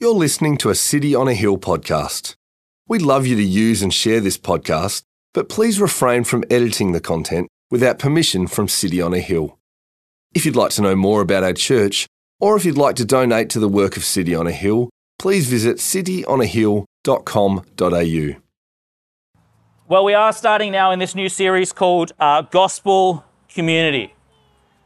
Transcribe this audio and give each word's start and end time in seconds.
You're 0.00 0.12
listening 0.12 0.56
to 0.58 0.70
a 0.70 0.74
City 0.74 1.14
on 1.14 1.28
a 1.28 1.34
Hill 1.34 1.56
podcast. 1.56 2.34
We'd 2.88 3.02
love 3.02 3.28
you 3.28 3.36
to 3.36 3.44
use 3.44 3.80
and 3.80 3.94
share 3.94 4.20
this 4.20 4.36
podcast, 4.36 5.04
but 5.32 5.48
please 5.48 5.80
refrain 5.80 6.24
from 6.24 6.42
editing 6.50 6.90
the 6.90 7.00
content 7.00 7.46
without 7.70 8.00
permission 8.00 8.48
from 8.48 8.66
City 8.66 9.00
on 9.00 9.14
a 9.14 9.20
Hill. 9.20 9.56
If 10.34 10.44
you'd 10.44 10.56
like 10.56 10.72
to 10.72 10.82
know 10.82 10.96
more 10.96 11.20
about 11.20 11.44
our 11.44 11.52
church, 11.52 12.08
or 12.40 12.56
if 12.56 12.64
you'd 12.64 12.76
like 12.76 12.96
to 12.96 13.04
donate 13.04 13.50
to 13.50 13.60
the 13.60 13.68
work 13.68 13.96
of 13.96 14.04
City 14.04 14.34
on 14.34 14.48
a 14.48 14.52
Hill, 14.52 14.90
please 15.20 15.48
visit 15.48 15.76
cityonahill.com.au. 15.76 18.40
Well, 19.86 20.04
we 20.04 20.14
are 20.14 20.32
starting 20.32 20.72
now 20.72 20.90
in 20.90 20.98
this 20.98 21.14
new 21.14 21.28
series 21.28 21.72
called 21.72 22.10
uh, 22.18 22.42
Gospel 22.42 23.24
Community. 23.48 24.12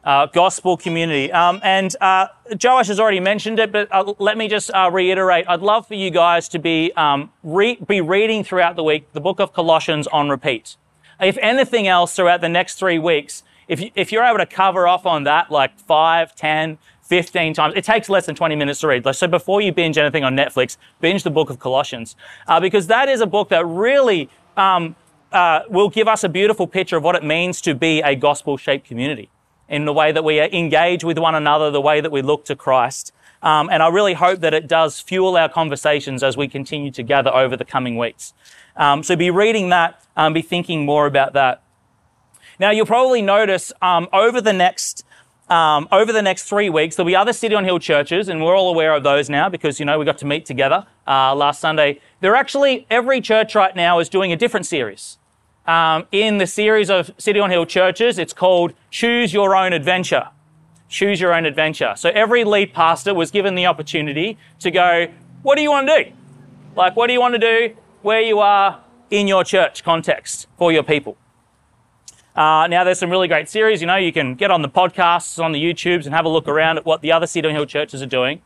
Uh, 0.08 0.24
gospel 0.24 0.74
community. 0.74 1.30
Um, 1.30 1.60
and 1.62 1.94
uh, 2.00 2.28
Joash 2.64 2.86
has 2.86 2.98
already 2.98 3.20
mentioned 3.20 3.58
it, 3.58 3.70
but 3.70 3.92
uh, 3.92 4.14
let 4.18 4.38
me 4.38 4.48
just 4.48 4.70
uh, 4.70 4.88
reiterate. 4.90 5.44
I'd 5.46 5.60
love 5.60 5.86
for 5.86 5.96
you 5.96 6.10
guys 6.10 6.48
to 6.48 6.58
be, 6.58 6.90
um, 6.96 7.30
re- 7.42 7.76
be 7.86 8.00
reading 8.00 8.42
throughout 8.42 8.74
the 8.74 8.82
week 8.82 9.12
the 9.12 9.20
book 9.20 9.38
of 9.38 9.52
Colossians 9.52 10.06
on 10.06 10.30
repeat. 10.30 10.76
If 11.20 11.36
anything 11.42 11.86
else, 11.86 12.16
throughout 12.16 12.40
the 12.40 12.48
next 12.48 12.76
three 12.76 12.98
weeks, 12.98 13.42
if, 13.68 13.82
you, 13.82 13.90
if 13.94 14.10
you're 14.10 14.24
able 14.24 14.38
to 14.38 14.46
cover 14.46 14.88
off 14.88 15.04
on 15.04 15.24
that 15.24 15.50
like 15.50 15.78
5, 15.78 16.34
10, 16.34 16.78
15 17.02 17.52
times. 17.52 17.74
It 17.76 17.84
takes 17.84 18.08
less 18.08 18.24
than 18.24 18.34
20 18.34 18.56
minutes 18.56 18.80
to 18.80 18.86
read. 18.86 19.14
So 19.14 19.28
before 19.28 19.60
you 19.60 19.72
binge 19.72 19.98
anything 19.98 20.24
on 20.24 20.34
Netflix, 20.34 20.78
binge 21.02 21.22
the 21.22 21.30
book 21.30 21.50
of 21.50 21.58
Colossians, 21.58 22.16
uh, 22.46 22.60
because 22.60 22.86
that 22.86 23.10
is 23.10 23.20
a 23.20 23.26
book 23.26 23.50
that 23.50 23.66
really 23.66 24.30
um, 24.56 24.96
uh, 25.32 25.64
will 25.68 25.90
give 25.90 26.08
us 26.08 26.24
a 26.24 26.30
beautiful 26.30 26.66
picture 26.66 26.96
of 26.96 27.04
what 27.04 27.14
it 27.14 27.22
means 27.22 27.60
to 27.60 27.74
be 27.74 28.00
a 28.00 28.14
gospel-shaped 28.14 28.86
community 28.86 29.28
in 29.68 29.84
the 29.84 29.92
way 29.92 30.12
that 30.12 30.24
we 30.24 30.40
engage 30.40 31.04
with 31.04 31.18
one 31.18 31.34
another, 31.34 31.70
the 31.70 31.80
way 31.80 32.00
that 32.00 32.10
we 32.10 32.22
look 32.22 32.44
to 32.46 32.56
Christ. 32.56 33.12
Um, 33.42 33.68
and 33.70 33.82
I 33.82 33.88
really 33.88 34.14
hope 34.14 34.40
that 34.40 34.54
it 34.54 34.66
does 34.66 35.00
fuel 35.00 35.36
our 35.36 35.48
conversations 35.48 36.22
as 36.22 36.36
we 36.36 36.48
continue 36.48 36.90
to 36.92 37.02
gather 37.02 37.32
over 37.32 37.56
the 37.56 37.64
coming 37.64 37.96
weeks. 37.96 38.34
Um, 38.76 39.02
so 39.02 39.14
be 39.14 39.30
reading 39.30 39.68
that, 39.68 40.02
um, 40.16 40.32
be 40.32 40.42
thinking 40.42 40.84
more 40.84 41.06
about 41.06 41.34
that. 41.34 41.62
Now 42.58 42.70
you'll 42.70 42.86
probably 42.86 43.22
notice 43.22 43.72
um, 43.80 44.08
over 44.12 44.40
the 44.40 44.52
next 44.52 45.04
um, 45.48 45.88
over 45.90 46.12
the 46.12 46.20
next 46.20 46.42
three 46.44 46.68
weeks, 46.68 46.96
there'll 46.96 47.06
be 47.06 47.16
other 47.16 47.32
City 47.32 47.54
on 47.54 47.64
Hill 47.64 47.78
churches, 47.78 48.28
and 48.28 48.44
we're 48.44 48.54
all 48.54 48.68
aware 48.68 48.94
of 48.94 49.02
those 49.02 49.30
now 49.30 49.48
because, 49.48 49.80
you 49.80 49.86
know, 49.86 49.98
we 49.98 50.04
got 50.04 50.18
to 50.18 50.26
meet 50.26 50.44
together 50.44 50.86
uh, 51.06 51.34
last 51.34 51.58
Sunday. 51.60 52.00
They're 52.20 52.36
actually, 52.36 52.86
every 52.90 53.22
church 53.22 53.54
right 53.54 53.74
now 53.74 53.98
is 53.98 54.10
doing 54.10 54.30
a 54.30 54.36
different 54.36 54.66
series. 54.66 55.16
Um, 55.68 56.06
in 56.12 56.38
the 56.38 56.46
series 56.46 56.88
of 56.88 57.10
City 57.18 57.38
on 57.38 57.50
Hill 57.50 57.66
churches, 57.66 58.18
it's 58.18 58.32
called 58.32 58.72
Choose 58.90 59.34
Your 59.34 59.54
Own 59.54 59.74
Adventure. 59.74 60.30
Choose 60.88 61.20
Your 61.20 61.34
Own 61.34 61.44
Adventure. 61.44 61.92
So 61.94 62.08
every 62.08 62.42
lead 62.42 62.72
pastor 62.72 63.12
was 63.12 63.30
given 63.30 63.54
the 63.54 63.66
opportunity 63.66 64.38
to 64.60 64.70
go, 64.70 65.08
what 65.42 65.56
do 65.56 65.62
you 65.62 65.70
want 65.70 65.86
to 65.86 66.04
do? 66.04 66.12
Like, 66.74 66.96
what 66.96 67.08
do 67.08 67.12
you 67.12 67.20
want 67.20 67.34
to 67.34 67.38
do 67.38 67.76
where 68.00 68.22
you 68.22 68.38
are 68.38 68.80
in 69.10 69.28
your 69.28 69.44
church 69.44 69.84
context 69.84 70.46
for 70.56 70.72
your 70.72 70.82
people? 70.82 71.18
Uh, 72.34 72.66
now, 72.68 72.82
there's 72.82 72.98
some 72.98 73.10
really 73.10 73.28
great 73.28 73.50
series. 73.50 73.82
You 73.82 73.88
know, 73.88 73.96
you 73.96 74.12
can 74.12 74.36
get 74.36 74.50
on 74.50 74.62
the 74.62 74.70
podcasts, 74.70 75.42
on 75.42 75.52
the 75.52 75.62
YouTubes, 75.62 76.06
and 76.06 76.14
have 76.14 76.24
a 76.24 76.30
look 76.30 76.48
around 76.48 76.78
at 76.78 76.86
what 76.86 77.02
the 77.02 77.12
other 77.12 77.26
City 77.26 77.46
on 77.46 77.54
Hill 77.54 77.66
churches 77.66 78.00
are 78.00 78.06
doing. 78.06 78.40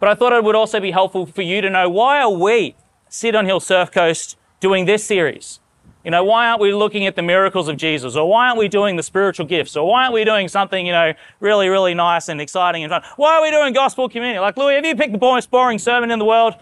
But 0.00 0.08
I 0.08 0.16
thought 0.16 0.32
it 0.32 0.42
would 0.42 0.56
also 0.56 0.80
be 0.80 0.90
helpful 0.90 1.26
for 1.26 1.42
you 1.42 1.60
to 1.60 1.70
know 1.70 1.88
why 1.88 2.20
are 2.20 2.30
we, 2.30 2.74
City 3.08 3.38
on 3.38 3.46
Hill 3.46 3.60
Surf 3.60 3.92
Coast, 3.92 4.36
doing 4.58 4.86
this 4.86 5.04
series? 5.04 5.60
You 6.06 6.12
know, 6.12 6.22
why 6.22 6.46
aren't 6.46 6.60
we 6.60 6.72
looking 6.72 7.04
at 7.08 7.16
the 7.16 7.22
miracles 7.22 7.66
of 7.66 7.76
Jesus? 7.76 8.14
Or 8.14 8.30
why 8.30 8.46
aren't 8.46 8.60
we 8.60 8.68
doing 8.68 8.94
the 8.94 9.02
spiritual 9.02 9.44
gifts? 9.44 9.76
Or 9.76 9.88
why 9.88 10.04
aren't 10.04 10.14
we 10.14 10.24
doing 10.24 10.46
something, 10.46 10.86
you 10.86 10.92
know, 10.92 11.14
really, 11.40 11.68
really 11.68 11.94
nice 11.94 12.28
and 12.28 12.40
exciting 12.40 12.84
and 12.84 12.92
fun? 12.92 13.02
Why 13.16 13.34
are 13.34 13.42
we 13.42 13.50
doing 13.50 13.74
gospel 13.74 14.08
community? 14.08 14.38
Like, 14.38 14.56
Louis, 14.56 14.76
have 14.76 14.86
you 14.86 14.94
picked 14.94 15.10
the 15.10 15.18
most 15.18 15.50
boring 15.50 15.80
sermon 15.80 16.12
in 16.12 16.20
the 16.20 16.24
world? 16.24 16.54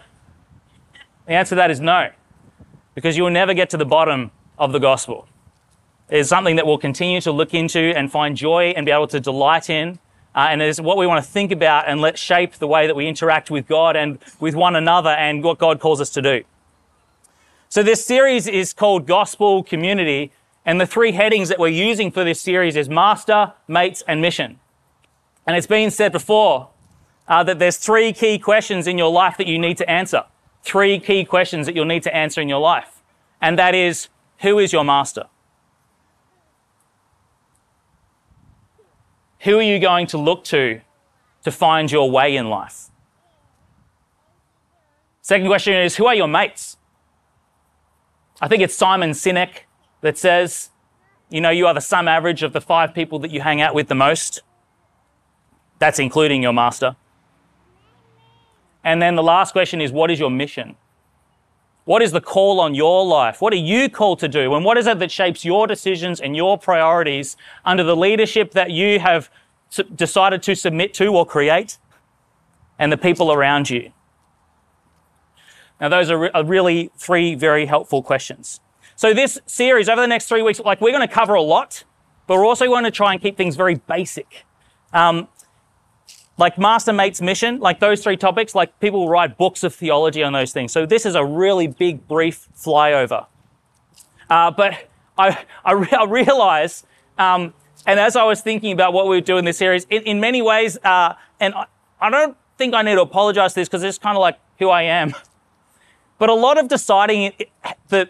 The 1.27 1.33
answer 1.33 1.49
to 1.49 1.55
that 1.57 1.69
is 1.69 1.79
no. 1.79 2.09
Because 2.95 3.17
you 3.17 3.21
will 3.21 3.29
never 3.29 3.53
get 3.53 3.69
to 3.69 3.77
the 3.77 3.85
bottom 3.85 4.31
of 4.57 4.71
the 4.71 4.79
gospel 4.79 5.27
is 6.09 6.27
something 6.27 6.55
that 6.55 6.65
we'll 6.65 6.79
continue 6.79 7.21
to 7.21 7.31
look 7.31 7.53
into 7.53 7.93
and 7.95 8.11
find 8.11 8.35
joy 8.35 8.73
and 8.75 8.83
be 8.83 8.91
able 8.91 9.07
to 9.09 9.19
delight 9.19 9.69
in. 9.69 9.99
Uh, 10.33 10.47
and 10.49 10.59
is 10.59 10.81
what 10.81 10.97
we 10.97 11.05
want 11.05 11.23
to 11.23 11.31
think 11.31 11.51
about 11.51 11.87
and 11.87 12.01
let 12.01 12.17
shape 12.17 12.53
the 12.55 12.67
way 12.67 12.87
that 12.87 12.95
we 12.95 13.07
interact 13.07 13.51
with 13.51 13.67
God 13.67 13.95
and 13.95 14.17
with 14.39 14.55
one 14.55 14.75
another 14.75 15.11
and 15.11 15.43
what 15.43 15.59
God 15.59 15.79
calls 15.79 16.01
us 16.01 16.09
to 16.09 16.21
do. 16.21 16.43
So 17.69 17.83
this 17.83 18.05
series 18.05 18.47
is 18.47 18.73
called 18.73 19.07
Gospel 19.07 19.63
Community, 19.63 20.31
and 20.65 20.79
the 20.79 20.85
three 20.85 21.11
headings 21.11 21.49
that 21.49 21.59
we're 21.59 21.67
using 21.67 22.11
for 22.11 22.23
this 22.23 22.39
series 22.39 22.75
is 22.75 22.89
Master, 22.89 23.53
Mates, 23.67 24.03
and 24.07 24.21
Mission. 24.21 24.59
And 25.45 25.57
it's 25.57 25.67
been 25.67 25.91
said 25.91 26.11
before 26.11 26.69
uh, 27.27 27.43
that 27.43 27.59
there's 27.59 27.77
three 27.77 28.13
key 28.13 28.39
questions 28.39 28.87
in 28.87 28.97
your 28.97 29.11
life 29.11 29.37
that 29.37 29.47
you 29.47 29.59
need 29.59 29.77
to 29.77 29.89
answer. 29.89 30.23
Three 30.63 30.99
key 30.99 31.25
questions 31.25 31.65
that 31.65 31.75
you'll 31.75 31.85
need 31.85 32.03
to 32.03 32.15
answer 32.15 32.41
in 32.41 32.49
your 32.49 32.59
life. 32.59 33.03
And 33.41 33.59
that 33.59 33.75
is, 33.75 34.09
who 34.39 34.59
is 34.59 34.71
your 34.71 34.83
master? 34.83 35.25
Who 39.41 39.59
are 39.59 39.63
you 39.63 39.79
going 39.79 40.07
to 40.07 40.17
look 40.17 40.43
to 40.45 40.81
to 41.43 41.51
find 41.51 41.91
your 41.91 42.09
way 42.09 42.35
in 42.35 42.49
life? 42.49 42.89
Second 45.21 45.47
question 45.47 45.75
is 45.75 45.95
Who 45.97 46.07
are 46.07 46.15
your 46.15 46.27
mates? 46.27 46.77
I 48.41 48.47
think 48.47 48.61
it's 48.61 48.75
Simon 48.75 49.11
Sinek 49.11 49.61
that 50.01 50.17
says, 50.17 50.69
you 51.29 51.41
know, 51.41 51.49
you 51.49 51.67
are 51.67 51.73
the 51.73 51.81
sum 51.81 52.07
average 52.07 52.43
of 52.43 52.53
the 52.53 52.61
five 52.61 52.93
people 52.93 53.19
that 53.19 53.31
you 53.31 53.41
hang 53.41 53.61
out 53.61 53.73
with 53.73 53.87
the 53.87 53.95
most. 53.95 54.41
That's 55.79 55.99
including 55.99 56.43
your 56.43 56.53
master. 56.53 56.95
And 58.83 59.01
then 59.01 59.15
the 59.15 59.23
last 59.23 59.51
question 59.51 59.81
is, 59.81 59.91
what 59.91 60.11
is 60.11 60.19
your 60.19 60.29
mission? 60.29 60.75
What 61.85 62.01
is 62.01 62.11
the 62.11 62.21
call 62.21 62.59
on 62.59 62.75
your 62.75 63.05
life? 63.05 63.41
What 63.41 63.53
are 63.53 63.57
you 63.57 63.89
called 63.89 64.19
to 64.19 64.27
do? 64.27 64.53
And 64.53 64.65
what 64.65 64.77
is 64.77 64.87
it 64.87 64.99
that 64.99 65.11
shapes 65.11 65.45
your 65.45 65.67
decisions 65.67 66.19
and 66.19 66.35
your 66.35 66.57
priorities 66.57 67.37
under 67.63 67.83
the 67.83 67.95
leadership 67.95 68.51
that 68.51 68.71
you 68.71 68.99
have 68.99 69.29
decided 69.95 70.41
to 70.43 70.55
submit 70.55 70.93
to 70.95 71.07
or 71.07 71.25
create 71.25 71.77
and 72.77 72.91
the 72.91 72.97
people 72.97 73.31
around 73.31 73.69
you? 73.69 73.91
Now, 75.79 75.89
those 75.89 76.09
are, 76.09 76.17
re- 76.17 76.31
are 76.33 76.43
really 76.43 76.91
three 76.97 77.35
very 77.35 77.65
helpful 77.65 78.01
questions. 78.01 78.59
So 78.95 79.13
this 79.13 79.39
series 79.45 79.89
over 79.89 80.01
the 80.01 80.07
next 80.07 80.27
three 80.27 80.41
weeks, 80.41 80.59
like 80.59 80.79
we're 80.79 80.91
going 80.91 81.07
to 81.07 81.13
cover 81.13 81.33
a 81.33 81.41
lot, 81.41 81.83
but 82.27 82.37
we're 82.37 82.45
also 82.45 82.65
going 82.67 82.85
to 82.85 82.91
try 82.91 83.13
and 83.13 83.21
keep 83.21 83.35
things 83.35 83.55
very 83.55 83.75
basic. 83.75 84.45
Um, 84.93 85.27
like 86.37 86.57
master 86.57 86.93
mate's 86.93 87.21
mission, 87.21 87.59
like 87.59 87.79
those 87.79 88.03
three 88.03 88.17
topics, 88.17 88.55
like 88.55 88.79
people 88.79 89.09
write 89.09 89.37
books 89.37 89.63
of 89.63 89.73
theology 89.73 90.23
on 90.23 90.33
those 90.33 90.51
things. 90.51 90.71
So 90.71 90.85
this 90.85 91.05
is 91.05 91.15
a 91.15 91.25
really 91.25 91.67
big, 91.67 92.07
brief 92.07 92.47
flyover. 92.55 93.25
Uh, 94.29 94.51
but 94.51 94.89
I, 95.17 95.45
I, 95.63 95.73
re- 95.73 95.91
I 95.91 96.05
realize, 96.05 96.85
um, 97.17 97.53
and 97.85 97.99
as 97.99 98.15
I 98.15 98.23
was 98.23 98.41
thinking 98.41 98.71
about 98.71 98.93
what 98.93 99.07
we 99.07 99.17
would 99.17 99.25
do 99.25 99.37
in 99.37 99.45
this 99.45 99.57
series, 99.57 99.85
in, 99.89 100.03
in 100.03 100.19
many 100.19 100.41
ways, 100.41 100.77
uh, 100.83 101.13
and 101.39 101.53
I, 101.53 101.65
I 102.01 102.09
don't 102.09 102.35
think 102.57 102.73
I 102.73 102.81
need 102.81 102.95
to 102.95 103.01
apologize 103.01 103.53
for 103.53 103.59
this 103.59 103.69
because 103.69 103.83
it's 103.83 103.97
kind 103.97 104.17
of 104.17 104.21
like 104.21 104.39
who 104.59 104.69
I 104.69 104.83
am. 104.83 105.13
But 106.17 106.29
a 106.29 106.33
lot 106.33 106.57
of 106.57 106.67
deciding 106.67 107.33
the, 107.89 108.09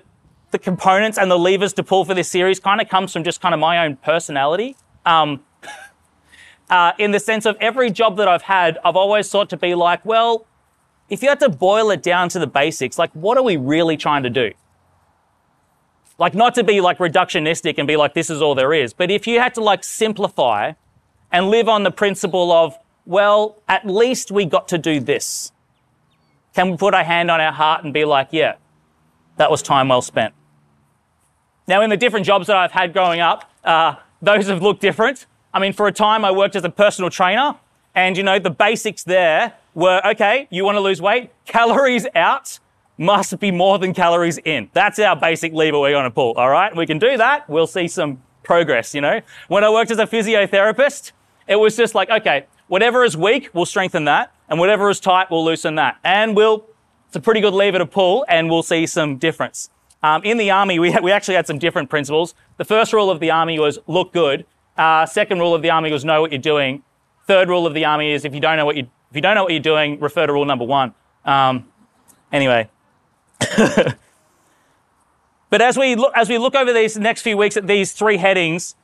the 0.51 0.59
components 0.59 1.17
and 1.17 1.29
the 1.29 1.39
levers 1.39 1.73
to 1.73 1.83
pull 1.83 2.05
for 2.05 2.13
this 2.13 2.29
series 2.29 2.59
kind 2.59 2.79
of 2.81 2.87
comes 2.87 3.13
from 3.13 3.23
just 3.23 3.41
kind 3.41 3.53
of 3.53 3.59
my 3.59 3.85
own 3.85 3.95
personality. 3.97 4.75
Um, 5.05 5.43
uh, 6.69 6.91
in 6.99 7.11
the 7.11 7.19
sense 7.19 7.45
of 7.45 7.57
every 7.59 7.89
job 7.89 8.17
that 8.17 8.27
I've 8.27 8.43
had, 8.43 8.77
I've 8.83 8.95
always 8.95 9.29
sought 9.29 9.49
to 9.51 9.57
be 9.57 9.75
like, 9.75 10.05
well, 10.05 10.45
if 11.09 11.21
you 11.21 11.29
had 11.29 11.39
to 11.39 11.49
boil 11.49 11.91
it 11.91 12.01
down 12.01 12.29
to 12.29 12.39
the 12.39 12.47
basics, 12.47 12.97
like 12.97 13.11
what 13.13 13.37
are 13.37 13.43
we 13.43 13.57
really 13.57 13.97
trying 13.97 14.23
to 14.23 14.29
do? 14.29 14.51
Like 16.17 16.33
not 16.33 16.55
to 16.55 16.63
be 16.63 16.81
like 16.81 16.99
reductionistic 16.99 17.75
and 17.77 17.87
be 17.87 17.97
like, 17.97 18.13
this 18.13 18.29
is 18.29 18.41
all 18.41 18.55
there 18.55 18.73
is. 18.73 18.93
But 18.93 19.11
if 19.11 19.27
you 19.27 19.39
had 19.39 19.53
to 19.55 19.61
like 19.61 19.83
simplify 19.83 20.73
and 21.31 21.49
live 21.49 21.67
on 21.67 21.83
the 21.83 21.91
principle 21.91 22.51
of, 22.51 22.77
well, 23.05 23.61
at 23.67 23.85
least 23.85 24.31
we 24.31 24.45
got 24.45 24.67
to 24.69 24.77
do 24.77 24.99
this. 24.99 25.51
Can 26.55 26.71
we 26.71 26.77
put 26.77 26.93
our 26.93 27.03
hand 27.03 27.29
on 27.29 27.41
our 27.41 27.51
heart 27.51 27.83
and 27.83 27.93
be 27.93 28.05
like, 28.05 28.29
yeah, 28.31 28.55
that 29.37 29.51
was 29.51 29.61
time 29.61 29.89
well 29.89 30.01
spent? 30.01 30.33
Now, 31.67 31.81
in 31.81 31.89
the 31.89 31.97
different 31.97 32.25
jobs 32.25 32.47
that 32.47 32.55
I've 32.55 32.71
had 32.71 32.93
growing 32.93 33.19
up, 33.19 33.51
uh, 33.63 33.95
those 34.21 34.47
have 34.47 34.61
looked 34.61 34.81
different. 34.81 35.25
I 35.53 35.59
mean, 35.59 35.73
for 35.73 35.87
a 35.87 35.91
time 35.91 36.23
I 36.23 36.31
worked 36.31 36.55
as 36.55 36.63
a 36.63 36.69
personal 36.69 37.09
trainer, 37.09 37.55
and 37.93 38.15
you 38.15 38.23
know, 38.23 38.39
the 38.39 38.49
basics 38.49 39.03
there 39.03 39.53
were 39.73 40.01
okay, 40.05 40.47
you 40.49 40.63
want 40.63 40.75
to 40.75 40.81
lose 40.81 41.01
weight, 41.01 41.31
calories 41.45 42.07
out 42.15 42.59
must 42.97 43.37
be 43.39 43.51
more 43.51 43.77
than 43.77 43.93
calories 43.93 44.37
in. 44.45 44.69
That's 44.71 44.99
our 44.99 45.15
basic 45.15 45.51
lever 45.53 45.79
we're 45.79 45.91
going 45.91 46.05
to 46.05 46.11
pull, 46.11 46.33
all 46.33 46.49
right? 46.49 46.73
We 46.73 46.85
can 46.85 46.99
do 46.99 47.17
that, 47.17 47.49
we'll 47.49 47.67
see 47.67 47.89
some 47.89 48.21
progress, 48.43 48.95
you 48.95 49.01
know? 49.01 49.21
When 49.49 49.63
I 49.65 49.69
worked 49.69 49.91
as 49.91 49.99
a 49.99 50.05
physiotherapist, 50.05 51.11
it 51.47 51.57
was 51.57 51.75
just 51.75 51.95
like, 51.95 52.09
okay, 52.09 52.45
whatever 52.67 53.03
is 53.03 53.17
weak, 53.17 53.49
we'll 53.53 53.65
strengthen 53.65 54.05
that, 54.05 54.31
and 54.49 54.59
whatever 54.59 54.89
is 54.89 54.99
tight, 54.99 55.31
we'll 55.31 55.43
loosen 55.43 55.75
that. 55.75 55.97
And 56.03 56.35
we'll, 56.35 56.65
it's 57.07 57.15
a 57.15 57.19
pretty 57.19 57.41
good 57.41 57.53
lever 57.53 57.79
to 57.79 57.85
pull, 57.85 58.25
and 58.27 58.49
we'll 58.49 58.63
see 58.63 58.85
some 58.85 59.17
difference. 59.17 59.69
Um, 60.03 60.23
in 60.23 60.37
the 60.37 60.51
army, 60.51 60.79
we, 60.79 60.97
we 61.03 61.11
actually 61.11 61.35
had 61.35 61.47
some 61.47 61.59
different 61.59 61.89
principles. 61.89 62.35
The 62.57 62.65
first 62.65 62.93
rule 62.93 63.09
of 63.09 63.19
the 63.19 63.31
army 63.31 63.59
was 63.59 63.79
look 63.87 64.13
good, 64.13 64.45
uh, 64.77 65.05
second 65.05 65.39
rule 65.39 65.55
of 65.55 65.61
the 65.61 65.69
army 65.69 65.91
was 65.91 66.03
know 66.03 66.21
what 66.21 66.31
you're 66.31 66.41
doing. 66.41 66.83
Third 67.27 67.49
rule 67.49 67.65
of 67.65 67.73
the 67.73 67.85
army 67.85 68.11
is 68.11 68.25
if 68.25 68.33
you 68.33 68.39
don't 68.39 68.57
know 68.57 68.65
what 68.65 68.75
you 68.75 68.87
if 69.09 69.15
you 69.15 69.21
don't 69.21 69.35
know 69.35 69.43
what 69.43 69.53
you're 69.53 69.61
doing, 69.61 69.99
refer 69.99 70.27
to 70.27 70.33
rule 70.33 70.45
number 70.45 70.65
one. 70.65 70.93
Um, 71.23 71.67
anyway. 72.31 72.69
but 73.57 73.95
as 75.61 75.77
we 75.77 75.95
look 75.95 76.11
as 76.15 76.29
we 76.29 76.37
look 76.37 76.55
over 76.55 76.73
these 76.73 76.97
next 76.97 77.21
few 77.21 77.37
weeks 77.37 77.55
at 77.55 77.67
these 77.67 77.93
three 77.93 78.17
headings, 78.17 78.75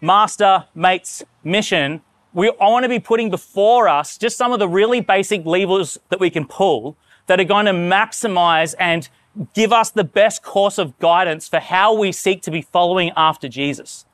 master, 0.00 0.66
mates, 0.74 1.22
mission, 1.44 2.02
we 2.36 2.52
I 2.60 2.68
want 2.68 2.84
to 2.84 2.88
be 2.88 3.00
putting 3.00 3.30
before 3.30 3.88
us 3.88 4.18
just 4.18 4.36
some 4.36 4.52
of 4.52 4.58
the 4.58 4.68
really 4.68 5.00
basic 5.00 5.46
levers 5.46 5.98
that 6.10 6.20
we 6.20 6.28
can 6.28 6.46
pull 6.46 6.96
that 7.26 7.40
are 7.40 7.44
going 7.44 7.64
to 7.64 7.72
maximize 7.72 8.74
and 8.78 9.08
give 9.54 9.72
us 9.72 9.90
the 9.90 10.04
best 10.04 10.42
course 10.42 10.76
of 10.76 10.98
guidance 10.98 11.48
for 11.48 11.58
how 11.58 11.94
we 11.94 12.12
seek 12.12 12.42
to 12.42 12.50
be 12.50 12.60
following 12.60 13.10
after 13.16 13.48
Jesus 13.48 14.04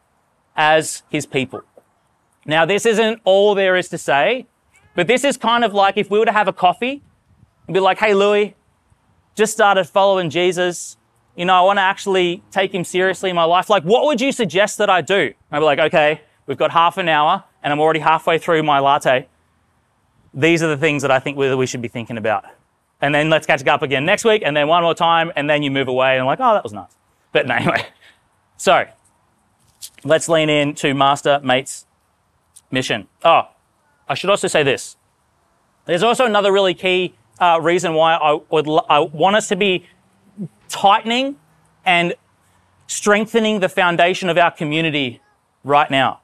as 0.56 1.02
his 1.10 1.26
people. 1.26 1.62
Now, 2.46 2.64
this 2.64 2.86
isn't 2.86 3.20
all 3.24 3.56
there 3.56 3.76
is 3.76 3.88
to 3.88 3.98
say, 3.98 4.46
but 4.94 5.08
this 5.08 5.24
is 5.24 5.36
kind 5.36 5.64
of 5.64 5.74
like 5.74 5.96
if 5.96 6.08
we 6.08 6.18
were 6.18 6.24
to 6.24 6.32
have 6.32 6.48
a 6.48 6.52
coffee 6.52 7.02
and 7.66 7.74
be 7.74 7.80
like, 7.80 7.98
hey, 7.98 8.14
Louis, 8.14 8.54
just 9.34 9.52
started 9.52 9.84
following 9.84 10.30
Jesus. 10.30 10.96
You 11.34 11.44
know, 11.44 11.54
I 11.54 11.60
want 11.62 11.78
to 11.78 11.82
actually 11.82 12.42
take 12.52 12.72
him 12.72 12.84
seriously 12.84 13.30
in 13.30 13.36
my 13.36 13.44
life. 13.44 13.68
Like, 13.68 13.82
what 13.82 14.04
would 14.04 14.20
you 14.20 14.30
suggest 14.30 14.78
that 14.78 14.90
I 14.90 15.00
do? 15.00 15.32
I'd 15.50 15.58
be 15.58 15.64
like, 15.64 15.78
okay, 15.80 16.20
we've 16.46 16.58
got 16.58 16.70
half 16.70 16.98
an 16.98 17.08
hour 17.08 17.44
and 17.62 17.72
I'm 17.72 17.80
already 17.80 18.00
halfway 18.00 18.38
through 18.38 18.62
my 18.62 18.78
latte. 18.78 19.28
These 20.34 20.62
are 20.62 20.68
the 20.68 20.76
things 20.76 21.02
that 21.02 21.10
I 21.10 21.18
think 21.18 21.36
we 21.36 21.66
should 21.66 21.82
be 21.82 21.88
thinking 21.88 22.16
about. 22.16 22.44
And 23.00 23.14
then 23.14 23.30
let's 23.30 23.46
catch 23.46 23.66
up 23.66 23.82
again 23.82 24.04
next 24.04 24.24
week 24.24 24.42
and 24.44 24.56
then 24.56 24.68
one 24.68 24.82
more 24.82 24.94
time 24.94 25.32
and 25.36 25.50
then 25.50 25.62
you 25.62 25.70
move 25.70 25.88
away 25.88 26.12
and 26.12 26.20
I'm 26.20 26.26
like, 26.26 26.40
oh, 26.40 26.54
that 26.54 26.62
was 26.62 26.72
nice. 26.72 26.96
But 27.32 27.50
anyway. 27.50 27.86
So 28.56 28.86
let's 30.04 30.28
lean 30.28 30.48
in 30.48 30.74
to 30.76 30.94
master, 30.94 31.40
mates, 31.42 31.86
mission. 32.70 33.08
Oh, 33.24 33.48
I 34.08 34.14
should 34.14 34.30
also 34.30 34.48
say 34.48 34.62
this. 34.62 34.96
There's 35.84 36.02
also 36.02 36.24
another 36.26 36.52
really 36.52 36.74
key 36.74 37.14
uh, 37.40 37.58
reason 37.60 37.94
why 37.94 38.14
I 38.14 38.38
would 38.50 38.68
I 38.88 39.00
want 39.00 39.36
us 39.36 39.48
to 39.48 39.56
be 39.56 39.86
tightening 40.68 41.36
and 41.84 42.14
strengthening 42.86 43.60
the 43.60 43.68
foundation 43.68 44.28
of 44.28 44.38
our 44.38 44.50
community 44.50 45.20
right 45.64 45.90
now. 45.90 46.20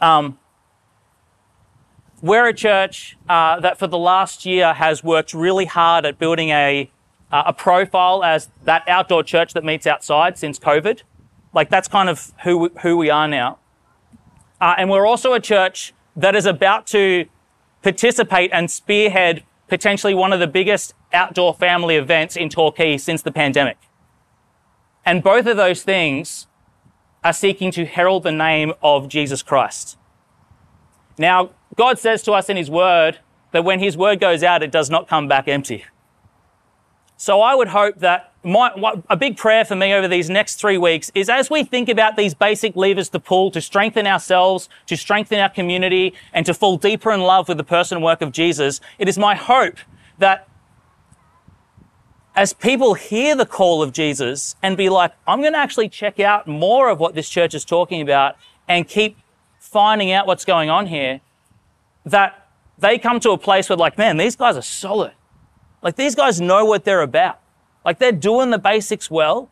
Um, 0.00 0.38
we're 2.22 2.48
a 2.48 2.54
church 2.54 3.16
uh, 3.28 3.60
that 3.60 3.78
for 3.78 3.86
the 3.86 3.98
last 3.98 4.46
year 4.46 4.74
has 4.74 5.04
worked 5.04 5.34
really 5.34 5.66
hard 5.66 6.06
at 6.06 6.18
building 6.18 6.50
a, 6.50 6.90
uh, 7.30 7.44
a 7.46 7.52
profile 7.52 8.24
as 8.24 8.48
that 8.64 8.88
outdoor 8.88 9.22
church 9.22 9.52
that 9.54 9.64
meets 9.64 9.86
outside 9.86 10.38
since 10.38 10.58
COVID. 10.58 11.02
Like 11.52 11.70
that's 11.70 11.88
kind 11.88 12.08
of 12.08 12.32
who, 12.44 12.70
who 12.82 12.96
we 12.96 13.10
are 13.10 13.28
now. 13.28 13.58
Uh, 14.60 14.74
and 14.78 14.90
we're 14.90 15.06
also 15.06 15.34
a 15.34 15.40
church 15.40 15.92
that 16.16 16.34
is 16.34 16.46
about 16.46 16.86
to 16.88 17.26
participate 17.82 18.50
and 18.52 18.70
spearhead 18.70 19.44
potentially 19.68 20.14
one 20.14 20.32
of 20.32 20.40
the 20.40 20.46
biggest 20.46 20.94
outdoor 21.12 21.54
family 21.54 21.96
events 21.96 22.36
in 22.36 22.48
Torquay 22.48 22.96
since 22.96 23.22
the 23.22 23.32
pandemic. 23.32 23.78
And 25.04 25.22
both 25.22 25.46
of 25.46 25.56
those 25.56 25.82
things 25.82 26.46
are 27.26 27.32
seeking 27.32 27.72
to 27.72 27.84
herald 27.84 28.22
the 28.22 28.30
name 28.30 28.72
of 28.84 29.08
Jesus 29.08 29.42
Christ. 29.42 29.98
Now, 31.18 31.50
God 31.74 31.98
says 31.98 32.22
to 32.22 32.32
us 32.32 32.48
in 32.48 32.56
His 32.56 32.70
Word 32.70 33.18
that 33.50 33.64
when 33.64 33.80
His 33.80 33.96
Word 33.96 34.20
goes 34.20 34.44
out, 34.44 34.62
it 34.62 34.70
does 34.70 34.88
not 34.90 35.08
come 35.08 35.26
back 35.26 35.48
empty. 35.48 35.84
So 37.16 37.40
I 37.40 37.56
would 37.56 37.66
hope 37.66 37.96
that 37.96 38.32
my, 38.44 38.70
a 39.10 39.16
big 39.16 39.36
prayer 39.36 39.64
for 39.64 39.74
me 39.74 39.92
over 39.92 40.06
these 40.06 40.30
next 40.30 40.60
three 40.60 40.78
weeks 40.78 41.10
is 41.16 41.28
as 41.28 41.50
we 41.50 41.64
think 41.64 41.88
about 41.88 42.14
these 42.14 42.32
basic 42.32 42.76
levers 42.76 43.08
to 43.08 43.18
pull 43.18 43.50
to 43.50 43.60
strengthen 43.60 44.06
ourselves, 44.06 44.68
to 44.86 44.96
strengthen 44.96 45.40
our 45.40 45.48
community, 45.48 46.14
and 46.32 46.46
to 46.46 46.54
fall 46.54 46.76
deeper 46.76 47.10
in 47.10 47.22
love 47.22 47.48
with 47.48 47.56
the 47.56 47.64
person 47.64 47.96
and 47.96 48.04
work 48.04 48.22
of 48.22 48.30
Jesus, 48.30 48.80
it 49.00 49.08
is 49.08 49.18
my 49.18 49.34
hope 49.34 49.78
that 50.18 50.46
as 52.36 52.52
people 52.52 52.94
hear 52.94 53.34
the 53.34 53.46
call 53.46 53.82
of 53.82 53.92
Jesus 53.92 54.54
and 54.62 54.76
be 54.76 54.90
like, 54.90 55.12
I'm 55.26 55.40
going 55.40 55.54
to 55.54 55.58
actually 55.58 55.88
check 55.88 56.20
out 56.20 56.46
more 56.46 56.90
of 56.90 57.00
what 57.00 57.14
this 57.14 57.30
church 57.30 57.54
is 57.54 57.64
talking 57.64 58.02
about 58.02 58.36
and 58.68 58.86
keep 58.86 59.16
finding 59.58 60.12
out 60.12 60.26
what's 60.26 60.44
going 60.44 60.68
on 60.68 60.86
here, 60.86 61.22
that 62.04 62.48
they 62.78 62.98
come 62.98 63.18
to 63.20 63.30
a 63.30 63.38
place 63.38 63.70
where, 63.70 63.76
like, 63.76 63.96
man, 63.96 64.18
these 64.18 64.36
guys 64.36 64.56
are 64.56 64.62
solid. 64.62 65.12
Like, 65.80 65.96
these 65.96 66.14
guys 66.14 66.40
know 66.40 66.66
what 66.66 66.84
they're 66.84 67.00
about. 67.00 67.40
Like, 67.84 67.98
they're 67.98 68.12
doing 68.12 68.50
the 68.50 68.58
basics 68.58 69.10
well. 69.10 69.50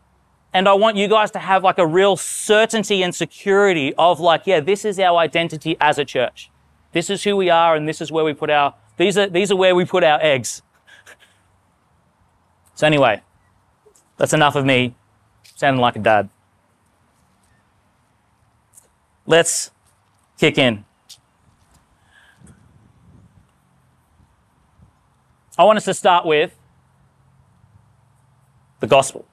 And 0.53 0.69
I 0.69 0.75
want 0.75 0.97
you 0.97 1.09
guys 1.09 1.31
to 1.33 1.41
have 1.41 1.65
like 1.65 1.79
a 1.79 1.87
real 1.87 2.17
certainty 2.17 3.03
and 3.03 3.13
security 3.13 3.93
of 3.99 4.21
like, 4.21 4.43
yeah, 4.47 4.61
this 4.61 4.85
is 4.85 5.01
our 5.01 5.19
identity 5.19 5.77
as 5.81 5.99
a 5.99 6.05
church. 6.05 6.49
This 6.93 7.11
is 7.11 7.25
who 7.25 7.35
we 7.35 7.51
are 7.51 7.75
and 7.75 7.89
this 7.89 8.01
is 8.01 8.13
where 8.13 8.25
we 8.25 8.35
put 8.35 8.51
our, 8.51 8.75
these 8.97 9.19
are, 9.19 9.27
these 9.29 9.51
are 9.51 9.57
where 9.57 9.75
we 9.75 9.85
put 9.85 10.05
our 10.05 10.21
eggs. 10.23 10.63
So 12.75 12.87
anyway, 12.87 13.23
that's 14.17 14.33
enough 14.33 14.57
of 14.57 14.65
me 14.65 14.95
sounding 15.57 15.81
like 15.81 15.97
a 15.97 16.01
dad. 16.01 16.29
Let's 19.27 19.71
kick 20.39 20.59
in. 20.59 20.85
I 25.57 25.65
want 25.65 25.77
us 25.77 25.85
to 25.85 25.95
start 25.95 26.27
with 26.27 26.57
the 28.81 28.89
gospel. 28.89 29.25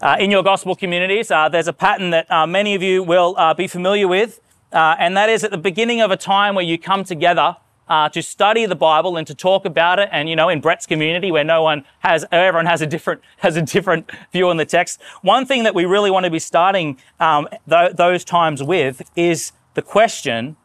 Uh, 0.00 0.16
in 0.18 0.30
your 0.30 0.42
gospel 0.42 0.74
communities, 0.74 1.30
uh, 1.30 1.48
there's 1.48 1.68
a 1.68 1.72
pattern 1.72 2.10
that 2.10 2.28
uh, 2.30 2.46
many 2.46 2.74
of 2.74 2.82
you 2.82 3.02
will 3.02 3.34
uh, 3.38 3.54
be 3.54 3.68
familiar 3.68 4.08
with, 4.08 4.40
uh, 4.72 4.96
and 4.98 5.16
that 5.16 5.28
is 5.28 5.44
at 5.44 5.50
the 5.50 5.58
beginning 5.58 6.00
of 6.00 6.10
a 6.10 6.16
time 6.16 6.54
where 6.54 6.64
you 6.64 6.76
come 6.76 7.04
together 7.04 7.56
uh, 7.90 8.08
to 8.08 8.22
study 8.22 8.64
the 8.66 8.76
Bible 8.76 9.16
and 9.16 9.26
to 9.26 9.34
talk 9.34 9.64
about 9.64 9.98
it. 9.98 10.08
And 10.12 10.28
you 10.28 10.36
know, 10.36 10.48
in 10.48 10.60
Brett's 10.60 10.86
community, 10.86 11.32
where 11.32 11.44
no 11.44 11.62
one 11.62 11.84
has, 11.98 12.24
everyone 12.30 12.66
has 12.66 12.80
a 12.80 12.86
different 12.86 13.20
has 13.38 13.56
a 13.56 13.62
different 13.62 14.10
view 14.32 14.48
on 14.48 14.56
the 14.56 14.64
text. 14.64 15.02
One 15.22 15.44
thing 15.44 15.64
that 15.64 15.74
we 15.74 15.84
really 15.84 16.10
want 16.10 16.24
to 16.24 16.30
be 16.30 16.38
starting 16.38 16.98
um, 17.18 17.48
th- 17.68 17.96
those 17.96 18.24
times 18.24 18.62
with 18.62 19.02
is 19.16 19.52
the 19.74 19.82
question: 19.82 20.56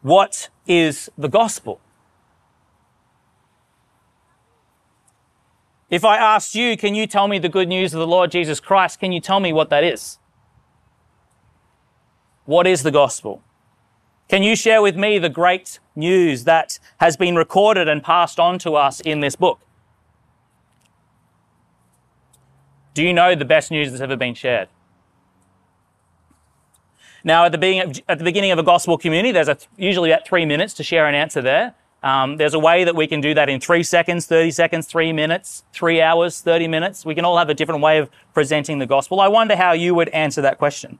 What 0.00 0.48
is 0.66 1.10
the 1.18 1.28
gospel? 1.28 1.80
If 5.88 6.04
I 6.04 6.16
asked 6.16 6.54
you, 6.54 6.76
can 6.76 6.96
you 6.96 7.06
tell 7.06 7.28
me 7.28 7.38
the 7.38 7.48
good 7.48 7.68
news 7.68 7.94
of 7.94 8.00
the 8.00 8.06
Lord 8.06 8.32
Jesus 8.32 8.58
Christ? 8.58 8.98
Can 8.98 9.12
you 9.12 9.20
tell 9.20 9.38
me 9.38 9.52
what 9.52 9.70
that 9.70 9.84
is? 9.84 10.18
What 12.44 12.66
is 12.66 12.82
the 12.82 12.90
gospel? 12.90 13.42
Can 14.28 14.42
you 14.42 14.56
share 14.56 14.82
with 14.82 14.96
me 14.96 15.18
the 15.18 15.28
great 15.28 15.78
news 15.94 16.44
that 16.44 16.78
has 16.98 17.16
been 17.16 17.36
recorded 17.36 17.88
and 17.88 18.02
passed 18.02 18.40
on 18.40 18.58
to 18.60 18.74
us 18.74 19.00
in 19.00 19.20
this 19.20 19.36
book? 19.36 19.60
Do 22.94 23.04
you 23.04 23.12
know 23.12 23.34
the 23.34 23.44
best 23.44 23.70
news 23.70 23.90
that's 23.90 24.00
ever 24.00 24.16
been 24.16 24.34
shared? 24.34 24.68
Now, 27.22 27.44
at 27.44 27.52
the 27.52 27.58
beginning 27.58 27.90
of, 27.90 28.00
at 28.08 28.18
the 28.18 28.24
beginning 28.24 28.52
of 28.52 28.58
a 28.58 28.62
gospel 28.62 28.96
community, 28.96 29.32
there's 29.32 29.48
a, 29.48 29.58
usually 29.76 30.10
about 30.10 30.26
three 30.26 30.46
minutes 30.46 30.74
to 30.74 30.82
share 30.82 31.06
an 31.06 31.14
answer 31.14 31.42
there. 31.42 31.74
Um, 32.02 32.36
there's 32.36 32.54
a 32.54 32.58
way 32.58 32.84
that 32.84 32.94
we 32.94 33.06
can 33.06 33.20
do 33.20 33.34
that 33.34 33.48
in 33.48 33.60
three 33.60 33.82
seconds, 33.82 34.26
30 34.26 34.50
seconds, 34.52 34.86
three 34.86 35.12
minutes, 35.12 35.64
three 35.72 36.00
hours, 36.00 36.40
30 36.40 36.68
minutes. 36.68 37.04
We 37.04 37.14
can 37.14 37.24
all 37.24 37.36
have 37.36 37.48
a 37.48 37.54
different 37.54 37.82
way 37.82 37.98
of 37.98 38.10
presenting 38.32 38.78
the 38.78 38.86
gospel. 38.86 39.20
I 39.20 39.28
wonder 39.28 39.56
how 39.56 39.72
you 39.72 39.94
would 39.94 40.08
answer 40.10 40.40
that 40.42 40.58
question. 40.58 40.98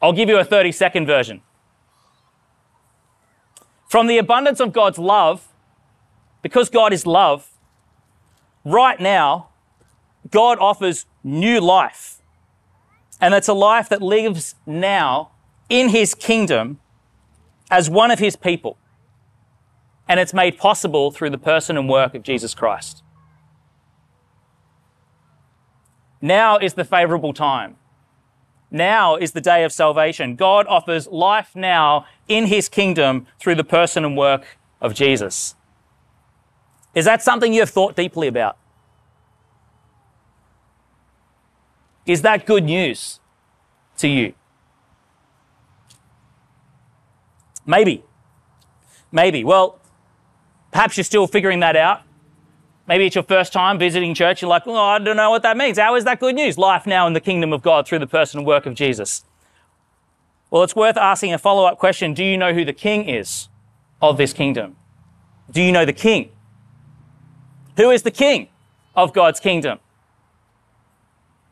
I'll 0.00 0.12
give 0.12 0.28
you 0.28 0.38
a 0.38 0.44
30 0.44 0.72
second 0.72 1.06
version. 1.06 1.42
From 3.88 4.06
the 4.06 4.18
abundance 4.18 4.60
of 4.60 4.72
God's 4.72 4.98
love, 4.98 5.48
because 6.42 6.68
God 6.68 6.92
is 6.92 7.06
love, 7.06 7.50
right 8.64 9.00
now, 9.00 9.48
God 10.30 10.58
offers 10.58 11.06
new 11.22 11.60
life. 11.60 12.20
And 13.20 13.32
it's 13.34 13.48
a 13.48 13.54
life 13.54 13.88
that 13.88 14.02
lives 14.02 14.56
now 14.66 15.30
in 15.68 15.90
His 15.90 16.14
kingdom 16.14 16.80
as 17.70 17.90
one 17.90 18.10
of 18.10 18.18
his 18.18 18.36
people. 18.36 18.78
And 20.08 20.20
it's 20.20 20.34
made 20.34 20.58
possible 20.58 21.10
through 21.10 21.30
the 21.30 21.38
person 21.38 21.76
and 21.76 21.88
work 21.88 22.14
of 22.14 22.22
Jesus 22.22 22.54
Christ. 22.54 23.02
Now 26.20 26.58
is 26.58 26.74
the 26.74 26.84
favorable 26.84 27.32
time. 27.32 27.76
Now 28.74 29.14
is 29.14 29.30
the 29.30 29.40
day 29.40 29.62
of 29.62 29.72
salvation. 29.72 30.34
God 30.34 30.66
offers 30.66 31.06
life 31.06 31.54
now 31.54 32.06
in 32.26 32.46
his 32.46 32.68
kingdom 32.68 33.28
through 33.38 33.54
the 33.54 33.62
person 33.62 34.04
and 34.04 34.16
work 34.16 34.58
of 34.80 34.94
Jesus. 34.94 35.54
Is 36.92 37.04
that 37.04 37.22
something 37.22 37.52
you 37.52 37.60
have 37.60 37.70
thought 37.70 37.94
deeply 37.94 38.26
about? 38.26 38.56
Is 42.04 42.22
that 42.22 42.46
good 42.46 42.64
news 42.64 43.20
to 43.98 44.08
you? 44.08 44.34
Maybe. 47.64 48.02
Maybe. 49.12 49.44
Well, 49.44 49.78
perhaps 50.72 50.96
you're 50.96 51.04
still 51.04 51.28
figuring 51.28 51.60
that 51.60 51.76
out. 51.76 52.02
Maybe 52.86 53.06
it's 53.06 53.14
your 53.14 53.24
first 53.24 53.52
time 53.52 53.78
visiting 53.78 54.14
church. 54.14 54.42
You're 54.42 54.48
like, 54.50 54.66
oh, 54.66 54.76
I 54.76 54.98
don't 54.98 55.16
know 55.16 55.30
what 55.30 55.42
that 55.42 55.56
means. 55.56 55.78
How 55.78 55.94
is 55.96 56.04
that 56.04 56.20
good 56.20 56.34
news? 56.34 56.58
Life 56.58 56.86
now 56.86 57.06
in 57.06 57.14
the 57.14 57.20
kingdom 57.20 57.52
of 57.52 57.62
God 57.62 57.86
through 57.88 58.00
the 58.00 58.06
person 58.06 58.38
and 58.38 58.46
work 58.46 58.66
of 58.66 58.74
Jesus. 58.74 59.24
Well, 60.50 60.62
it's 60.62 60.76
worth 60.76 60.96
asking 60.96 61.32
a 61.32 61.38
follow 61.38 61.64
up 61.64 61.78
question 61.78 62.14
Do 62.14 62.22
you 62.22 62.36
know 62.36 62.52
who 62.52 62.64
the 62.64 62.72
king 62.72 63.08
is? 63.08 63.48
of 64.08 64.16
this 64.18 64.32
kingdom? 64.32 64.76
Do 65.50 65.62
you 65.62 65.72
know 65.72 65.84
the 65.84 65.92
king? 65.92 66.30
Who 67.76 67.90
is 67.90 68.02
the 68.02 68.10
king 68.10 68.48
of 68.94 69.12
God's 69.12 69.40
kingdom? 69.40 69.78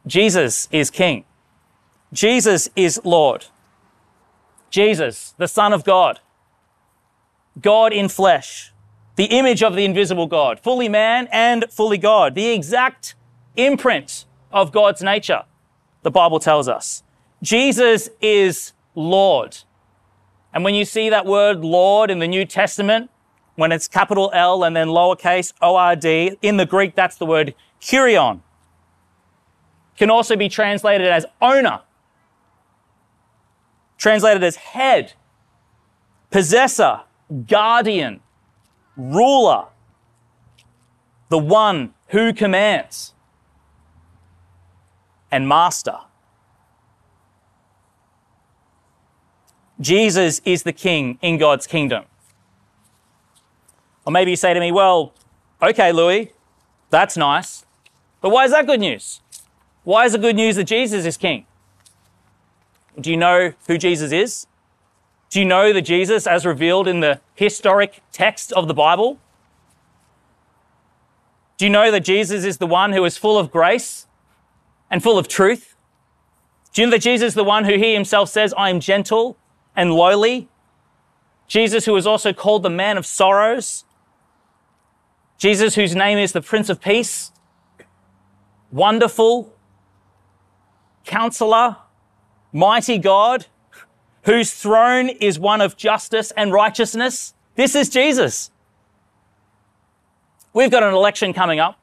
Jesus 0.07 0.69
is 0.71 0.91
king. 0.91 1.25
Jesus 2.13 2.69
is 2.77 3.01
Lord. 3.05 3.47
Jesus, 4.71 5.35
the 5.39 5.49
Son 5.49 5.73
of 5.73 5.85
God. 5.85 6.21
God 7.61 7.93
in 7.93 8.09
flesh. 8.09 8.72
The 9.23 9.27
image 9.27 9.63
of 9.63 9.77
the 9.77 9.85
invisible 9.85 10.27
God. 10.27 10.59
Fully 10.59 10.89
man 10.89 11.29
and 11.31 11.67
fully 11.71 11.97
God. 11.97 12.35
The 12.35 12.49
exact 12.49 13.15
imprint 13.55 14.25
of 14.51 14.73
God's 14.73 15.01
nature, 15.01 15.45
the 16.03 16.11
Bible 16.11 16.41
tells 16.41 16.67
us. 16.67 17.05
Jesus 17.41 18.09
is 18.21 18.73
Lord. 18.97 19.59
And 20.53 20.65
when 20.65 20.75
you 20.75 20.85
see 20.85 21.09
that 21.09 21.25
word 21.25 21.61
Lord 21.61 22.11
in 22.11 22.19
the 22.19 22.27
New 22.27 22.45
Testament, 22.45 23.11
when 23.55 23.71
it's 23.71 23.87
capital 23.87 24.33
L 24.35 24.65
and 24.65 24.75
then 24.75 24.89
lowercase 24.89 25.53
O 25.63 25.77
R 25.77 25.95
D, 25.95 26.37
in 26.43 26.57
the 26.57 26.67
Greek, 26.67 26.97
that's 26.97 27.15
the 27.15 27.25
word 27.25 27.55
kurion. 27.81 28.41
Can 29.97 30.11
also 30.11 30.35
be 30.35 30.49
translated 30.49 31.07
as 31.07 31.27
owner, 31.41 31.83
translated 33.99 34.43
as 34.43 34.57
head, 34.57 35.13
possessor, 36.33 37.03
guardian, 37.47 38.21
ruler, 38.97 39.67
the 41.29 41.39
one 41.39 41.95
who 42.09 42.33
commands, 42.33 43.15
and 45.31 45.49
master. 45.49 45.97
Jesus 49.81 50.41
is 50.45 50.63
the 50.63 50.73
king 50.73 51.19
in 51.23 51.39
God's 51.39 51.67
kingdom. 51.67 52.05
Or 54.05 54.13
maybe 54.13 54.31
you 54.31 54.37
say 54.37 54.55
to 54.55 54.61
me, 54.61 54.71
well, 54.71 55.13
okay, 55.61 55.93
Louis, 55.93 56.33
that's 56.91 57.17
nice. 57.17 57.65
But 58.21 58.31
why 58.31 58.45
is 58.45 58.53
that 58.53 58.67
good 58.67 58.81
news? 58.81 59.21
Why 59.85 60.05
is 60.05 60.15
it 60.15 60.21
good 60.21 60.37
news 60.37 60.57
that 60.57 60.65
Jesus 60.65 61.05
is 61.05 61.17
king? 61.17 61.47
Do 63.01 63.11
you 63.11 63.17
know 63.17 63.53
who 63.67 63.79
Jesus 63.79 64.13
is? 64.13 64.47
Do 65.33 65.39
you 65.39 65.47
know 65.47 65.73
that 65.73 65.81
Jesus, 65.81 66.27
as 66.27 66.45
revealed 66.45 66.87
in 66.87 67.01
the 67.01 67.19
historic 67.35 68.03
text 68.13 68.53
of 68.53 68.69
the 68.69 68.75
Bible? 68.75 69.19
Do 71.57 71.65
you 71.65 71.71
know 71.71 71.91
that 71.91 72.01
Jesus 72.01 72.45
is 72.45 72.59
the 72.59 72.67
one 72.67 72.93
who 72.93 73.03
is 73.07 73.17
full 73.17 73.39
of 73.39 73.51
grace 73.51 74.07
and 74.91 75.03
full 75.03 75.17
of 75.17 75.29
truth? 75.29 75.75
Do 76.75 76.83
you 76.83 76.87
know 76.87 76.91
that 76.91 77.01
Jesus 77.01 77.29
is 77.29 77.35
the 77.35 77.45
one 77.45 77.65
who 77.65 77.79
he 77.79 77.95
himself 77.95 78.29
says, 78.29 78.53
I 78.59 78.69
am 78.69 78.79
gentle 78.79 79.39
and 79.75 79.95
lowly? 79.95 80.51
Jesus, 81.49 81.87
who 81.87 81.97
is 81.97 82.07
also 82.07 82.35
called 82.35 82.63
the 82.63 82.69
man 82.69 82.99
of 82.99 83.07
sorrows? 83.07 83.85
Jesus, 85.39 85.77
whose 85.77 85.97
name 85.97 86.19
is 86.19 86.33
the 86.33 86.43
Prince 86.43 86.69
of 86.69 86.79
Peace, 86.79 87.33
wonderful, 88.71 89.55
counselor, 91.07 91.79
mighty 92.53 92.99
God, 92.99 93.47
whose 94.25 94.53
throne 94.53 95.09
is 95.09 95.39
one 95.39 95.61
of 95.61 95.77
justice 95.77 96.33
and 96.37 96.53
righteousness. 96.53 97.35
This 97.57 97.75
is 97.75 97.89
Jesus. 97.89 98.51
We've 100.53 100.71
got 100.71 100.83
an 100.83 100.95
election 100.95 101.33
coming 101.33 101.61
up. 101.61 101.79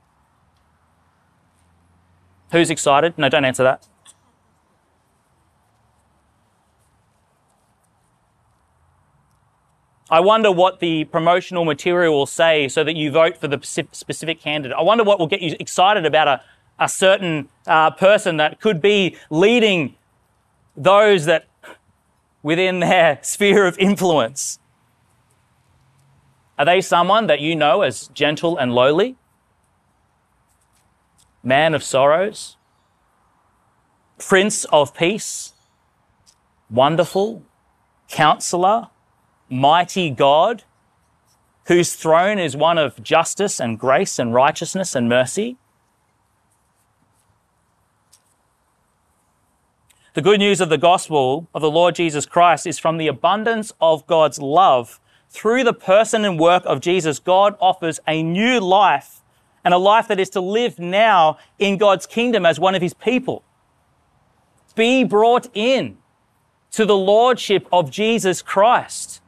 Who's 2.51 2.69
excited? 2.69 3.17
No, 3.17 3.29
don't 3.29 3.45
answer 3.45 3.63
that. 3.63 3.87
I 10.11 10.19
wonder 10.21 10.51
what 10.51 10.79
the 10.79 11.03
promotional 11.05 11.65
material 11.65 12.13
will 12.15 12.25
say 12.25 12.67
so 12.67 12.83
that 12.83 12.95
you 12.95 13.11
vote 13.11 13.37
for 13.37 13.47
the 13.47 13.59
specific 13.61 14.41
candidate. 14.41 14.75
I 14.75 14.81
wonder 14.81 15.03
what 15.03 15.19
will 15.19 15.27
get 15.27 15.41
you 15.41 15.55
excited 15.59 16.03
about 16.05 16.27
a, 16.27 16.41
a 16.79 16.89
certain 16.89 17.47
uh, 17.67 17.91
person 17.91 18.37
that 18.37 18.59
could 18.59 18.81
be 18.81 19.17
leading 19.29 19.95
those 20.75 21.25
that 21.25 21.45
within 22.41 22.79
their 22.79 23.19
sphere 23.21 23.65
of 23.65 23.77
influence. 23.77 24.59
Are 26.57 26.65
they 26.65 26.81
someone 26.81 27.27
that 27.27 27.39
you 27.39 27.55
know 27.55 27.81
as 27.81 28.07
gentle 28.09 28.57
and 28.57 28.73
lowly? 28.73 29.15
Man 31.43 31.73
of 31.73 31.83
sorrows? 31.83 32.57
Prince 34.17 34.65
of 34.65 34.93
peace? 34.93 35.53
Wonderful? 36.69 37.43
Counselor? 38.09 38.89
mighty 39.49 40.09
God, 40.09 40.63
whose 41.65 41.95
throne 41.95 42.39
is 42.39 42.55
one 42.55 42.77
of 42.77 43.01
justice 43.03 43.59
and 43.59 43.79
grace 43.79 44.19
and 44.19 44.33
righteousness 44.33 44.95
and 44.95 45.09
mercy. 45.09 45.57
The 50.13 50.21
good 50.21 50.39
news 50.39 50.59
of 50.59 50.69
the 50.69 50.77
gospel 50.77 51.47
of 51.53 51.61
the 51.61 51.69
Lord 51.69 51.95
Jesus 51.95 52.25
Christ 52.25 52.65
is 52.65 52.79
from 52.79 52.97
the 52.97 53.07
abundance 53.07 53.71
of 53.79 54.07
God's 54.07 54.39
love. 54.39 54.99
Through 55.29 55.63
the 55.63 55.73
person 55.73 56.25
and 56.25 56.39
work 56.39 56.63
of 56.65 56.81
Jesus, 56.81 57.19
God 57.19 57.55
offers 57.61 57.99
a 58.07 58.23
new 58.23 58.59
life 58.59 59.21
and 59.63 59.73
a 59.73 59.77
life 59.77 60.07
that 60.07 60.19
is 60.19 60.29
to 60.31 60.41
live 60.41 60.79
now 60.79 61.37
in 61.59 61.77
God's 61.77 62.07
kingdom 62.07 62.45
as 62.45 62.59
one 62.59 62.73
of 62.73 62.81
his 62.81 62.93
people. 62.93 63.43
Be 64.75 65.03
brought 65.03 65.47
in 65.53 65.97
to 66.71 66.85
the 66.85 66.97
lordship 66.97 67.67
of 67.71 67.91
Jesus 67.91 68.41
Christ 68.41 69.21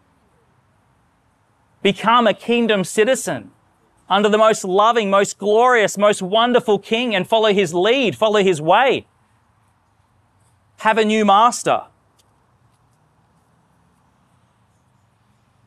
become 1.81 2.27
a 2.27 2.33
kingdom 2.33 2.83
citizen 2.83 3.51
under 4.09 4.29
the 4.29 4.37
most 4.37 4.63
loving, 4.63 5.09
most 5.09 5.37
glorious, 5.37 5.97
most 5.97 6.21
wonderful 6.21 6.77
king 6.77 7.15
and 7.15 7.27
follow 7.27 7.53
his 7.53 7.73
lead, 7.73 8.15
follow 8.15 8.43
his 8.43 8.61
way. 8.61 9.05
Have 10.81 10.97
a 10.97 11.05
new 11.05 11.25
master. 11.25 11.83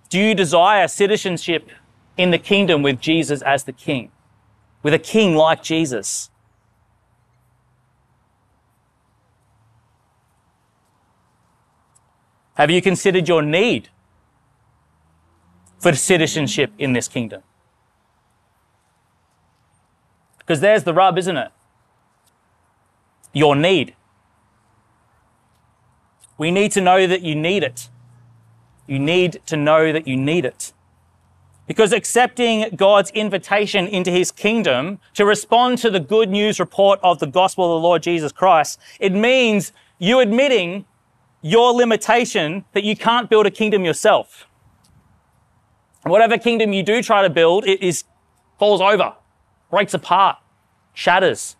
Do 0.09 0.19
you 0.19 0.35
desire 0.35 0.87
citizenship 0.87 1.69
in 2.17 2.31
the 2.31 2.39
kingdom 2.39 2.83
with 2.83 3.01
Jesus 3.01 3.43
as 3.43 3.65
the 3.65 3.73
king? 3.73 4.11
With 4.83 4.95
a 4.95 4.99
king 4.99 5.35
like 5.35 5.63
Jesus? 5.63 6.31
Have 12.55 12.71
you 12.71 12.81
considered 12.81 13.29
your 13.29 13.43
need 13.43 13.89
for 15.85 15.95
citizenship 15.95 16.73
in 16.79 16.95
this 16.95 17.09
kingdom. 17.09 17.43
Because 20.39 20.61
there's 20.61 20.83
the 20.85 20.95
rub, 20.95 21.19
isn't 21.19 21.37
it? 21.37 21.51
Your 23.35 23.55
need. 23.55 23.95
We 26.39 26.51
need 26.51 26.73
to 26.73 26.81
know 26.81 27.07
that 27.07 27.23
you 27.23 27.35
need 27.35 27.63
it. 27.63 27.89
You 28.87 28.99
need 28.99 29.41
to 29.47 29.57
know 29.57 29.93
that 29.93 30.07
you 30.07 30.17
need 30.17 30.45
it. 30.45 30.73
Because 31.67 31.93
accepting 31.93 32.77
God's 32.77 33.11
invitation 33.13 33.87
into 33.87 34.11
his 34.11 34.31
kingdom 34.31 34.99
to 35.15 35.25
respond 35.25 35.79
to 35.79 35.91
the 35.91 36.01
good 36.01 36.29
news 36.29 36.61
report 36.61 37.01
of 37.03 37.19
the 37.19 37.27
gospel 37.27 37.65
of 37.65 37.81
the 37.81 37.87
Lord 37.87 38.03
Jesus 38.03 38.33
Christ, 38.33 38.79
it 39.01 39.13
means 39.13 39.73
you 39.99 40.21
admitting 40.21 40.85
your 41.41 41.73
limitation 41.73 42.65
that 42.73 42.85
you 42.85 42.97
can't 42.97 43.31
build 43.31 43.47
a 43.47 43.51
kingdom 43.51 43.85
yourself. 43.85 44.47
Whatever 46.03 46.37
kingdom 46.37 46.73
you 46.75 46.83
do 46.83 47.03
try 47.03 47.23
to 47.23 47.31
build, 47.31 47.67
it 47.67 47.83
is 47.83 48.05
falls 48.59 48.81
over, 48.81 49.15
breaks 49.71 49.95
apart, 49.95 50.39
shatters. 50.93 51.57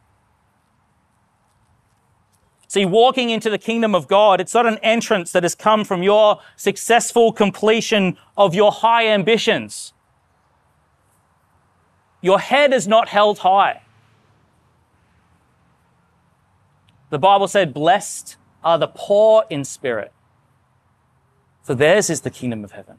See, 2.75 2.85
walking 2.85 3.31
into 3.31 3.51
the 3.51 3.57
kingdom 3.57 3.95
of 3.95 4.09
God, 4.09 4.41
it's 4.41 4.53
not 4.53 4.67
an 4.67 4.79
entrance 4.83 5.31
that 5.31 5.45
has 5.45 5.55
come 5.55 5.85
from 5.85 6.03
your 6.03 6.41
successful 6.57 7.33
completion 7.33 8.17
of 8.37 8.53
your 8.53 8.73
high 8.73 9.07
ambitions. 9.07 9.93
Your 12.21 12.41
head 12.41 12.73
is 12.73 12.89
not 12.89 13.07
held 13.07 13.39
high. 13.39 13.83
The 17.11 17.19
Bible 17.21 17.47
said, 17.47 17.73
Blessed 17.73 18.35
are 18.65 18.77
the 18.77 18.89
poor 18.89 19.45
in 19.49 19.65
spirit, 19.65 20.13
for 21.63 21.77
theirs 21.77 22.11
is 22.11 22.23
the 22.23 22.31
kingdom 22.31 22.65
of 22.65 22.73
heaven. 22.73 22.99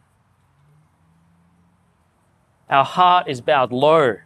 Our 2.70 2.86
heart 2.86 3.28
is 3.28 3.42
bowed 3.42 3.74
low. 3.74 4.20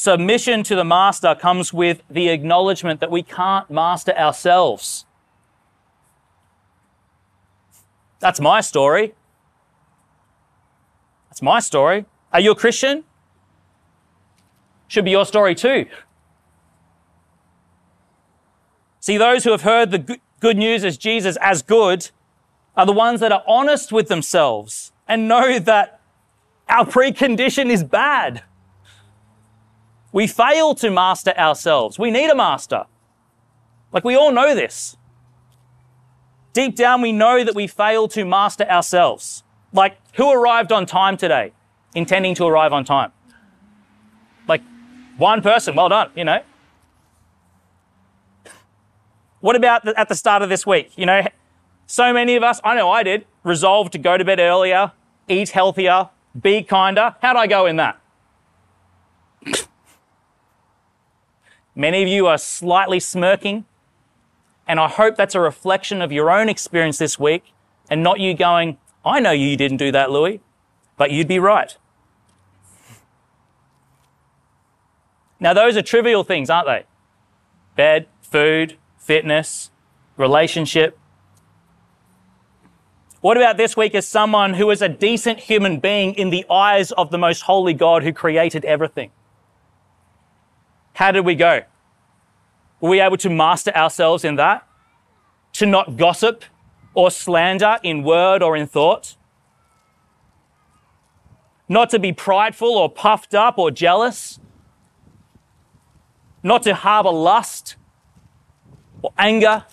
Submission 0.00 0.62
to 0.62 0.76
the 0.76 0.84
master 0.84 1.34
comes 1.34 1.72
with 1.72 2.04
the 2.08 2.28
acknowledgement 2.28 3.00
that 3.00 3.10
we 3.10 3.20
can't 3.20 3.68
master 3.68 4.12
ourselves. 4.16 5.06
That's 8.20 8.38
my 8.38 8.60
story. 8.60 9.14
That's 11.28 11.42
my 11.42 11.58
story. 11.58 12.04
Are 12.32 12.38
you 12.38 12.52
a 12.52 12.54
Christian? 12.54 13.02
Should 14.86 15.04
be 15.04 15.10
your 15.10 15.26
story 15.26 15.56
too. 15.56 15.86
See, 19.00 19.16
those 19.16 19.42
who 19.42 19.50
have 19.50 19.62
heard 19.62 19.90
the 19.90 20.20
good 20.38 20.56
news 20.56 20.84
as 20.84 20.96
Jesus 20.96 21.36
as 21.40 21.60
good 21.60 22.10
are 22.76 22.86
the 22.86 22.92
ones 22.92 23.18
that 23.18 23.32
are 23.32 23.42
honest 23.48 23.90
with 23.90 24.06
themselves 24.06 24.92
and 25.08 25.26
know 25.26 25.58
that 25.58 26.00
our 26.68 26.86
precondition 26.86 27.68
is 27.68 27.82
bad. 27.82 28.44
We 30.18 30.26
fail 30.26 30.74
to 30.74 30.90
master 30.90 31.30
ourselves. 31.38 31.96
We 31.96 32.10
need 32.10 32.28
a 32.28 32.34
master. 32.34 32.86
Like 33.92 34.02
we 34.02 34.16
all 34.16 34.32
know 34.32 34.52
this. 34.52 34.96
Deep 36.52 36.74
down, 36.74 37.02
we 37.02 37.12
know 37.12 37.44
that 37.44 37.54
we 37.54 37.68
fail 37.68 38.08
to 38.08 38.24
master 38.24 38.64
ourselves. 38.64 39.44
Like, 39.72 39.96
who 40.14 40.28
arrived 40.28 40.72
on 40.72 40.86
time 40.86 41.16
today, 41.16 41.52
intending 41.94 42.34
to 42.34 42.46
arrive 42.46 42.72
on 42.72 42.84
time? 42.84 43.12
Like, 44.48 44.62
one 45.18 45.40
person, 45.40 45.76
well 45.76 45.88
done, 45.88 46.10
you 46.16 46.24
know. 46.24 46.42
What 49.38 49.54
about 49.54 49.86
at 49.86 50.08
the 50.08 50.16
start 50.16 50.42
of 50.42 50.48
this 50.48 50.66
week? 50.66 50.90
You 50.96 51.06
know, 51.06 51.28
so 51.86 52.12
many 52.12 52.34
of 52.34 52.42
us, 52.42 52.60
I 52.64 52.74
know 52.74 52.90
I 52.90 53.04
did, 53.04 53.24
resolved 53.44 53.92
to 53.92 53.98
go 53.98 54.18
to 54.18 54.24
bed 54.24 54.40
earlier, 54.40 54.90
eat 55.28 55.50
healthier, 55.50 56.10
be 56.42 56.64
kinder. 56.64 57.14
How'd 57.22 57.36
I 57.36 57.46
go 57.46 57.66
in 57.66 57.76
that? 57.76 58.00
Many 61.78 62.02
of 62.02 62.08
you 62.08 62.26
are 62.26 62.38
slightly 62.38 62.98
smirking, 62.98 63.64
and 64.66 64.80
I 64.80 64.88
hope 64.88 65.14
that's 65.14 65.36
a 65.36 65.40
reflection 65.40 66.02
of 66.02 66.10
your 66.10 66.28
own 66.28 66.48
experience 66.48 66.98
this 66.98 67.20
week 67.20 67.54
and 67.88 68.02
not 68.02 68.18
you 68.18 68.34
going, 68.34 68.78
I 69.04 69.20
know 69.20 69.30
you 69.30 69.56
didn't 69.56 69.76
do 69.76 69.92
that, 69.92 70.10
Louis, 70.10 70.40
but 70.96 71.12
you'd 71.12 71.28
be 71.28 71.38
right. 71.38 71.76
Now, 75.38 75.54
those 75.54 75.76
are 75.76 75.82
trivial 75.82 76.24
things, 76.24 76.50
aren't 76.50 76.66
they? 76.66 76.84
Bed, 77.76 78.08
food, 78.22 78.76
fitness, 78.96 79.70
relationship. 80.16 80.98
What 83.20 83.36
about 83.36 83.56
this 83.56 83.76
week 83.76 83.94
as 83.94 84.06
someone 84.08 84.54
who 84.54 84.68
is 84.72 84.82
a 84.82 84.88
decent 84.88 85.38
human 85.38 85.78
being 85.78 86.14
in 86.14 86.30
the 86.30 86.44
eyes 86.50 86.90
of 86.90 87.12
the 87.12 87.18
most 87.18 87.42
holy 87.42 87.72
God 87.72 88.02
who 88.02 88.12
created 88.12 88.64
everything? 88.64 89.12
How 90.98 91.12
did 91.12 91.24
we 91.24 91.36
go? 91.36 91.62
Were 92.80 92.90
we 92.90 93.00
able 93.00 93.18
to 93.18 93.30
master 93.30 93.70
ourselves 93.70 94.24
in 94.24 94.34
that? 94.34 94.66
To 95.52 95.64
not 95.64 95.96
gossip 95.96 96.44
or 96.92 97.12
slander 97.12 97.78
in 97.84 98.02
word 98.02 98.42
or 98.42 98.56
in 98.56 98.66
thought? 98.66 99.16
Not 101.68 101.88
to 101.90 102.00
be 102.00 102.12
prideful 102.12 102.76
or 102.76 102.90
puffed 102.90 103.32
up 103.32 103.58
or 103.58 103.70
jealous? 103.70 104.40
Not 106.42 106.64
to 106.64 106.74
harbor 106.74 107.12
lust 107.12 107.76
or 109.00 109.12
anger 109.16 109.66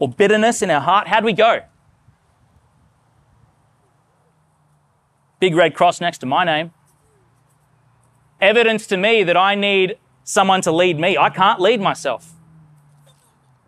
or 0.00 0.08
bitterness 0.08 0.62
in 0.62 0.70
our 0.70 0.80
heart? 0.80 1.06
How'd 1.06 1.22
we 1.22 1.32
go? 1.32 1.60
Big 5.38 5.54
red 5.54 5.74
cross 5.76 6.00
next 6.00 6.18
to 6.18 6.26
my 6.26 6.42
name. 6.42 6.72
Evidence 8.40 8.84
to 8.88 8.96
me 8.96 9.22
that 9.22 9.36
I 9.36 9.54
need 9.54 9.96
someone 10.28 10.60
to 10.60 10.70
lead 10.70 11.00
me. 11.00 11.16
I 11.16 11.30
can't 11.30 11.58
lead 11.58 11.80
myself. 11.80 12.34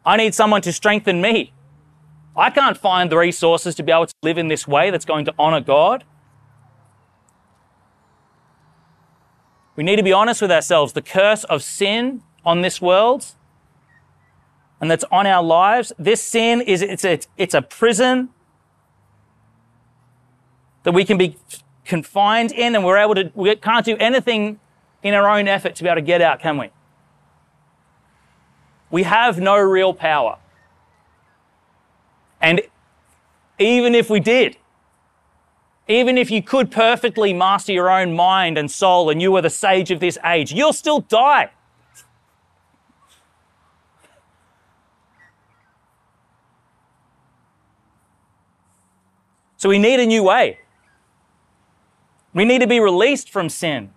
I 0.04 0.18
need 0.18 0.34
someone 0.34 0.60
to 0.62 0.72
strengthen 0.74 1.22
me. 1.22 1.54
I 2.36 2.50
can't 2.50 2.76
find 2.76 3.10
the 3.10 3.16
resources 3.16 3.74
to 3.76 3.82
be 3.82 3.90
able 3.90 4.06
to 4.06 4.14
live 4.22 4.36
in 4.36 4.48
this 4.48 4.68
way 4.68 4.90
that's 4.90 5.06
going 5.06 5.24
to 5.24 5.34
honor 5.38 5.62
God. 5.62 6.04
We 9.74 9.84
need 9.84 9.96
to 9.96 10.02
be 10.02 10.12
honest 10.12 10.42
with 10.42 10.52
ourselves. 10.52 10.92
The 10.92 11.00
curse 11.00 11.44
of 11.44 11.62
sin 11.62 12.22
on 12.44 12.60
this 12.60 12.78
world 12.78 13.34
and 14.82 14.90
that's 14.90 15.04
on 15.10 15.26
our 15.26 15.42
lives, 15.42 15.94
this 15.98 16.22
sin 16.22 16.60
is 16.60 16.82
it's 16.82 17.06
a, 17.06 17.20
it's 17.38 17.54
a 17.54 17.62
prison 17.62 18.28
that 20.82 20.92
we 20.92 21.06
can 21.06 21.16
be 21.16 21.36
confined 21.86 22.52
in 22.52 22.74
and 22.74 22.84
we're 22.84 22.98
able 22.98 23.14
to 23.14 23.32
we 23.34 23.56
can't 23.56 23.86
do 23.86 23.96
anything 23.96 24.60
in 25.02 25.14
our 25.14 25.28
own 25.28 25.48
effort 25.48 25.74
to 25.76 25.82
be 25.82 25.88
able 25.88 25.96
to 25.96 26.02
get 26.02 26.20
out, 26.20 26.40
can 26.40 26.58
we? 26.58 26.70
We 28.90 29.04
have 29.04 29.40
no 29.40 29.56
real 29.58 29.94
power. 29.94 30.38
And 32.40 32.62
even 33.58 33.94
if 33.94 34.10
we 34.10 34.20
did, 34.20 34.56
even 35.88 36.16
if 36.16 36.30
you 36.30 36.42
could 36.42 36.70
perfectly 36.70 37.32
master 37.32 37.72
your 37.72 37.90
own 37.90 38.14
mind 38.14 38.56
and 38.56 38.70
soul 38.70 39.10
and 39.10 39.20
you 39.20 39.32
were 39.32 39.42
the 39.42 39.50
sage 39.50 39.90
of 39.90 40.00
this 40.00 40.18
age, 40.24 40.52
you'll 40.52 40.72
still 40.72 41.00
die. 41.00 41.50
So 49.56 49.68
we 49.68 49.78
need 49.78 50.00
a 50.00 50.06
new 50.06 50.22
way. 50.22 50.60
We 52.32 52.44
need 52.44 52.60
to 52.60 52.66
be 52.66 52.80
released 52.80 53.28
from 53.30 53.48
sin. 53.48 53.90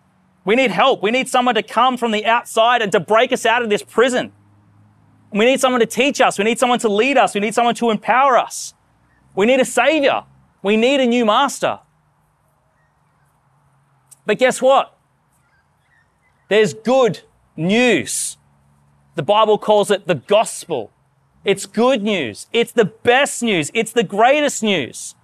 We 0.45 0.55
need 0.55 0.71
help. 0.71 1.01
We 1.01 1.11
need 1.11 1.29
someone 1.29 1.55
to 1.55 1.63
come 1.63 1.97
from 1.97 2.11
the 2.11 2.25
outside 2.25 2.81
and 2.81 2.91
to 2.91 2.99
break 2.99 3.31
us 3.31 3.45
out 3.45 3.61
of 3.61 3.69
this 3.69 3.83
prison. 3.83 4.33
We 5.31 5.45
need 5.45 5.59
someone 5.59 5.79
to 5.79 5.87
teach 5.87 6.21
us. 6.21 6.37
We 6.37 6.43
need 6.43 6.59
someone 6.59 6.79
to 6.79 6.89
lead 6.89 7.17
us. 7.17 7.33
We 7.33 7.41
need 7.41 7.55
someone 7.55 7.75
to 7.75 7.89
empower 7.89 8.37
us. 8.37 8.73
We 9.35 9.45
need 9.45 9.59
a 9.59 9.65
savior. 9.65 10.23
We 10.61 10.77
need 10.77 10.99
a 10.99 11.05
new 11.05 11.25
master. 11.25 11.79
But 14.25 14.37
guess 14.37 14.61
what? 14.61 14.97
There's 16.49 16.73
good 16.73 17.21
news. 17.57 18.37
The 19.15 19.23
Bible 19.23 19.57
calls 19.57 19.91
it 19.91 20.07
the 20.07 20.15
gospel. 20.15 20.91
It's 21.43 21.65
good 21.65 22.03
news. 22.03 22.47
It's 22.53 22.71
the 22.71 22.85
best 22.85 23.43
news. 23.43 23.71
It's 23.73 23.91
the 23.91 24.03
greatest 24.03 24.63
news. 24.63 25.15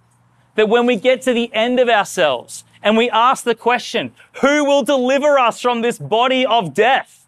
That 0.55 0.69
when 0.69 0.85
we 0.85 0.95
get 0.95 1.21
to 1.23 1.33
the 1.33 1.53
end 1.53 1.79
of 1.79 1.87
ourselves, 1.87 2.63
and 2.81 2.95
we 2.95 3.09
ask 3.09 3.43
the 3.43 3.55
question, 3.55 4.13
who 4.41 4.63
will 4.65 4.83
deliver 4.83 5.37
us 5.37 5.61
from 5.61 5.81
this 5.81 5.99
body 5.99 6.45
of 6.45 6.73
death? 6.73 7.27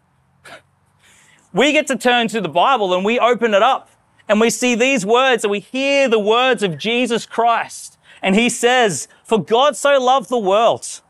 We 1.52 1.72
get 1.72 1.86
to 1.88 1.96
turn 1.96 2.28
to 2.28 2.40
the 2.40 2.48
Bible 2.48 2.94
and 2.94 3.04
we 3.04 3.18
open 3.18 3.52
it 3.52 3.62
up 3.62 3.90
and 4.28 4.40
we 4.40 4.48
see 4.48 4.74
these 4.74 5.04
words 5.04 5.44
and 5.44 5.50
we 5.50 5.60
hear 5.60 6.08
the 6.08 6.18
words 6.18 6.62
of 6.62 6.78
Jesus 6.78 7.26
Christ. 7.26 7.98
And 8.22 8.34
he 8.34 8.48
says, 8.48 9.08
for 9.24 9.42
God 9.42 9.76
so 9.76 10.00
loved 10.00 10.30
the 10.30 10.38
world 10.38 11.02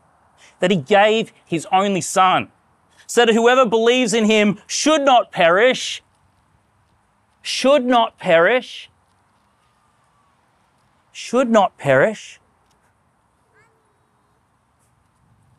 that 0.59 0.71
he 0.71 0.77
gave 0.77 1.31
his 1.45 1.65
only 1.71 2.01
son 2.01 2.49
so 3.07 3.25
that 3.25 3.33
whoever 3.33 3.65
believes 3.65 4.13
in 4.13 4.25
him 4.25 4.59
should 4.67 5.03
not 5.03 5.31
perish, 5.31 6.01
should 7.41 7.85
not 7.85 8.17
perish, 8.17 8.89
should 11.11 11.49
not 11.49 11.77
perish, 11.77 12.39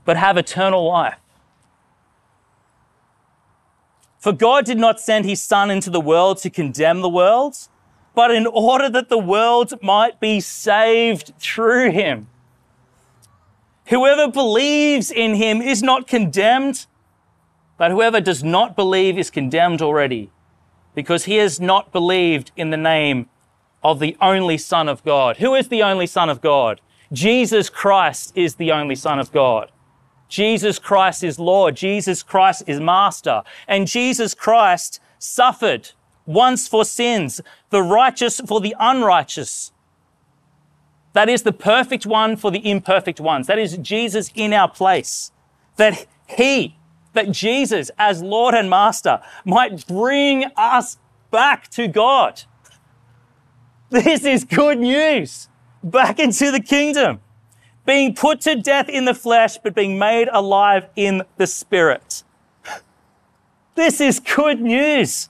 but 0.04 0.16
have 0.16 0.36
eternal 0.36 0.86
life. 0.86 1.18
For 4.18 4.32
God 4.32 4.64
did 4.64 4.78
not 4.78 5.00
send 5.00 5.26
his 5.26 5.42
Son 5.42 5.70
into 5.70 5.90
the 5.90 6.00
world 6.00 6.38
to 6.38 6.50
condemn 6.50 7.02
the 7.02 7.08
world, 7.08 7.56
but 8.14 8.30
in 8.30 8.46
order 8.46 8.88
that 8.88 9.08
the 9.08 9.18
world 9.18 9.74
might 9.82 10.18
be 10.20 10.40
saved 10.40 11.32
through 11.38 11.90
him. 11.90 12.28
Whoever 13.88 14.30
believes 14.30 15.10
in 15.10 15.34
him 15.34 15.60
is 15.60 15.82
not 15.82 16.06
condemned, 16.06 16.86
but 17.76 17.90
whoever 17.90 18.20
does 18.20 18.42
not 18.42 18.74
believe 18.76 19.18
is 19.18 19.30
condemned 19.30 19.82
already, 19.82 20.30
because 20.94 21.24
he 21.24 21.36
has 21.36 21.60
not 21.60 21.92
believed 21.92 22.50
in 22.56 22.70
the 22.70 22.78
name 22.78 23.28
of 23.82 23.98
the 24.00 24.16
only 24.22 24.56
Son 24.56 24.88
of 24.88 25.04
God. 25.04 25.36
Who 25.36 25.54
is 25.54 25.68
the 25.68 25.82
only 25.82 26.06
Son 26.06 26.30
of 26.30 26.40
God? 26.40 26.80
Jesus 27.12 27.68
Christ 27.68 28.32
is 28.34 28.54
the 28.54 28.72
only 28.72 28.94
Son 28.94 29.18
of 29.18 29.30
God. 29.30 29.70
Jesus 30.28 30.78
Christ 30.78 31.22
is 31.22 31.38
Lord. 31.38 31.76
Jesus 31.76 32.22
Christ 32.22 32.64
is 32.66 32.80
Master. 32.80 33.42
And 33.68 33.86
Jesus 33.86 34.34
Christ 34.34 35.00
suffered 35.18 35.90
once 36.26 36.66
for 36.66 36.84
sins, 36.84 37.40
the 37.70 37.82
righteous 37.82 38.40
for 38.40 38.60
the 38.60 38.74
unrighteous. 38.78 39.72
That 41.12 41.28
is 41.28 41.42
the 41.42 41.52
perfect 41.52 42.06
one 42.06 42.36
for 42.36 42.50
the 42.50 42.68
imperfect 42.68 43.20
ones. 43.20 43.46
That 43.46 43.58
is 43.58 43.76
Jesus 43.78 44.30
in 44.34 44.52
our 44.52 44.68
place. 44.68 45.30
That 45.76 46.06
He, 46.26 46.76
that 47.12 47.30
Jesus 47.30 47.90
as 47.98 48.22
Lord 48.22 48.54
and 48.54 48.68
Master 48.68 49.20
might 49.44 49.86
bring 49.86 50.46
us 50.56 50.98
back 51.30 51.68
to 51.70 51.86
God. 51.86 52.42
This 53.90 54.24
is 54.24 54.44
good 54.44 54.80
news. 54.80 55.48
Back 55.84 56.18
into 56.18 56.50
the 56.50 56.60
kingdom 56.60 57.20
being 57.86 58.14
put 58.14 58.40
to 58.42 58.56
death 58.56 58.88
in 58.88 59.04
the 59.04 59.14
flesh, 59.14 59.58
but 59.58 59.74
being 59.74 59.98
made 59.98 60.28
alive 60.32 60.86
in 60.96 61.22
the 61.36 61.46
spirit. 61.46 62.22
This 63.74 64.00
is 64.00 64.20
good 64.20 64.60
news. 64.60 65.28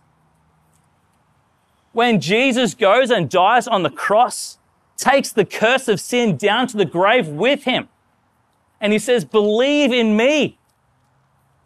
When 1.92 2.20
Jesus 2.20 2.74
goes 2.74 3.10
and 3.10 3.30
dies 3.30 3.66
on 3.66 3.82
the 3.82 3.90
cross, 3.90 4.58
takes 4.96 5.32
the 5.32 5.44
curse 5.44 5.88
of 5.88 6.00
sin 6.00 6.36
down 6.36 6.66
to 6.68 6.76
the 6.76 6.84
grave 6.84 7.28
with 7.28 7.64
him, 7.64 7.88
and 8.80 8.92
he 8.92 8.98
says, 8.98 9.24
Believe 9.24 9.92
in 9.92 10.16
me, 10.16 10.58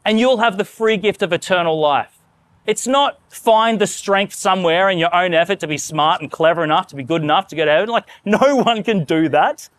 and 0.04 0.20
you'll 0.20 0.38
have 0.38 0.56
the 0.56 0.64
free 0.64 0.96
gift 0.96 1.22
of 1.22 1.32
eternal 1.32 1.78
life. 1.78 2.18
It's 2.66 2.86
not 2.86 3.18
find 3.30 3.80
the 3.80 3.86
strength 3.86 4.34
somewhere 4.34 4.90
in 4.90 4.98
your 4.98 5.14
own 5.14 5.32
effort 5.32 5.60
to 5.60 5.66
be 5.66 5.78
smart 5.78 6.20
and 6.20 6.30
clever 6.30 6.62
enough 6.62 6.86
to 6.88 6.96
be 6.96 7.02
good 7.02 7.22
enough 7.22 7.48
to 7.48 7.56
get 7.56 7.66
out. 7.66 7.88
Like, 7.88 8.04
no 8.26 8.56
one 8.64 8.82
can 8.82 9.04
do 9.04 9.28
that. 9.30 9.70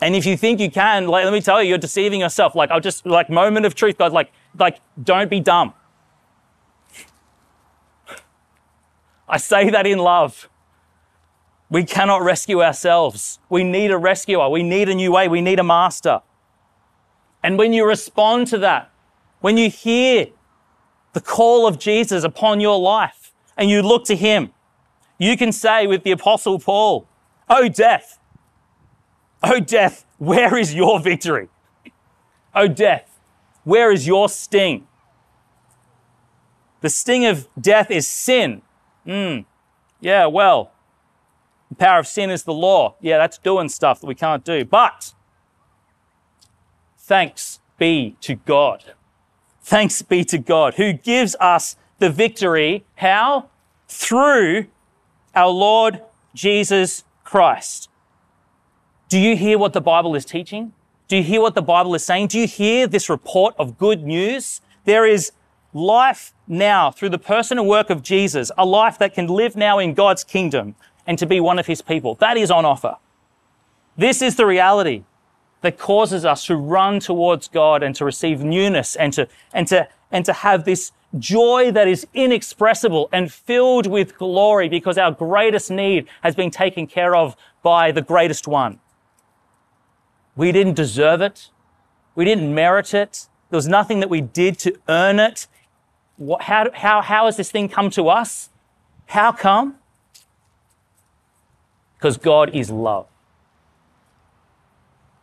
And 0.00 0.16
if 0.16 0.24
you 0.24 0.36
think 0.36 0.60
you 0.60 0.70
can, 0.70 1.06
like, 1.08 1.24
let 1.24 1.32
me 1.32 1.40
tell 1.40 1.62
you, 1.62 1.68
you're 1.68 1.78
deceiving 1.78 2.20
yourself. 2.20 2.54
Like, 2.54 2.70
I'll 2.70 2.80
just, 2.80 3.04
like, 3.04 3.28
moment 3.28 3.66
of 3.66 3.74
truth, 3.74 3.98
guys, 3.98 4.12
like, 4.12 4.32
like, 4.58 4.80
don't 5.02 5.28
be 5.28 5.40
dumb. 5.40 5.74
I 9.28 9.36
say 9.36 9.70
that 9.70 9.86
in 9.86 9.98
love. 9.98 10.48
We 11.68 11.84
cannot 11.84 12.22
rescue 12.22 12.62
ourselves. 12.62 13.38
We 13.48 13.62
need 13.62 13.90
a 13.90 13.98
rescuer. 13.98 14.48
We 14.48 14.62
need 14.62 14.88
a 14.88 14.94
new 14.94 15.12
way. 15.12 15.28
We 15.28 15.40
need 15.40 15.60
a 15.60 15.64
master. 15.64 16.22
And 17.42 17.58
when 17.58 17.72
you 17.72 17.86
respond 17.86 18.48
to 18.48 18.58
that, 18.58 18.90
when 19.40 19.56
you 19.56 19.70
hear 19.70 20.28
the 21.12 21.20
call 21.20 21.66
of 21.66 21.78
Jesus 21.78 22.24
upon 22.24 22.60
your 22.60 22.78
life 22.78 23.32
and 23.56 23.70
you 23.70 23.82
look 23.82 24.04
to 24.06 24.16
him, 24.16 24.52
you 25.18 25.36
can 25.36 25.52
say 25.52 25.86
with 25.86 26.02
the 26.02 26.10
apostle 26.10 26.58
Paul, 26.58 27.06
Oh 27.48 27.68
death, 27.68 28.18
oh 29.42 29.60
death, 29.60 30.04
where 30.18 30.56
is 30.56 30.74
your 30.74 31.00
victory? 31.00 31.48
Oh 32.54 32.68
death, 32.68 33.18
where 33.64 33.90
is 33.92 34.06
your 34.06 34.28
sting? 34.28 34.86
The 36.80 36.90
sting 36.90 37.26
of 37.26 37.48
death 37.60 37.90
is 37.90 38.06
sin. 38.06 38.62
Hmm. 39.04 39.40
Yeah, 40.00 40.26
well, 40.26 40.72
the 41.68 41.74
power 41.74 41.98
of 41.98 42.06
sin 42.06 42.30
is 42.30 42.44
the 42.44 42.54
law. 42.54 42.94
Yeah, 43.00 43.18
that's 43.18 43.38
doing 43.38 43.68
stuff 43.68 44.00
that 44.00 44.06
we 44.06 44.14
can't 44.14 44.44
do. 44.44 44.64
But 44.64 45.12
thanks 46.96 47.60
be 47.78 48.16
to 48.22 48.34
God 48.34 48.94
Thanks 49.62 50.02
be 50.02 50.24
to 50.24 50.38
God 50.38 50.74
who 50.74 50.92
gives 50.92 51.36
us 51.38 51.76
the 51.98 52.10
victory. 52.10 52.84
How? 52.96 53.50
Through 53.88 54.66
our 55.34 55.50
Lord 55.50 56.02
Jesus 56.34 57.04
Christ. 57.24 57.89
Do 59.10 59.18
you 59.18 59.36
hear 59.36 59.58
what 59.58 59.72
the 59.72 59.80
Bible 59.80 60.14
is 60.14 60.24
teaching? 60.24 60.72
Do 61.08 61.16
you 61.16 61.24
hear 61.24 61.40
what 61.40 61.56
the 61.56 61.62
Bible 61.62 61.96
is 61.96 62.04
saying? 62.04 62.28
Do 62.28 62.38
you 62.38 62.46
hear 62.46 62.86
this 62.86 63.10
report 63.10 63.56
of 63.58 63.76
good 63.76 64.04
news? 64.04 64.60
There 64.84 65.04
is 65.04 65.32
life 65.74 66.32
now 66.46 66.92
through 66.92 67.08
the 67.08 67.18
person 67.18 67.58
and 67.58 67.66
work 67.66 67.90
of 67.90 68.04
Jesus, 68.04 68.52
a 68.56 68.64
life 68.64 69.00
that 69.00 69.12
can 69.12 69.26
live 69.26 69.56
now 69.56 69.80
in 69.80 69.94
God's 69.94 70.22
kingdom 70.22 70.76
and 71.08 71.18
to 71.18 71.26
be 71.26 71.40
one 71.40 71.58
of 71.58 71.66
his 71.66 71.82
people. 71.82 72.14
That 72.20 72.36
is 72.36 72.52
on 72.52 72.64
offer. 72.64 72.98
This 73.96 74.22
is 74.22 74.36
the 74.36 74.46
reality 74.46 75.02
that 75.62 75.76
causes 75.76 76.24
us 76.24 76.46
to 76.46 76.54
run 76.54 77.00
towards 77.00 77.48
God 77.48 77.82
and 77.82 77.96
to 77.96 78.04
receive 78.04 78.44
newness 78.44 78.94
and 78.94 79.12
to, 79.14 79.26
and 79.52 79.66
to, 79.66 79.88
and 80.12 80.24
to 80.24 80.32
have 80.32 80.64
this 80.64 80.92
joy 81.18 81.72
that 81.72 81.88
is 81.88 82.06
inexpressible 82.14 83.08
and 83.10 83.32
filled 83.32 83.88
with 83.88 84.16
glory 84.16 84.68
because 84.68 84.96
our 84.96 85.10
greatest 85.10 85.68
need 85.68 86.06
has 86.22 86.36
been 86.36 86.52
taken 86.52 86.86
care 86.86 87.16
of 87.16 87.34
by 87.64 87.90
the 87.90 88.02
greatest 88.02 88.46
one. 88.46 88.78
We 90.36 90.52
didn't 90.52 90.74
deserve 90.74 91.20
it. 91.20 91.50
We 92.14 92.24
didn't 92.24 92.54
merit 92.54 92.94
it. 92.94 93.28
There 93.50 93.58
was 93.58 93.68
nothing 93.68 94.00
that 94.00 94.08
we 94.08 94.20
did 94.20 94.58
to 94.60 94.76
earn 94.88 95.18
it. 95.18 95.46
What, 96.16 96.42
how, 96.42 96.70
how, 96.72 97.02
how 97.02 97.26
has 97.26 97.36
this 97.36 97.50
thing 97.50 97.68
come 97.68 97.90
to 97.90 98.08
us? 98.08 98.50
How 99.06 99.32
come? 99.32 99.76
Because 101.96 102.16
God 102.16 102.54
is 102.54 102.70
love. 102.70 103.06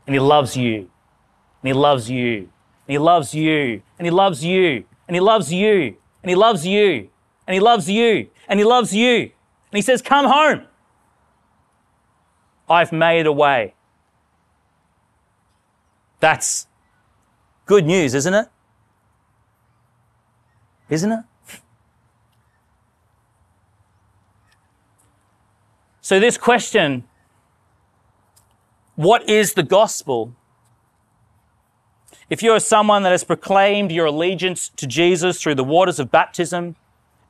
And 0.05 0.13
He 0.13 0.19
loves 0.19 0.57
you. 0.57 0.89
And 1.61 1.67
He 1.67 1.73
loves 1.73 2.09
you. 2.09 2.49
And 2.87 2.93
He 2.93 2.97
loves 2.97 3.33
you. 3.33 3.81
And 3.97 4.05
He 4.05 4.11
loves 4.11 4.43
you. 4.43 4.85
And 5.07 5.15
He 5.15 5.21
loves 5.21 5.53
you. 5.53 5.97
And 6.23 6.29
He 6.29 6.35
loves 6.35 6.65
you. 6.65 7.09
And 7.47 7.53
He 7.53 7.59
loves 7.59 7.89
you. 7.89 8.29
And 8.47 8.59
He 8.59 8.65
loves 8.65 8.93
you. 8.93 9.15
And 9.17 9.31
He 9.73 9.81
says, 9.81 10.01
Come 10.01 10.25
home. 10.25 10.63
I've 12.69 12.91
made 12.91 13.25
a 13.25 13.31
way. 13.31 13.73
That's 16.19 16.67
good 17.65 17.85
news, 17.85 18.13
isn't 18.13 18.33
it? 18.33 18.47
Isn't 20.89 21.11
it? 21.11 21.23
So, 26.01 26.19
this 26.19 26.37
question 26.37 27.03
what 28.95 29.29
is 29.29 29.53
the 29.53 29.63
gospel? 29.63 30.33
If 32.29 32.41
you're 32.41 32.59
someone 32.59 33.03
that 33.03 33.11
has 33.11 33.23
proclaimed 33.23 33.91
your 33.91 34.07
allegiance 34.07 34.69
to 34.69 34.87
Jesus 34.87 35.39
through 35.39 35.55
the 35.55 35.63
waters 35.63 35.99
of 35.99 36.09
baptism 36.09 36.75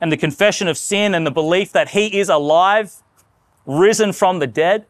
and 0.00 0.10
the 0.10 0.16
confession 0.16 0.66
of 0.66 0.78
sin 0.78 1.14
and 1.14 1.26
the 1.26 1.30
belief 1.30 1.72
that 1.72 1.90
he 1.90 2.18
is 2.18 2.28
alive, 2.28 3.02
risen 3.66 4.12
from 4.12 4.38
the 4.38 4.46
dead, 4.46 4.86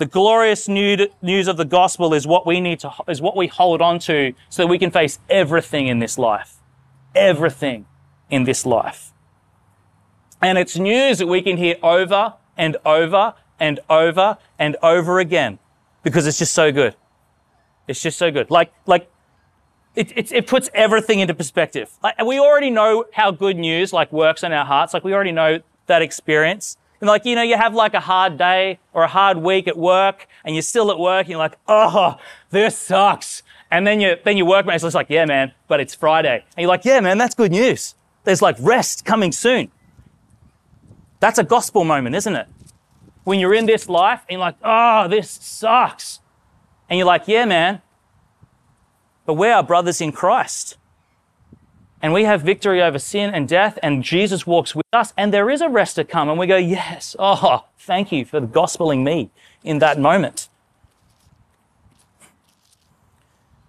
the 0.00 0.06
glorious 0.06 0.66
news 0.66 1.46
of 1.46 1.58
the 1.58 1.64
gospel 1.66 2.14
is 2.14 2.26
what 2.26 2.46
we 2.46 2.58
need 2.58 2.80
to, 2.80 2.90
is 3.06 3.20
what 3.20 3.36
we 3.36 3.46
hold 3.46 3.82
on 3.82 3.98
to 3.98 4.32
so 4.48 4.62
that 4.62 4.66
we 4.66 4.78
can 4.78 4.90
face 4.90 5.18
everything 5.28 5.88
in 5.88 5.98
this 5.98 6.16
life. 6.16 6.56
Everything 7.14 7.84
in 8.30 8.44
this 8.44 8.64
life. 8.64 9.12
And 10.40 10.56
it's 10.56 10.78
news 10.78 11.18
that 11.18 11.26
we 11.26 11.42
can 11.42 11.58
hear 11.58 11.76
over 11.82 12.32
and 12.56 12.78
over 12.86 13.34
and 13.60 13.78
over 13.90 14.38
and 14.58 14.74
over 14.82 15.20
again 15.20 15.58
because 16.02 16.26
it's 16.26 16.38
just 16.38 16.54
so 16.54 16.72
good. 16.72 16.96
It's 17.86 18.00
just 18.00 18.16
so 18.16 18.30
good. 18.30 18.50
Like, 18.50 18.72
like, 18.86 19.10
it, 19.94 20.16
it, 20.16 20.32
it 20.32 20.46
puts 20.46 20.70
everything 20.72 21.20
into 21.20 21.34
perspective. 21.34 21.90
Like, 22.02 22.18
we 22.24 22.38
already 22.38 22.70
know 22.70 23.04
how 23.12 23.32
good 23.32 23.58
news 23.58 23.92
like 23.92 24.10
works 24.12 24.42
in 24.44 24.52
our 24.52 24.64
hearts. 24.64 24.94
Like 24.94 25.04
we 25.04 25.12
already 25.12 25.32
know 25.32 25.60
that 25.88 26.00
experience. 26.00 26.78
And 27.00 27.08
like, 27.08 27.24
you 27.24 27.34
know, 27.34 27.42
you 27.42 27.56
have 27.56 27.74
like 27.74 27.94
a 27.94 28.00
hard 28.00 28.36
day 28.36 28.78
or 28.92 29.02
a 29.02 29.08
hard 29.08 29.38
week 29.38 29.66
at 29.66 29.76
work 29.76 30.26
and 30.44 30.54
you're 30.54 30.62
still 30.62 30.90
at 30.90 30.98
work 30.98 31.22
and 31.22 31.30
you're 31.30 31.38
like, 31.38 31.58
oh, 31.66 32.16
this 32.50 32.76
sucks. 32.76 33.42
And 33.70 33.86
then 33.86 34.00
you, 34.00 34.16
then 34.24 34.36
your 34.36 34.46
workmate's 34.46 34.82
just 34.82 34.94
like, 34.94 35.08
yeah, 35.08 35.24
man, 35.24 35.52
but 35.68 35.80
it's 35.80 35.94
Friday. 35.94 36.44
And 36.56 36.62
you're 36.62 36.68
like, 36.68 36.84
yeah, 36.84 37.00
man, 37.00 37.18
that's 37.18 37.34
good 37.34 37.52
news. 37.52 37.94
There's 38.24 38.42
like 38.42 38.56
rest 38.60 39.04
coming 39.04 39.32
soon. 39.32 39.70
That's 41.20 41.38
a 41.38 41.44
gospel 41.44 41.84
moment, 41.84 42.16
isn't 42.16 42.34
it? 42.34 42.48
when 43.24 43.38
you're 43.38 43.54
in 43.54 43.66
this 43.66 43.88
life 43.88 44.20
and 44.28 44.34
you're 44.34 44.40
like, 44.40 44.56
oh, 44.62 45.08
this 45.08 45.30
sucks. 45.30 46.20
And 46.88 46.98
you're 46.98 47.06
like, 47.06 47.28
yeah, 47.28 47.44
man, 47.44 47.82
but 49.26 49.34
we 49.34 49.48
are 49.48 49.62
brothers 49.62 50.00
in 50.00 50.12
Christ. 50.12 50.76
And 52.02 52.12
we 52.12 52.24
have 52.24 52.42
victory 52.42 52.82
over 52.82 52.98
sin 52.98 53.34
and 53.34 53.46
death, 53.46 53.78
and 53.82 54.02
Jesus 54.02 54.46
walks 54.46 54.74
with 54.74 54.86
us, 54.92 55.12
and 55.16 55.34
there 55.34 55.50
is 55.50 55.60
a 55.60 55.68
rest 55.68 55.96
to 55.96 56.04
come. 56.04 56.30
And 56.30 56.38
we 56.38 56.46
go, 56.46 56.56
yes, 56.56 57.14
oh, 57.18 57.66
thank 57.78 58.10
you 58.10 58.24
for 58.24 58.40
gospeling 58.40 59.04
me 59.04 59.30
in 59.62 59.80
that 59.80 59.98
moment. 59.98 60.48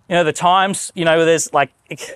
You 0.08 0.16
know, 0.16 0.24
the 0.24 0.34
times, 0.34 0.92
you 0.96 1.04
know, 1.04 1.26
there's 1.26 1.54
like, 1.54 1.72
it's 1.90 2.16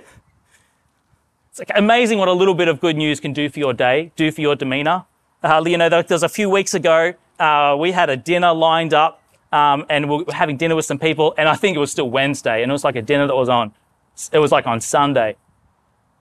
like 1.59 1.71
amazing 1.75 2.17
what 2.19 2.27
a 2.27 2.33
little 2.33 2.55
bit 2.55 2.67
of 2.67 2.79
good 2.79 2.95
news 2.95 3.19
can 3.19 3.33
do 3.33 3.49
for 3.49 3.59
your 3.59 3.73
day, 3.73 4.11
do 4.15 4.31
for 4.31 4.41
your 4.41 4.55
demeanor. 4.55 5.05
Uh, 5.43 5.63
you 5.65 5.77
know, 5.77 5.89
there 5.89 6.03
was 6.09 6.23
a 6.23 6.29
few 6.29 6.49
weeks 6.49 6.73
ago, 6.73 7.13
uh, 7.39 7.75
we 7.77 7.91
had 7.91 8.09
a 8.09 8.17
dinner 8.17 8.53
lined 8.53 8.93
up 8.93 9.21
um, 9.51 9.85
and 9.89 10.09
we 10.09 10.25
are 10.25 10.33
having 10.33 10.57
dinner 10.57 10.75
with 10.75 10.85
some 10.85 10.99
people. 10.99 11.33
And 11.37 11.47
I 11.47 11.55
think 11.55 11.77
it 11.77 11.79
was 11.79 11.91
still 11.91 12.09
Wednesday, 12.09 12.61
and 12.61 12.71
it 12.71 12.73
was 12.73 12.83
like 12.83 12.95
a 12.95 13.01
dinner 13.01 13.27
that 13.27 13.35
was 13.35 13.49
on. 13.49 13.73
It 14.31 14.39
was 14.39 14.51
like 14.51 14.67
on 14.67 14.81
Sunday, 14.81 15.35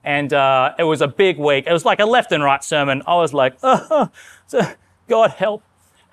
and 0.05 0.31
uh, 0.31 0.75
it 0.77 0.83
was 0.83 1.01
a 1.01 1.07
big 1.07 1.37
week. 1.39 1.65
It 1.67 1.73
was 1.73 1.83
like 1.83 1.99
a 1.99 2.05
left 2.05 2.31
and 2.31 2.43
right 2.43 2.63
sermon. 2.63 3.01
I 3.07 3.15
was 3.15 3.33
like, 3.33 3.57
oh, 3.63 4.09
God 5.07 5.31
help. 5.31 5.63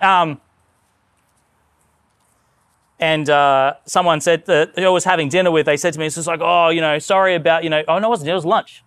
Um, 0.01 0.41
and 2.99 3.29
uh, 3.29 3.75
someone 3.85 4.19
said 4.19 4.45
that 4.47 4.77
I 4.77 4.89
was 4.89 5.03
having 5.03 5.29
dinner 5.29 5.51
with. 5.51 5.67
They 5.67 5.77
said 5.77 5.93
to 5.93 5.99
me, 5.99 6.07
"It's 6.07 6.15
just 6.15 6.27
like, 6.27 6.39
oh, 6.41 6.69
you 6.69 6.81
know, 6.81 6.99
sorry 6.99 7.35
about, 7.35 7.63
you 7.63 7.69
know, 7.69 7.83
oh 7.87 7.99
no, 7.99 8.07
it 8.07 8.09
wasn't. 8.09 8.29
It 8.29 8.33
was 8.33 8.45
lunch. 8.45 8.83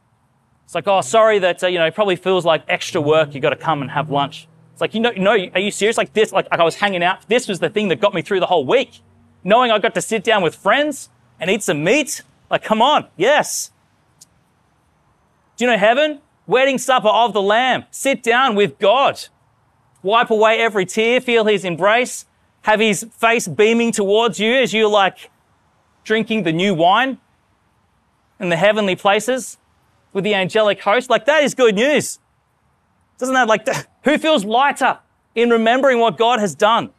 It's 0.64 0.74
like, 0.74 0.88
oh, 0.88 1.00
sorry 1.00 1.38
that 1.38 1.62
uh, 1.62 1.68
you 1.68 1.78
know, 1.78 1.86
it 1.86 1.94
probably 1.94 2.16
feels 2.16 2.44
like 2.44 2.64
extra 2.68 3.00
work. 3.00 3.34
You 3.34 3.40
got 3.40 3.50
to 3.50 3.56
come 3.56 3.82
and 3.82 3.90
have 3.90 4.10
lunch." 4.10 4.48
It's 4.72 4.80
like, 4.82 4.92
you 4.92 5.00
know, 5.00 5.10
no, 5.16 5.30
are 5.30 5.60
you 5.60 5.70
serious? 5.70 5.96
Like 5.96 6.12
this, 6.12 6.32
like, 6.32 6.50
like 6.50 6.60
I 6.60 6.64
was 6.64 6.74
hanging 6.74 7.02
out. 7.02 7.26
This 7.28 7.48
was 7.48 7.60
the 7.60 7.70
thing 7.70 7.88
that 7.88 7.98
got 7.98 8.12
me 8.12 8.20
through 8.20 8.40
the 8.40 8.46
whole 8.46 8.66
week. 8.66 9.00
Knowing 9.42 9.70
I 9.70 9.78
got 9.78 9.94
to 9.94 10.02
sit 10.02 10.22
down 10.22 10.42
with 10.42 10.54
friends 10.54 11.08
and 11.40 11.48
eat 11.48 11.62
some 11.62 11.82
meat. 11.82 12.20
Like, 12.50 12.62
come 12.62 12.82
on. 12.82 13.06
Yes. 13.16 13.70
Do 15.56 15.64
you 15.64 15.70
know 15.70 15.78
heaven? 15.78 16.20
Wedding 16.46 16.78
supper 16.78 17.08
of 17.08 17.32
the 17.32 17.42
Lamb. 17.42 17.84
Sit 17.90 18.22
down 18.22 18.54
with 18.54 18.78
God. 18.78 19.26
Wipe 20.02 20.30
away 20.30 20.60
every 20.60 20.86
tear. 20.86 21.20
Feel 21.20 21.44
his 21.46 21.64
embrace. 21.64 22.26
Have 22.62 22.80
his 22.80 23.06
face 23.12 23.48
beaming 23.48 23.92
towards 23.92 24.38
you 24.38 24.54
as 24.54 24.72
you're 24.72 24.88
like 24.88 25.30
drinking 26.04 26.44
the 26.44 26.52
new 26.52 26.74
wine 26.74 27.18
in 28.38 28.48
the 28.48 28.56
heavenly 28.56 28.96
places 28.96 29.58
with 30.12 30.24
the 30.24 30.34
angelic 30.34 30.80
host. 30.80 31.10
Like, 31.10 31.26
that 31.26 31.42
is 31.42 31.54
good 31.54 31.74
news. 31.74 32.18
Doesn't 33.18 33.34
that 33.34 33.48
like, 33.48 33.66
who 34.04 34.18
feels 34.18 34.44
lighter 34.44 34.98
in 35.34 35.50
remembering 35.50 35.98
what 35.98 36.16
God 36.18 36.38
has 36.38 36.54
done? 36.54 36.90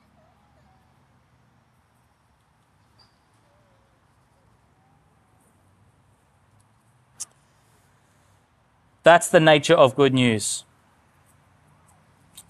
That's 9.08 9.30
the 9.30 9.40
nature 9.40 9.74
of 9.74 9.96
good 9.96 10.14
news. 10.14 10.66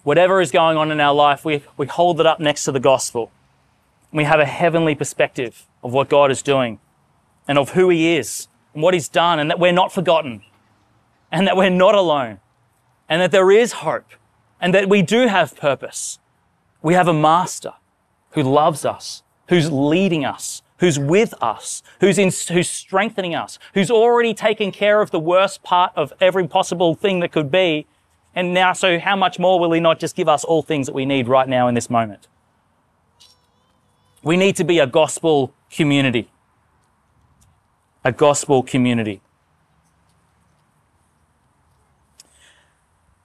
Whatever 0.02 0.42
is 0.42 0.50
going 0.50 0.76
on 0.76 0.90
in 0.90 1.00
our 1.00 1.14
life, 1.14 1.46
we, 1.46 1.62
we 1.78 1.86
hold 1.86 2.20
it 2.20 2.26
up 2.26 2.40
next 2.40 2.64
to 2.64 2.72
the 2.72 2.80
gospel. 2.80 3.32
We 4.12 4.24
have 4.24 4.40
a 4.40 4.46
heavenly 4.48 4.96
perspective 4.96 5.68
of 5.84 5.94
what 5.94 6.10
God 6.10 6.32
is 6.32 6.42
doing 6.42 6.80
and 7.48 7.60
of 7.60 7.74
who 7.74 7.90
He 7.90 8.16
is 8.16 8.48
and 8.74 8.82
what 8.82 8.96
He's 8.96 9.08
done, 9.08 9.38
and 9.38 9.52
that 9.52 9.60
we're 9.60 9.72
not 9.72 9.92
forgotten 9.92 10.42
and 11.32 11.46
that 11.46 11.56
we're 11.56 11.70
not 11.70 11.94
alone 11.94 12.40
and 13.08 13.22
that 13.22 13.30
there 13.30 13.52
is 13.52 13.74
hope 13.74 14.14
and 14.60 14.74
that 14.74 14.90
we 14.90 15.04
do 15.04 15.28
have 15.28 15.56
purpose. 15.56 16.18
We 16.82 16.96
have 16.96 17.08
a 17.08 17.14
master 17.14 17.74
who 18.32 18.42
loves 18.42 18.84
us, 18.84 19.22
who's 19.50 19.72
leading 19.72 20.26
us, 20.26 20.64
who's 20.80 21.00
with 21.00 21.34
us, 21.42 21.84
who's, 22.00 22.18
in, 22.18 22.32
who's 22.54 22.70
strengthening 22.70 23.36
us, 23.36 23.60
who's 23.74 23.92
already 23.92 24.34
taken 24.34 24.72
care 24.72 25.02
of 25.02 25.12
the 25.12 25.20
worst 25.20 25.64
part 25.64 25.92
of 25.96 26.14
every 26.22 26.48
possible 26.48 26.96
thing 26.96 27.20
that 27.20 27.32
could 27.32 27.52
be. 27.52 27.86
And 28.36 28.54
now, 28.54 28.74
so 28.74 29.00
how 29.00 29.16
much 29.16 29.40
more 29.40 29.60
will 29.60 29.72
he 29.72 29.80
not 29.80 30.00
just 30.00 30.16
give 30.16 30.30
us 30.30 30.44
all 30.44 30.62
things 30.62 30.86
that 30.86 30.94
we 30.94 31.06
need 31.06 31.28
right 31.28 31.48
now 31.48 31.68
in 31.68 31.74
this 31.74 31.90
moment? 31.90 32.28
We 34.22 34.38
need 34.38 34.56
to 34.58 34.64
be 34.64 34.80
a 34.80 34.88
gospel 34.88 35.54
community. 35.72 36.30
A 38.04 38.12
gospel 38.12 38.62
community. 38.62 39.22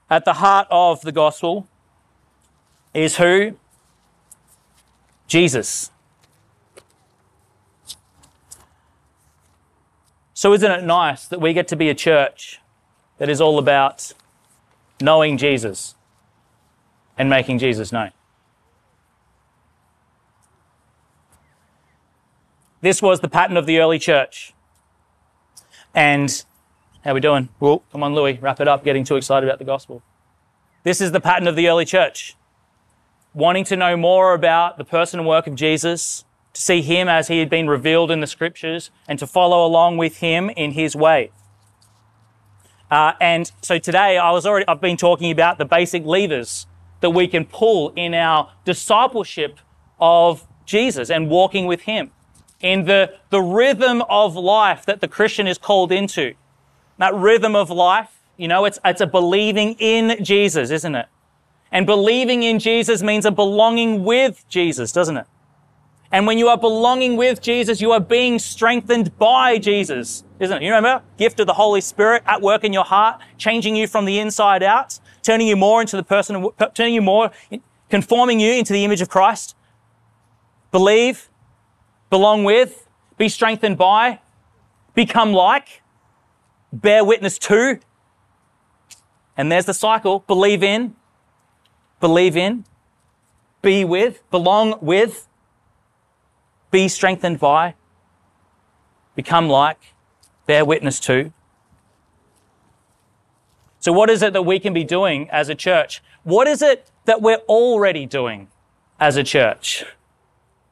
At 0.09 0.25
the 0.25 0.35
heart 0.35 0.69
of 0.71 1.03
the 1.03 1.13
gospel 1.13 1.67
is 2.93 3.17
who? 3.17 3.57
Jesus. 5.27 5.92
So, 10.43 10.53
isn't 10.53 10.73
it 10.73 10.83
nice 10.83 11.29
that 11.29 11.41
we 11.41 11.53
get 11.53 11.69
to 11.69 11.77
be 11.77 11.89
a 11.89 11.95
church 11.95 12.59
that 13.19 13.29
is 13.29 13.41
all 13.41 13.61
about 13.61 14.13
knowing 15.01 15.39
Jesus 15.39 15.95
and 17.17 17.31
making 17.31 17.61
Jesus 17.61 17.93
known? 17.93 18.11
This 22.81 23.01
was 23.01 23.21
the 23.21 23.29
pattern 23.29 23.57
of 23.57 23.67
the 23.67 23.79
early 23.79 24.01
church. 24.01 24.53
And 25.95 26.45
how 27.05 27.15
we 27.15 27.21
doing? 27.21 27.49
Well, 27.61 27.85
come 27.93 28.03
on, 28.03 28.13
Louis, 28.13 28.37
wrap 28.43 28.59
it 28.59 28.67
up. 28.67 28.83
Getting 28.83 29.05
too 29.05 29.15
excited 29.15 29.49
about 29.49 29.61
the 29.61 29.65
gospel. 29.65 30.03
This 30.83 31.01
is 31.01 31.13
the 31.13 31.21
pattern 31.21 31.47
of 31.47 31.55
the 31.55 31.69
early 31.69 31.85
church. 31.85 32.35
Wanting 33.33 33.63
to 33.67 33.77
know 33.77 33.97
more 33.97 34.35
about 34.35 34.77
the 34.77 34.85
person 34.85 35.21
and 35.21 35.29
work 35.29 35.47
of 35.47 35.55
Jesus, 35.55 36.25
to 36.53 36.61
see 36.61 36.83
him 36.83 37.09
as 37.09 37.29
he 37.29 37.39
had 37.39 37.49
been 37.49 37.69
revealed 37.69 38.11
in 38.11 38.21
the 38.21 38.27
scriptures, 38.27 38.91
and 39.09 39.19
to 39.19 39.27
follow 39.27 39.67
along 39.67 39.97
with 39.97 40.19
him 40.19 40.51
in 40.51 40.73
his 40.73 40.95
way. 40.95 41.31
Uh, 42.91 43.15
and 43.21 43.51
so 43.63 43.79
today 43.79 44.19
I 44.19 44.31
was 44.33 44.45
already, 44.45 44.69
I've 44.69 44.81
been 44.81 44.99
talking 44.99 45.31
about 45.31 45.57
the 45.57 45.65
basic 45.65 46.05
levers 46.05 46.67
that 47.01 47.11
we 47.11 47.27
can 47.27 47.47
pull 47.47 47.91
in 47.97 48.13
our 48.13 48.53
discipleship 48.65 49.59
of 49.99 50.47
Jesus 50.67 51.11
and 51.11 51.31
walking 51.31 51.67
with 51.67 51.83
him 51.83 52.11
in 52.61 52.85
the, 52.85 53.15
the 53.31 53.41
rhythm 53.41 54.03
of 54.09 54.37
life 54.37 54.85
that 54.87 55.01
the 55.01 55.09
Christian 55.09 55.47
is 55.47 55.59
called 55.59 55.91
into. 55.91 56.35
That 56.99 57.15
rhythm 57.15 57.57
of 57.57 57.71
life, 57.71 58.21
you 58.37 58.47
know, 58.47 58.65
it's, 58.65 58.79
it's 58.85 59.01
a 59.01 59.07
believing 59.07 59.75
in 59.79 60.23
Jesus, 60.23 60.71
isn't 60.71 60.95
it? 60.95 61.07
And 61.73 61.87
believing 61.87 62.43
in 62.43 62.59
Jesus 62.59 63.03
means 63.03 63.25
a 63.25 63.31
belonging 63.31 64.05
with 64.05 64.45
Jesus, 64.49 64.93
doesn't 64.93 65.17
it? 65.17 65.27
And 66.13 66.27
when 66.27 66.37
you 66.37 66.49
are 66.49 66.59
belonging 66.59 67.17
with 67.17 67.41
Jesus, 67.41 67.81
you 67.81 67.91
are 67.93 68.01
being 68.01 68.39
strengthened 68.39 69.17
by 69.17 69.57
Jesus, 69.59 70.25
isn't 70.39 70.59
it? 70.59 70.63
You 70.63 70.75
remember? 70.75 71.03
Gift 71.17 71.41
of 71.41 71.47
the 71.47 71.55
Holy 71.55 71.81
Spirit 71.81 72.23
at 72.27 72.43
work 72.43 72.65
in 72.65 72.73
your 72.75 72.85
heart, 72.85 73.19
changing 73.39 73.75
you 73.75 73.87
from 73.87 74.05
the 74.05 74.19
inside 74.19 74.63
out, 74.63 75.01
turning 75.23 75.47
you 75.47 75.57
more 75.57 75.81
into 75.81 75.97
the 75.97 76.03
person, 76.03 76.47
turning 76.75 76.93
you 76.93 77.01
more, 77.01 77.31
conforming 77.89 78.41
you 78.41 78.53
into 78.53 78.75
the 78.75 78.85
image 78.85 79.01
of 79.01 79.09
Christ. 79.09 79.57
Believe, 80.71 81.31
belong 82.11 82.45
with, 82.45 82.87
be 83.17 83.31
strengthened 83.31 83.79
by, 83.79 84.21
become 84.95 85.33
like, 85.33 85.81
bear 86.73 87.05
witness 87.05 87.39
to. 87.39 87.81
And 89.35 89.51
there's 89.51 89.65
the 89.65 89.75
cycle. 89.75 90.21
Believe 90.27 90.63
in, 90.63 90.95
believe 92.01 92.37
in, 92.37 92.67
be 93.63 93.83
with, 93.83 94.29
belong 94.31 94.79
with, 94.83 95.27
be 96.73 96.89
strengthened 96.89 97.39
by, 97.39 97.75
become 99.15 99.49
like, 99.49 99.79
bear 100.47 100.65
witness 100.65 100.99
to. 101.01 101.33
So, 103.79 103.93
what 103.93 104.11
is 104.11 104.23
it 104.23 104.33
that 104.33 104.43
we 104.43 104.59
can 104.59 104.73
be 104.73 104.83
doing 104.83 105.31
as 105.31 105.49
a 105.49 105.55
church? 105.55 106.03
What 106.25 106.49
is 106.49 106.63
it 106.63 106.91
that 107.05 107.23
we're 107.23 107.43
already 107.49 108.07
doing 108.07 108.49
as 108.99 109.17
a 109.17 109.23
church? 109.23 109.85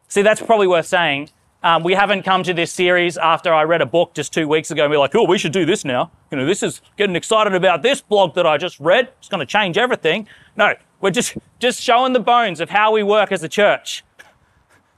See, 0.08 0.22
that's 0.22 0.40
probably 0.40 0.66
worth 0.66 0.86
saying. 0.86 1.30
Um, 1.62 1.82
we 1.82 1.92
haven't 1.92 2.22
come 2.22 2.42
to 2.44 2.54
this 2.54 2.72
series 2.72 3.18
after 3.18 3.52
I 3.52 3.64
read 3.64 3.82
a 3.82 3.86
book 3.86 4.14
just 4.14 4.32
two 4.32 4.48
weeks 4.48 4.70
ago 4.70 4.84
and 4.84 4.90
be 4.90 4.96
like, 4.96 5.14
oh, 5.14 5.24
we 5.24 5.36
should 5.36 5.52
do 5.52 5.66
this 5.66 5.84
now. 5.84 6.10
You 6.30 6.38
know, 6.38 6.46
this 6.46 6.62
is 6.62 6.80
getting 6.96 7.14
excited 7.14 7.54
about 7.54 7.82
this 7.82 8.00
blog 8.00 8.34
that 8.36 8.46
I 8.46 8.56
just 8.56 8.80
read. 8.80 9.10
It's 9.18 9.28
going 9.28 9.40
to 9.40 9.46
change 9.46 9.76
everything. 9.76 10.26
No, 10.56 10.72
we're 11.02 11.10
just, 11.10 11.36
just 11.58 11.82
showing 11.82 12.14
the 12.14 12.20
bones 12.20 12.60
of 12.60 12.70
how 12.70 12.92
we 12.92 13.02
work 13.02 13.30
as 13.30 13.42
a 13.42 13.48
church. 13.48 14.04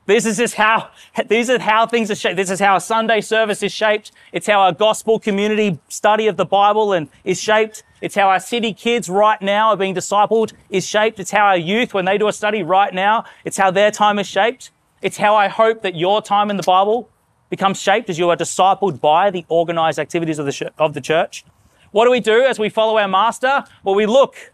This 0.04 0.26
is 0.26 0.36
just 0.36 0.54
how, 0.54 0.90
these 1.28 1.48
are 1.48 1.60
how 1.60 1.86
things 1.86 2.10
are 2.10 2.16
shaped. 2.16 2.36
This 2.36 2.50
is 2.50 2.58
how 2.58 2.76
a 2.76 2.80
Sunday 2.80 3.20
service 3.20 3.62
is 3.62 3.72
shaped. 3.72 4.10
It's 4.32 4.48
how 4.48 4.60
our 4.60 4.72
gospel 4.72 5.20
community 5.20 5.78
study 5.88 6.26
of 6.26 6.36
the 6.36 6.44
Bible 6.44 6.92
and 6.92 7.08
is 7.24 7.40
shaped. 7.40 7.84
It's 8.00 8.16
how 8.16 8.28
our 8.28 8.40
city 8.40 8.74
kids 8.74 9.08
right 9.08 9.40
now 9.40 9.68
are 9.68 9.76
being 9.76 9.94
discipled 9.94 10.54
is 10.70 10.84
shaped. 10.86 11.20
It's 11.20 11.30
how 11.30 11.46
our 11.46 11.56
youth, 11.56 11.94
when 11.94 12.04
they 12.04 12.18
do 12.18 12.26
a 12.26 12.32
study 12.32 12.64
right 12.64 12.92
now, 12.92 13.24
it's 13.44 13.56
how 13.56 13.70
their 13.70 13.92
time 13.92 14.18
is 14.18 14.26
shaped. 14.26 14.72
It's 15.02 15.18
how 15.18 15.36
I 15.36 15.46
hope 15.46 15.82
that 15.82 15.94
your 15.94 16.20
time 16.20 16.50
in 16.50 16.56
the 16.56 16.64
Bible 16.64 17.08
becomes 17.48 17.80
shaped 17.80 18.10
as 18.10 18.18
you 18.18 18.28
are 18.30 18.36
discipled 18.36 19.00
by 19.00 19.30
the 19.30 19.44
organized 19.48 20.00
activities 20.00 20.40
of 20.40 20.46
the, 20.46 20.52
sh- 20.52 20.62
of 20.78 20.94
the 20.94 21.00
church. 21.00 21.44
What 21.92 22.06
do 22.06 22.10
we 22.10 22.20
do 22.20 22.42
as 22.42 22.58
we 22.58 22.70
follow 22.70 22.98
our 22.98 23.06
master? 23.06 23.64
Well, 23.84 23.94
we 23.94 24.06
look 24.06 24.52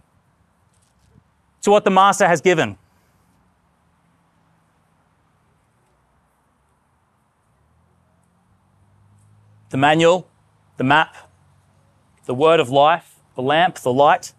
to 1.62 1.70
what 1.70 1.84
the 1.84 1.90
master 1.90 2.26
has 2.26 2.40
given. 2.42 2.76
The 9.70 9.76
manual, 9.76 10.28
the 10.76 10.84
map, 10.84 11.14
the 12.26 12.34
word 12.34 12.60
of 12.60 12.70
life, 12.70 13.16
the 13.34 13.42
lamp, 13.42 13.76
the 13.76 13.92
light. 13.92 14.32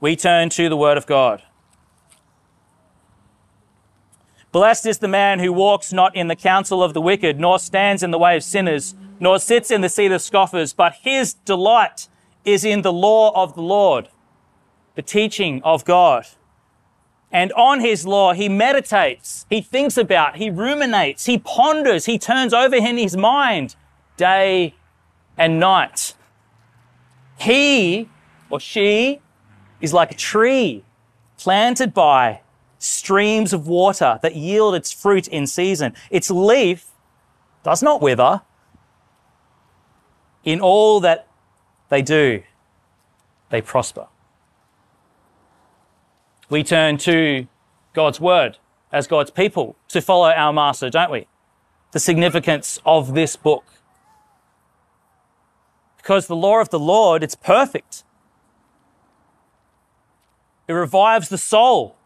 We 0.00 0.16
turn 0.16 0.48
to 0.50 0.68
the 0.68 0.76
word 0.76 0.96
of 0.96 1.06
God. 1.06 1.42
Blessed 4.50 4.86
is 4.86 4.98
the 4.98 5.08
man 5.08 5.38
who 5.38 5.52
walks 5.52 5.92
not 5.92 6.14
in 6.14 6.28
the 6.28 6.36
counsel 6.36 6.82
of 6.82 6.92
the 6.92 7.00
wicked, 7.00 7.40
nor 7.40 7.58
stands 7.58 8.02
in 8.02 8.10
the 8.10 8.18
way 8.18 8.36
of 8.36 8.44
sinners, 8.44 8.94
nor 9.18 9.38
sits 9.38 9.70
in 9.70 9.80
the 9.80 9.88
seat 9.88 10.12
of 10.12 10.20
scoffers, 10.20 10.74
but 10.74 10.94
his 11.02 11.32
delight 11.32 12.08
is 12.44 12.64
in 12.64 12.82
the 12.82 12.92
law 12.92 13.32
of 13.40 13.54
the 13.54 13.62
Lord, 13.62 14.08
the 14.94 15.02
teaching 15.02 15.62
of 15.62 15.84
God. 15.84 16.26
And 17.32 17.50
on 17.54 17.80
his 17.80 18.06
law, 18.06 18.34
he 18.34 18.50
meditates, 18.50 19.46
he 19.48 19.62
thinks 19.62 19.96
about, 19.96 20.36
he 20.36 20.50
ruminates, 20.50 21.24
he 21.24 21.38
ponders, 21.38 22.04
he 22.04 22.18
turns 22.18 22.52
over 22.52 22.76
in 22.76 22.98
his 22.98 23.16
mind 23.16 23.74
day 24.18 24.74
and 25.38 25.58
night. 25.58 26.14
He 27.38 28.10
or 28.50 28.60
she 28.60 29.20
is 29.80 29.94
like 29.94 30.12
a 30.12 30.14
tree 30.14 30.84
planted 31.38 31.94
by 31.94 32.42
streams 32.78 33.54
of 33.54 33.66
water 33.66 34.18
that 34.22 34.36
yield 34.36 34.74
its 34.74 34.92
fruit 34.92 35.26
in 35.26 35.46
season. 35.46 35.94
Its 36.10 36.30
leaf 36.30 36.88
does 37.64 37.82
not 37.82 38.02
wither. 38.02 38.42
In 40.44 40.60
all 40.60 41.00
that 41.00 41.28
they 41.88 42.02
do, 42.02 42.42
they 43.48 43.62
prosper. 43.62 44.08
We 46.52 46.62
turn 46.62 46.98
to 46.98 47.46
God's 47.94 48.20
word 48.20 48.58
as 48.92 49.06
God's 49.06 49.30
people 49.30 49.74
to 49.88 50.02
follow 50.02 50.28
our 50.28 50.52
master, 50.52 50.90
don't 50.90 51.10
we? 51.10 51.26
The 51.92 51.98
significance 51.98 52.78
of 52.84 53.14
this 53.14 53.36
book. 53.36 53.64
Because 55.96 56.26
the 56.26 56.36
law 56.36 56.60
of 56.60 56.68
the 56.68 56.78
Lord, 56.78 57.22
it's 57.22 57.34
perfect. 57.34 58.04
It 60.68 60.74
revives 60.74 61.30
the 61.30 61.38
soul. 61.38 61.96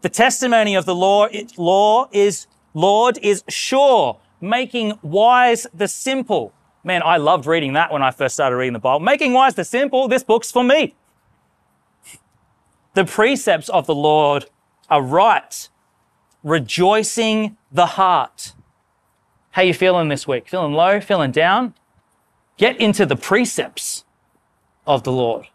The 0.00 0.08
testimony 0.08 0.74
of 0.74 0.84
the 0.84 0.96
law, 0.96 1.28
law 1.56 2.08
is, 2.10 2.48
Lord 2.74 3.20
is 3.22 3.44
sure, 3.48 4.18
making 4.40 4.98
wise 5.00 5.64
the 5.72 5.86
simple. 5.86 6.52
Man, 6.82 7.02
I 7.04 7.18
loved 7.18 7.46
reading 7.46 7.74
that 7.74 7.92
when 7.92 8.02
I 8.02 8.10
first 8.10 8.34
started 8.34 8.56
reading 8.56 8.72
the 8.72 8.80
Bible. 8.80 8.98
Making 8.98 9.32
wise 9.32 9.54
the 9.54 9.64
simple, 9.64 10.08
this 10.08 10.24
book's 10.24 10.50
for 10.50 10.64
me. 10.64 10.96
The 12.94 13.04
precepts 13.04 13.68
of 13.68 13.86
the 13.86 13.94
Lord 13.94 14.46
are 14.90 15.02
right, 15.02 15.68
rejoicing 16.42 17.56
the 17.70 17.86
heart. 17.86 18.54
How 19.52 19.62
you 19.62 19.74
feeling 19.74 20.08
this 20.08 20.26
week? 20.26 20.48
Feeling 20.48 20.72
low? 20.72 21.00
Feeling 21.00 21.30
down? 21.30 21.74
Get 22.56 22.80
into 22.80 23.06
the 23.06 23.16
precepts 23.16 24.04
of 24.86 25.04
the 25.04 25.12
Lord, 25.12 25.46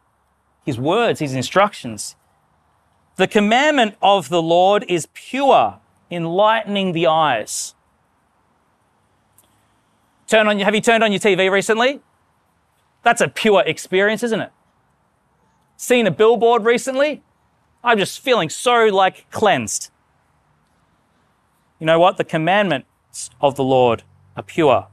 His 0.65 0.79
words, 0.79 1.19
His 1.19 1.33
instructions. 1.33 2.15
The 3.15 3.27
commandment 3.27 3.95
of 4.01 4.29
the 4.29 4.41
Lord 4.41 4.85
is 4.87 5.07
pure, 5.13 5.79
enlightening 6.09 6.93
the 6.93 7.07
eyes. 7.07 7.75
Turn 10.27 10.47
on, 10.47 10.59
have 10.59 10.73
you 10.73 10.81
turned 10.81 11.03
on 11.03 11.11
your 11.11 11.19
TV 11.19 11.51
recently? 11.51 11.99
That's 13.03 13.21
a 13.21 13.27
pure 13.27 13.63
experience, 13.65 14.23
isn't 14.23 14.39
it? 14.39 14.51
Seen 15.83 16.07
a 16.07 16.11
billboard 16.11 16.63
recently? 16.63 17.21
I'm 17.83 17.97
just 17.97 18.21
feeling 18.21 18.47
so 18.47 18.85
like 18.85 19.29
cleansed. 19.31 19.91
You 21.77 21.85
know 21.85 21.99
what? 21.99 22.15
The 22.15 22.23
commandments 22.23 23.29
of 23.41 23.57
the 23.57 23.65
Lord 23.65 24.03
are 24.37 24.43
pure. 24.43 24.87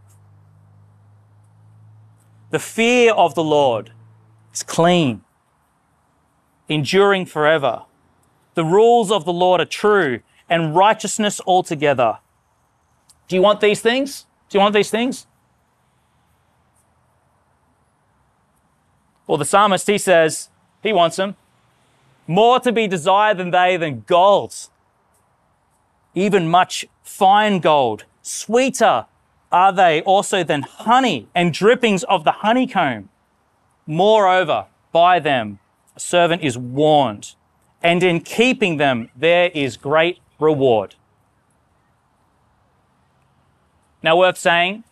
The 2.50 2.58
fear 2.58 3.12
of 3.12 3.36
the 3.36 3.44
Lord 3.44 3.92
is 4.52 4.64
clean, 4.64 5.22
enduring 6.68 7.24
forever. 7.26 7.84
The 8.54 8.64
rules 8.64 9.12
of 9.12 9.24
the 9.24 9.32
Lord 9.32 9.60
are 9.60 9.66
true 9.66 10.18
and 10.48 10.74
righteousness 10.74 11.40
altogether. 11.46 12.18
Do 13.28 13.36
you 13.36 13.42
want 13.42 13.60
these 13.60 13.80
things? 13.80 14.26
Do 14.48 14.58
you 14.58 14.60
want 14.60 14.74
these 14.74 14.90
things? 14.90 15.28
Well, 19.28 19.38
the 19.38 19.44
psalmist, 19.44 19.86
he 19.86 19.96
says, 19.96 20.48
he 20.82 20.92
wants 20.92 21.16
them. 21.16 21.36
More 22.26 22.60
to 22.60 22.72
be 22.72 22.86
desired 22.86 23.38
than 23.38 23.50
they 23.50 23.76
than 23.76 24.04
gold, 24.06 24.54
even 26.14 26.48
much 26.48 26.86
fine 27.02 27.58
gold. 27.58 28.04
Sweeter 28.22 29.06
are 29.50 29.72
they 29.72 30.00
also 30.02 30.44
than 30.44 30.62
honey 30.62 31.28
and 31.34 31.52
drippings 31.52 32.04
of 32.04 32.24
the 32.24 32.32
honeycomb. 32.32 33.08
Moreover, 33.86 34.66
by 34.92 35.18
them 35.18 35.58
a 35.96 36.00
servant 36.00 36.42
is 36.42 36.56
warned, 36.56 37.34
and 37.82 38.02
in 38.02 38.20
keeping 38.20 38.76
them 38.76 39.10
there 39.16 39.50
is 39.52 39.76
great 39.76 40.20
reward. 40.38 40.94
Now, 44.02 44.16
worth 44.16 44.38
saying, 44.38 44.84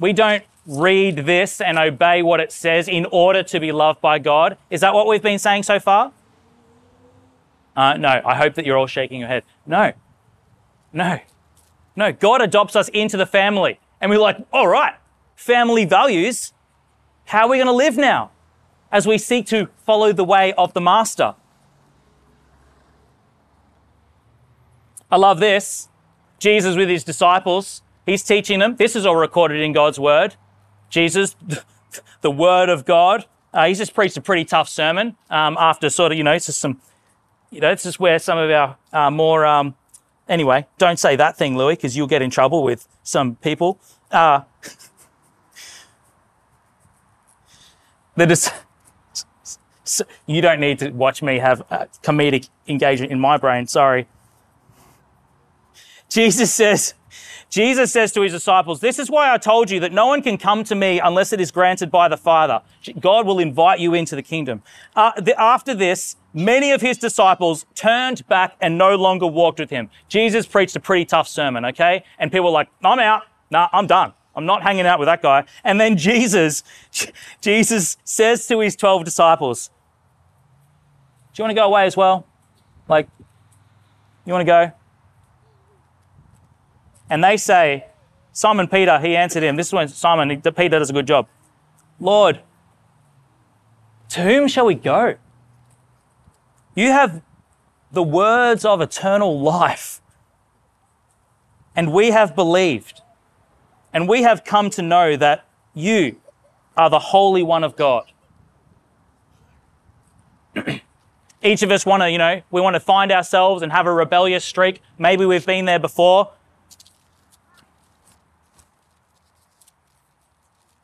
we 0.00 0.12
don't 0.12 0.44
read 0.68 1.24
this 1.24 1.62
and 1.62 1.78
obey 1.78 2.22
what 2.22 2.40
it 2.40 2.52
says 2.52 2.86
in 2.88 3.06
order 3.10 3.42
to 3.42 3.58
be 3.58 3.72
loved 3.72 4.00
by 4.02 4.18
God. 4.18 4.58
Is 4.68 4.82
that 4.82 4.92
what 4.92 5.06
we've 5.06 5.22
been 5.22 5.38
saying 5.38 5.62
so 5.62 5.80
far? 5.80 6.12
Uh, 7.74 7.96
no, 7.96 8.20
I 8.24 8.34
hope 8.34 8.54
that 8.54 8.66
you're 8.66 8.76
all 8.76 8.86
shaking 8.86 9.20
your 9.20 9.28
head. 9.28 9.44
No, 9.66 9.92
no, 10.92 11.20
no. 11.96 12.12
God 12.12 12.42
adopts 12.42 12.76
us 12.76 12.88
into 12.88 13.16
the 13.16 13.24
family, 13.24 13.80
and 14.00 14.10
we're 14.10 14.18
like, 14.18 14.36
all 14.52 14.68
right, 14.68 14.94
family 15.36 15.84
values. 15.84 16.52
How 17.26 17.46
are 17.46 17.50
we 17.50 17.56
going 17.56 17.66
to 17.66 17.72
live 17.72 17.96
now 17.96 18.30
as 18.90 19.06
we 19.06 19.16
seek 19.16 19.46
to 19.46 19.68
follow 19.86 20.12
the 20.12 20.24
way 20.24 20.52
of 20.54 20.74
the 20.74 20.80
Master? 20.80 21.34
I 25.10 25.16
love 25.16 25.40
this. 25.40 25.88
Jesus 26.38 26.76
with 26.76 26.88
his 26.88 27.04
disciples, 27.04 27.82
he's 28.06 28.22
teaching 28.22 28.58
them. 28.58 28.76
This 28.76 28.94
is 28.94 29.06
all 29.06 29.16
recorded 29.16 29.60
in 29.60 29.72
God's 29.72 29.98
word. 29.98 30.36
Jesus, 30.88 31.36
the 32.20 32.30
word 32.30 32.68
of 32.68 32.84
God. 32.84 33.26
Uh, 33.52 33.66
he's 33.66 33.78
just 33.78 33.94
preached 33.94 34.16
a 34.16 34.20
pretty 34.20 34.44
tough 34.44 34.68
sermon 34.68 35.16
um, 35.30 35.56
after 35.58 35.88
sort 35.88 36.12
of, 36.12 36.18
you 36.18 36.24
know, 36.24 36.32
it's 36.32 36.46
just 36.46 36.60
some, 36.60 36.80
you 37.50 37.60
know, 37.60 37.70
it's 37.70 37.82
just 37.82 37.98
where 37.98 38.18
some 38.18 38.38
of 38.38 38.50
our 38.50 38.76
uh, 38.92 39.10
more, 39.10 39.46
um, 39.46 39.74
anyway, 40.28 40.66
don't 40.76 40.98
say 40.98 41.16
that 41.16 41.36
thing, 41.36 41.56
Louis, 41.56 41.74
because 41.74 41.96
you'll 41.96 42.06
get 42.06 42.22
in 42.22 42.30
trouble 42.30 42.62
with 42.62 42.86
some 43.02 43.36
people. 43.36 43.80
Uh, 44.10 44.42
the 48.16 48.26
dis- 48.26 48.52
you 50.26 50.42
don't 50.42 50.60
need 50.60 50.78
to 50.80 50.90
watch 50.90 51.22
me 51.22 51.38
have 51.38 51.66
comedic 52.02 52.48
engagement 52.66 53.10
in 53.10 53.18
my 53.18 53.36
brain. 53.36 53.66
Sorry. 53.66 54.06
Jesus 56.08 56.52
says, 56.52 56.94
Jesus 57.50 57.92
says 57.92 58.12
to 58.12 58.20
his 58.20 58.32
disciples, 58.32 58.80
This 58.80 58.98
is 58.98 59.10
why 59.10 59.32
I 59.32 59.38
told 59.38 59.70
you 59.70 59.80
that 59.80 59.92
no 59.92 60.06
one 60.06 60.22
can 60.22 60.36
come 60.36 60.64
to 60.64 60.74
me 60.74 61.00
unless 61.00 61.32
it 61.32 61.40
is 61.40 61.50
granted 61.50 61.90
by 61.90 62.08
the 62.08 62.16
Father. 62.16 62.60
God 63.00 63.26
will 63.26 63.38
invite 63.38 63.80
you 63.80 63.94
into 63.94 64.14
the 64.14 64.22
kingdom. 64.22 64.62
Uh, 64.94 65.18
the, 65.18 65.38
after 65.40 65.74
this, 65.74 66.16
many 66.34 66.72
of 66.72 66.82
his 66.82 66.98
disciples 66.98 67.64
turned 67.74 68.26
back 68.28 68.54
and 68.60 68.76
no 68.76 68.96
longer 68.96 69.26
walked 69.26 69.60
with 69.60 69.70
him. 69.70 69.88
Jesus 70.08 70.46
preached 70.46 70.76
a 70.76 70.80
pretty 70.80 71.06
tough 71.06 71.26
sermon, 71.26 71.64
okay? 71.64 72.04
And 72.18 72.30
people 72.30 72.46
were 72.46 72.50
like, 72.50 72.68
I'm 72.84 72.98
out. 72.98 73.22
Nah, 73.50 73.68
I'm 73.72 73.86
done. 73.86 74.12
I'm 74.36 74.44
not 74.44 74.62
hanging 74.62 74.86
out 74.86 74.98
with 74.98 75.06
that 75.06 75.22
guy. 75.22 75.44
And 75.64 75.80
then 75.80 75.96
Jesus, 75.96 76.62
Jesus 77.40 77.96
says 78.04 78.46
to 78.48 78.60
his 78.60 78.76
12 78.76 79.04
disciples, 79.04 79.70
Do 81.34 81.42
you 81.42 81.44
want 81.44 81.50
to 81.52 81.60
go 81.60 81.66
away 81.66 81.86
as 81.86 81.96
well? 81.96 82.26
Like, 82.88 83.08
you 84.26 84.32
want 84.32 84.42
to 84.42 84.46
go? 84.46 84.72
And 87.10 87.22
they 87.24 87.36
say, 87.36 87.86
Simon 88.32 88.68
Peter, 88.68 88.98
he 89.00 89.16
answered 89.16 89.42
him. 89.42 89.56
This 89.56 89.68
is 89.68 89.72
when 89.72 89.88
Simon, 89.88 90.40
Peter 90.40 90.78
does 90.78 90.90
a 90.90 90.92
good 90.92 91.06
job. 91.06 91.26
Lord, 91.98 92.40
to 94.10 94.22
whom 94.22 94.48
shall 94.48 94.66
we 94.66 94.74
go? 94.74 95.16
You 96.74 96.92
have 96.92 97.22
the 97.90 98.02
words 98.02 98.64
of 98.64 98.80
eternal 98.80 99.40
life. 99.40 100.00
And 101.74 101.92
we 101.92 102.10
have 102.10 102.34
believed. 102.34 103.02
And 103.92 104.08
we 104.08 104.22
have 104.22 104.44
come 104.44 104.70
to 104.70 104.82
know 104.82 105.16
that 105.16 105.44
you 105.74 106.20
are 106.76 106.90
the 106.90 106.98
Holy 106.98 107.42
One 107.42 107.64
of 107.64 107.76
God. 107.76 108.12
Each 111.42 111.62
of 111.62 111.70
us 111.70 111.86
want 111.86 112.02
to, 112.02 112.10
you 112.10 112.18
know, 112.18 112.42
we 112.50 112.60
want 112.60 112.74
to 112.74 112.80
find 112.80 113.12
ourselves 113.12 113.62
and 113.62 113.72
have 113.72 113.86
a 113.86 113.92
rebellious 113.92 114.44
streak. 114.44 114.82
Maybe 114.98 115.24
we've 115.24 115.46
been 115.46 115.64
there 115.64 115.78
before. 115.78 116.32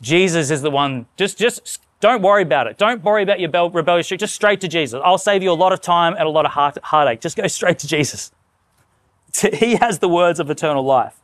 Jesus 0.04 0.50
is 0.50 0.60
the 0.60 0.70
one. 0.70 1.06
Just, 1.16 1.38
just 1.38 1.80
don't 2.00 2.20
worry 2.20 2.42
about 2.42 2.66
it. 2.66 2.76
Don't 2.76 3.02
worry 3.02 3.22
about 3.22 3.40
your 3.40 3.50
rebellious 3.70 4.06
streak. 4.06 4.20
Just 4.20 4.34
straight 4.34 4.60
to 4.60 4.68
Jesus. 4.68 5.00
I'll 5.02 5.18
save 5.18 5.42
you 5.42 5.50
a 5.50 5.54
lot 5.54 5.72
of 5.72 5.80
time 5.80 6.12
and 6.12 6.24
a 6.24 6.30
lot 6.30 6.44
of 6.44 6.52
heart, 6.52 6.76
heartache. 6.82 7.20
Just 7.20 7.36
go 7.36 7.46
straight 7.58 7.78
to 7.80 7.88
Jesus. 7.88 8.30
He 9.52 9.76
has 9.76 9.98
the 9.98 10.08
words 10.08 10.38
of 10.38 10.48
eternal 10.48 10.84
life. 10.84 11.16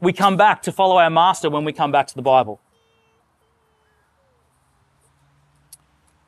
We 0.00 0.12
come 0.12 0.36
back 0.36 0.60
to 0.62 0.72
follow 0.72 0.98
our 0.98 1.08
master 1.08 1.48
when 1.48 1.64
we 1.64 1.72
come 1.72 1.90
back 1.90 2.06
to 2.08 2.14
the 2.14 2.22
Bible. 2.22 2.60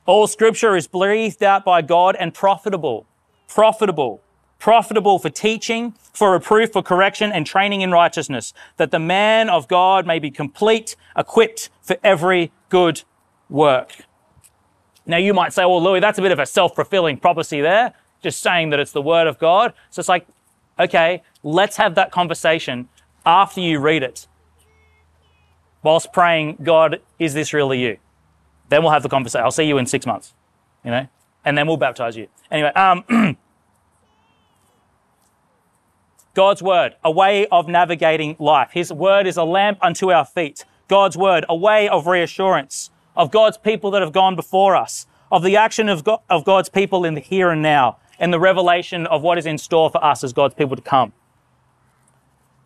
All 0.06 0.26
scripture 0.26 0.76
is 0.76 0.86
breathed 0.86 1.42
out 1.42 1.64
by 1.64 1.82
God 1.82 2.16
and 2.16 2.32
profitable. 2.32 3.06
Profitable 3.48 4.22
profitable 4.58 5.18
for 5.18 5.30
teaching, 5.30 5.94
for 6.12 6.32
reproof, 6.32 6.72
for 6.72 6.82
correction, 6.82 7.32
and 7.32 7.46
training 7.46 7.82
in 7.82 7.90
righteousness, 7.90 8.52
that 8.76 8.90
the 8.90 8.98
man 8.98 9.48
of 9.48 9.68
God 9.68 10.06
may 10.06 10.18
be 10.18 10.30
complete, 10.30 10.96
equipped 11.16 11.70
for 11.82 11.96
every 12.02 12.52
good 12.68 13.02
work. 13.48 13.92
Now 15.04 15.18
you 15.18 15.34
might 15.34 15.52
say, 15.52 15.64
well, 15.64 15.82
Louis, 15.82 16.00
that's 16.00 16.18
a 16.18 16.22
bit 16.22 16.32
of 16.32 16.38
a 16.38 16.46
self-fulfilling 16.46 17.18
prophecy 17.18 17.60
there, 17.60 17.94
just 18.22 18.40
saying 18.40 18.70
that 18.70 18.80
it's 18.80 18.92
the 18.92 19.02
word 19.02 19.26
of 19.26 19.38
God. 19.38 19.72
So 19.90 20.00
it's 20.00 20.08
like, 20.08 20.26
okay, 20.78 21.22
let's 21.42 21.76
have 21.76 21.94
that 21.94 22.10
conversation 22.10 22.88
after 23.24 23.60
you 23.60 23.78
read 23.78 24.02
it. 24.02 24.26
Whilst 25.82 26.12
praying, 26.12 26.58
God, 26.62 27.00
is 27.18 27.34
this 27.34 27.52
really 27.52 27.80
you? 27.80 27.98
Then 28.68 28.82
we'll 28.82 28.92
have 28.92 29.04
the 29.04 29.08
conversation. 29.08 29.44
I'll 29.44 29.52
see 29.52 29.64
you 29.64 29.78
in 29.78 29.86
six 29.86 30.06
months, 30.06 30.34
you 30.84 30.90
know, 30.90 31.06
and 31.44 31.56
then 31.56 31.68
we'll 31.68 31.76
baptize 31.76 32.16
you. 32.16 32.26
Anyway, 32.50 32.70
um, 32.70 33.04
God's 36.36 36.62
word, 36.62 36.94
a 37.02 37.10
way 37.10 37.46
of 37.46 37.66
navigating 37.66 38.36
life. 38.38 38.68
His 38.72 38.92
word 38.92 39.26
is 39.26 39.38
a 39.38 39.42
lamp 39.42 39.78
unto 39.80 40.12
our 40.12 40.26
feet. 40.26 40.66
God's 40.86 41.16
word, 41.16 41.46
a 41.48 41.56
way 41.56 41.88
of 41.88 42.06
reassurance 42.06 42.90
of 43.16 43.30
God's 43.30 43.56
people 43.56 43.90
that 43.92 44.02
have 44.02 44.12
gone 44.12 44.36
before 44.36 44.76
us, 44.76 45.06
of 45.32 45.42
the 45.42 45.56
action 45.56 45.88
of, 45.88 46.04
God, 46.04 46.20
of 46.28 46.44
God's 46.44 46.68
people 46.68 47.06
in 47.06 47.14
the 47.14 47.22
here 47.22 47.48
and 47.48 47.62
now, 47.62 47.96
and 48.18 48.34
the 48.34 48.38
revelation 48.38 49.06
of 49.06 49.22
what 49.22 49.38
is 49.38 49.46
in 49.46 49.56
store 49.56 49.88
for 49.88 50.04
us 50.04 50.22
as 50.22 50.34
God's 50.34 50.52
people 50.52 50.76
to 50.76 50.82
come. 50.82 51.14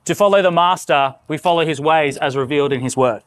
To 0.07 0.17
follow 0.17 0.43
the 0.43 0.51
Master, 0.51 1.15
we 1.29 1.39
follow 1.39 1.65
his 1.65 1.81
ways 1.81 2.17
as 2.17 2.37
revealed 2.37 2.73
in 2.73 2.81
his 2.81 2.97
word. 2.97 3.23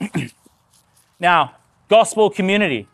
now, 1.18 1.56
gospel 1.88 2.30
community. 2.30 2.86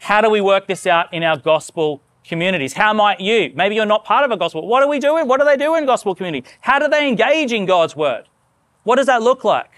How 0.00 0.20
do 0.20 0.28
we 0.28 0.42
work 0.42 0.66
this 0.66 0.86
out 0.86 1.10
in 1.14 1.22
our 1.22 1.38
gospel 1.38 2.02
communities. 2.26 2.72
How 2.72 2.92
might 2.92 3.20
you? 3.20 3.52
Maybe 3.54 3.74
you're 3.74 3.86
not 3.86 4.04
part 4.04 4.24
of 4.24 4.30
a 4.30 4.36
gospel. 4.36 4.66
What 4.66 4.82
are 4.82 4.88
we 4.88 4.98
doing? 4.98 5.28
What 5.28 5.40
do 5.40 5.46
they 5.46 5.56
do 5.56 5.74
in 5.74 5.86
gospel 5.86 6.14
community? 6.14 6.48
How 6.62 6.78
do 6.78 6.88
they 6.88 7.06
engage 7.08 7.52
in 7.52 7.66
God's 7.66 7.94
word? 7.94 8.24
What 8.82 8.96
does 8.96 9.06
that 9.06 9.22
look 9.22 9.44
like? 9.44 9.70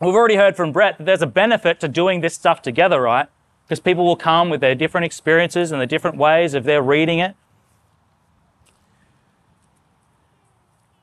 We've 0.00 0.14
already 0.14 0.36
heard 0.36 0.56
from 0.56 0.72
Brett 0.72 0.98
that 0.98 1.04
there's 1.04 1.22
a 1.22 1.26
benefit 1.26 1.80
to 1.80 1.88
doing 1.88 2.20
this 2.20 2.34
stuff 2.34 2.60
together, 2.60 3.00
right? 3.00 3.28
Because 3.64 3.80
people 3.80 4.04
will 4.04 4.16
come 4.16 4.50
with 4.50 4.60
their 4.60 4.74
different 4.74 5.06
experiences 5.06 5.72
and 5.72 5.80
the 5.80 5.86
different 5.86 6.16
ways 6.16 6.54
of 6.54 6.64
their 6.64 6.82
reading 6.82 7.18
it. 7.18 7.34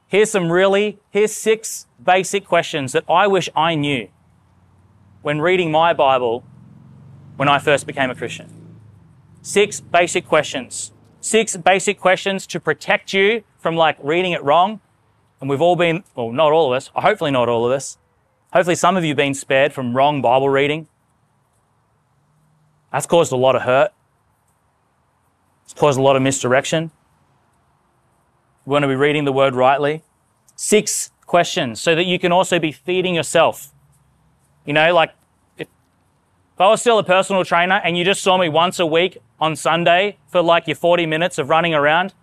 Here's 0.08 0.30
some 0.30 0.52
really, 0.52 1.00
here's 1.10 1.34
six 1.34 1.88
basic 2.04 2.46
questions 2.46 2.92
that 2.92 3.04
I 3.10 3.26
wish 3.26 3.50
I 3.56 3.74
knew 3.74 4.10
when 5.24 5.42
reading 5.42 5.72
my 5.72 5.94
Bible 5.94 6.44
when 7.36 7.50
I 7.50 7.58
first 7.58 7.88
became 7.88 8.12
a 8.12 8.16
Christian. 8.16 8.63
Six 9.44 9.82
basic 9.82 10.26
questions. 10.26 10.94
Six 11.20 11.56
basic 11.58 12.00
questions 12.00 12.48
to 12.48 12.60
protect 12.60 13.14
you 13.14 13.44
from 13.60 13.76
like 13.76 13.98
reading 14.02 14.32
it 14.32 14.44
wrong. 14.44 14.80
And 15.42 15.50
we've 15.50 15.62
all 15.62 15.76
been, 15.76 16.04
well, 16.16 16.32
not 16.32 16.54
all 16.54 16.74
of 16.74 16.78
us, 16.78 16.90
hopefully 16.96 17.30
not 17.30 17.50
all 17.50 17.66
of 17.66 17.72
us. 17.74 17.98
Hopefully 18.54 18.76
some 18.76 18.96
of 18.96 19.04
you 19.04 19.10
have 19.10 19.18
been 19.18 19.34
spared 19.34 19.74
from 19.74 19.96
wrong 19.96 20.22
Bible 20.22 20.48
reading. 20.48 20.88
That's 22.94 23.06
caused 23.06 23.34
a 23.34 23.36
lot 23.36 23.56
of 23.56 23.64
hurt. 23.64 23.92
It's 25.66 25.74
caused 25.74 26.00
a 26.00 26.02
lot 26.02 26.16
of 26.16 26.22
misdirection. 26.22 26.92
We 28.66 28.72
want 28.72 28.84
to 28.84 28.88
be 28.88 28.96
reading 28.96 29.26
the 29.26 29.34
word 29.34 29.56
rightly. 29.56 30.04
Six 30.56 31.12
questions 31.26 31.82
so 31.82 31.96
that 31.96 32.06
you 32.06 32.18
can 32.18 32.32
also 32.32 32.60
be 32.60 32.72
feeding 32.72 33.16
yourself. 33.16 33.74
You 34.66 34.72
know, 34.72 34.94
like 34.94 35.12
if, 35.58 35.68
if 36.54 36.62
I 36.62 36.68
was 36.68 36.80
still 36.80 37.00
a 37.00 37.04
personal 37.04 37.44
trainer 37.44 37.82
and 37.84 37.98
you 37.98 38.06
just 38.06 38.22
saw 38.22 38.38
me 38.38 38.48
once 38.48 38.80
a 38.80 38.86
week 38.86 39.18
on 39.44 39.58
Sunday 39.58 40.18
for 40.28 40.42
like 40.42 40.68
your 40.68 40.76
40 40.78 41.06
minutes 41.06 41.38
of 41.38 41.50
running 41.50 41.74
around 41.74 42.14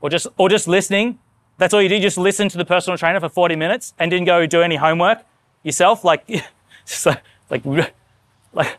or 0.00 0.08
just, 0.08 0.26
or 0.38 0.48
just 0.48 0.66
listening, 0.66 1.18
that's 1.58 1.74
all 1.74 1.82
you 1.82 1.90
did, 1.90 2.00
just 2.00 2.16
listen 2.16 2.48
to 2.48 2.56
the 2.56 2.64
personal 2.64 2.96
trainer 2.96 3.20
for 3.20 3.28
40 3.28 3.54
minutes 3.54 3.92
and 3.98 4.10
didn't 4.10 4.24
go 4.24 4.46
do 4.46 4.62
any 4.62 4.76
homework 4.76 5.18
yourself. 5.62 6.04
Like, 6.04 6.26
like, 7.50 7.64
like, 8.54 8.78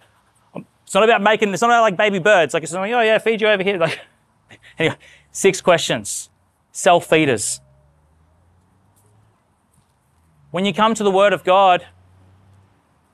it's 0.84 0.96
not 0.96 1.04
about 1.04 1.22
making, 1.22 1.54
it's 1.54 1.62
not 1.62 1.70
about 1.70 1.84
like 1.84 1.96
baby 1.96 2.18
birds. 2.18 2.56
Like, 2.56 2.64
it's 2.64 2.72
not 2.72 2.82
like, 2.82 2.92
oh 2.92 3.02
yeah, 3.02 3.20
feed 3.20 3.40
you 3.40 3.48
over 3.48 3.62
here. 3.62 3.78
Like, 3.86 4.00
anyway, 4.80 4.98
six 5.32 5.62
questions. 5.62 6.32
Self 6.72 7.06
feeders. 7.08 7.62
When 10.50 10.66
you 10.66 10.74
come 10.74 10.96
to 10.96 11.04
the 11.04 11.12
Word 11.12 11.34
of 11.34 11.44
God, 11.44 11.86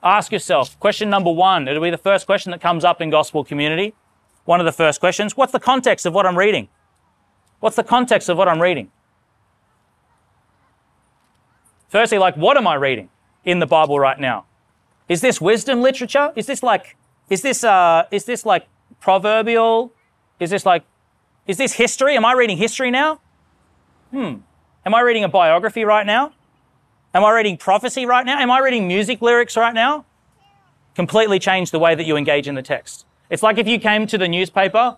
ask 0.02 0.32
yourself 0.32 0.80
question 0.80 1.10
number 1.10 1.30
one. 1.30 1.68
It'll 1.68 1.82
be 1.82 1.90
the 1.90 1.98
first 1.98 2.24
question 2.24 2.52
that 2.52 2.62
comes 2.62 2.84
up 2.84 3.02
in 3.02 3.10
gospel 3.10 3.44
community. 3.44 3.94
One 4.44 4.60
of 4.60 4.66
the 4.66 4.72
first 4.72 5.00
questions 5.00 5.36
What's 5.36 5.52
the 5.52 5.60
context 5.60 6.06
of 6.06 6.14
what 6.14 6.26
I'm 6.26 6.38
reading? 6.38 6.68
What's 7.60 7.76
the 7.76 7.84
context 7.84 8.28
of 8.28 8.36
what 8.36 8.48
I'm 8.48 8.60
reading? 8.60 8.90
Firstly, 11.88 12.18
like, 12.18 12.36
what 12.36 12.56
am 12.56 12.66
I 12.66 12.74
reading 12.74 13.10
in 13.44 13.58
the 13.58 13.66
Bible 13.66 14.00
right 14.00 14.18
now? 14.18 14.46
Is 15.08 15.20
this 15.20 15.40
wisdom 15.40 15.82
literature? 15.82 16.32
Is 16.34 16.46
this 16.46 16.62
like, 16.62 16.96
is 17.28 17.42
this, 17.42 17.62
uh, 17.62 18.04
is 18.10 18.24
this 18.24 18.46
like 18.46 18.66
proverbial? 18.98 19.92
Is 20.40 20.50
this 20.50 20.64
like, 20.64 20.84
is 21.46 21.58
this 21.58 21.74
history? 21.74 22.16
Am 22.16 22.24
I 22.24 22.32
reading 22.32 22.56
history 22.56 22.90
now? 22.90 23.20
Hmm. 24.10 24.36
Am 24.84 24.94
I 24.94 25.00
reading 25.00 25.22
a 25.22 25.28
biography 25.28 25.84
right 25.84 26.06
now? 26.06 26.32
Am 27.14 27.24
I 27.24 27.30
reading 27.32 27.56
prophecy 27.56 28.06
right 28.06 28.24
now? 28.24 28.38
Am 28.38 28.50
I 28.50 28.58
reading 28.60 28.88
music 28.88 29.20
lyrics 29.20 29.56
right 29.56 29.74
now? 29.74 30.04
Completely 30.94 31.38
change 31.38 31.70
the 31.70 31.78
way 31.78 31.94
that 31.94 32.04
you 32.04 32.16
engage 32.16 32.48
in 32.48 32.54
the 32.54 32.62
text. 32.62 33.04
It's 33.32 33.42
like 33.42 33.58
if 33.58 33.66
you 33.66 33.80
came 33.80 34.06
to 34.06 34.16
the 34.16 34.28
newspaper 34.28 34.96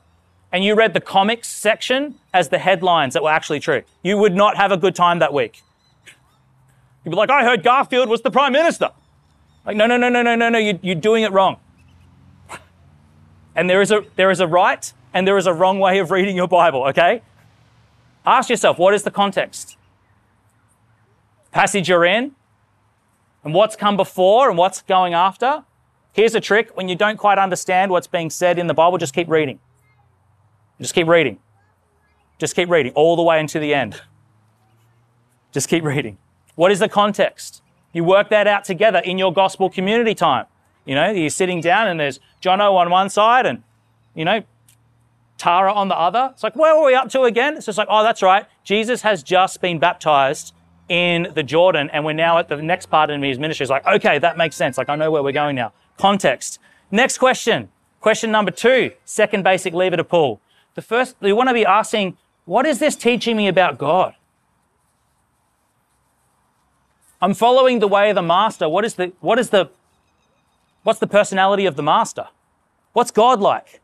and 0.52 0.62
you 0.62 0.74
read 0.74 0.92
the 0.92 1.00
comics 1.00 1.48
section 1.48 2.16
as 2.34 2.50
the 2.50 2.58
headlines 2.58 3.14
that 3.14 3.22
were 3.22 3.30
actually 3.30 3.60
true. 3.60 3.82
You 4.02 4.18
would 4.18 4.34
not 4.34 4.56
have 4.56 4.70
a 4.70 4.76
good 4.76 4.94
time 4.94 5.20
that 5.20 5.32
week. 5.32 5.62
You'd 7.04 7.12
be 7.12 7.16
like, 7.16 7.30
I 7.30 7.44
heard 7.44 7.62
Garfield 7.62 8.08
was 8.08 8.20
the 8.20 8.30
prime 8.30 8.52
minister. 8.52 8.90
Like, 9.64 9.76
no, 9.76 9.86
no, 9.86 9.96
no, 9.96 10.10
no, 10.10 10.22
no, 10.22 10.34
no, 10.34 10.48
no, 10.48 10.58
you, 10.58 10.78
you're 10.82 10.94
doing 10.94 11.22
it 11.22 11.32
wrong. 11.32 11.56
And 13.54 13.70
there 13.70 13.80
is 13.80 13.90
a 13.90 14.04
there 14.16 14.30
is 14.30 14.40
a 14.40 14.46
right 14.46 14.92
and 15.14 15.26
there 15.26 15.38
is 15.38 15.46
a 15.46 15.54
wrong 15.54 15.78
way 15.78 15.98
of 16.00 16.10
reading 16.10 16.36
your 16.36 16.48
Bible, 16.48 16.82
okay? 16.88 17.22
Ask 18.26 18.50
yourself, 18.50 18.78
what 18.78 18.92
is 18.94 19.04
the 19.04 19.10
context? 19.10 19.78
passage 21.54 21.88
you're 21.88 22.04
in 22.04 22.32
and 23.44 23.54
what's 23.54 23.76
come 23.76 23.96
before 23.96 24.48
and 24.48 24.58
what's 24.58 24.82
going 24.82 25.14
after. 25.14 25.62
Here's 26.14 26.36
a 26.36 26.40
trick 26.40 26.76
when 26.76 26.88
you 26.88 26.94
don't 26.94 27.16
quite 27.16 27.38
understand 27.38 27.90
what's 27.90 28.06
being 28.06 28.30
said 28.30 28.58
in 28.58 28.68
the 28.68 28.74
Bible, 28.74 28.98
just 28.98 29.12
keep 29.12 29.28
reading. 29.28 29.58
Just 30.80 30.94
keep 30.94 31.08
reading. 31.08 31.40
Just 32.38 32.54
keep 32.54 32.70
reading 32.70 32.92
all 32.94 33.16
the 33.16 33.22
way 33.22 33.40
into 33.40 33.58
the 33.58 33.74
end. 33.74 34.00
Just 35.52 35.68
keep 35.68 35.82
reading. 35.82 36.16
What 36.54 36.70
is 36.70 36.78
the 36.78 36.88
context? 36.88 37.62
You 37.92 38.04
work 38.04 38.28
that 38.30 38.46
out 38.46 38.64
together 38.64 39.00
in 39.00 39.18
your 39.18 39.32
gospel 39.32 39.68
community 39.68 40.14
time. 40.14 40.46
You 40.84 40.94
know, 40.94 41.10
you're 41.10 41.30
sitting 41.30 41.60
down 41.60 41.88
and 41.88 41.98
there's 41.98 42.20
Jono 42.40 42.74
on 42.74 42.90
one 42.90 43.10
side 43.10 43.44
and, 43.44 43.64
you 44.14 44.24
know, 44.24 44.44
Tara 45.36 45.72
on 45.72 45.88
the 45.88 45.98
other. 45.98 46.30
It's 46.32 46.44
like, 46.44 46.54
where 46.54 46.76
are 46.76 46.84
we 46.84 46.94
up 46.94 47.08
to 47.10 47.22
again? 47.22 47.56
It's 47.56 47.66
just 47.66 47.76
like, 47.76 47.88
oh, 47.90 48.04
that's 48.04 48.22
right. 48.22 48.46
Jesus 48.62 49.02
has 49.02 49.24
just 49.24 49.60
been 49.60 49.80
baptized 49.80 50.54
in 50.88 51.28
the 51.34 51.42
Jordan, 51.42 51.88
and 51.92 52.04
we're 52.04 52.12
now 52.12 52.38
at 52.38 52.48
the 52.48 52.56
next 52.56 52.86
part 52.86 53.10
of 53.10 53.20
his 53.20 53.38
ministry. 53.38 53.64
It's 53.64 53.70
like, 53.70 53.86
okay, 53.86 54.18
that 54.18 54.36
makes 54.36 54.54
sense. 54.54 54.76
Like, 54.76 54.88
I 54.88 54.96
know 54.96 55.10
where 55.10 55.22
we're 55.22 55.32
going 55.32 55.56
now. 55.56 55.72
Context. 55.98 56.58
Next 56.90 57.18
question. 57.18 57.68
Question 58.00 58.30
number 58.30 58.50
two, 58.50 58.90
second 59.04 59.44
basic 59.44 59.72
lever 59.72 59.96
to 59.96 60.04
pull. 60.04 60.40
The 60.74 60.82
first, 60.82 61.16
you 61.22 61.34
want 61.34 61.48
to 61.48 61.54
be 61.54 61.64
asking, 61.64 62.18
what 62.44 62.66
is 62.66 62.78
this 62.78 62.96
teaching 62.96 63.36
me 63.36 63.48
about 63.48 63.78
God? 63.78 64.14
I'm 67.22 67.32
following 67.32 67.78
the 67.78 67.88
way 67.88 68.10
of 68.10 68.16
the 68.16 68.22
master. 68.22 68.68
What 68.68 68.84
is 68.84 68.96
the, 68.96 69.12
what 69.20 69.38
is 69.38 69.48
the, 69.48 69.70
what's 70.82 70.98
the 70.98 71.06
personality 71.06 71.64
of 71.64 71.76
the 71.76 71.82
master? 71.82 72.28
What's 72.92 73.10
God 73.10 73.40
like? 73.40 73.80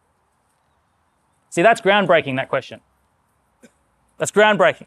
See, 1.49 1.63
that's 1.63 1.81
groundbreaking, 1.81 2.37
that 2.37 2.51
question. 2.51 2.81
That's 4.19 4.31
groundbreaking. 4.31 4.87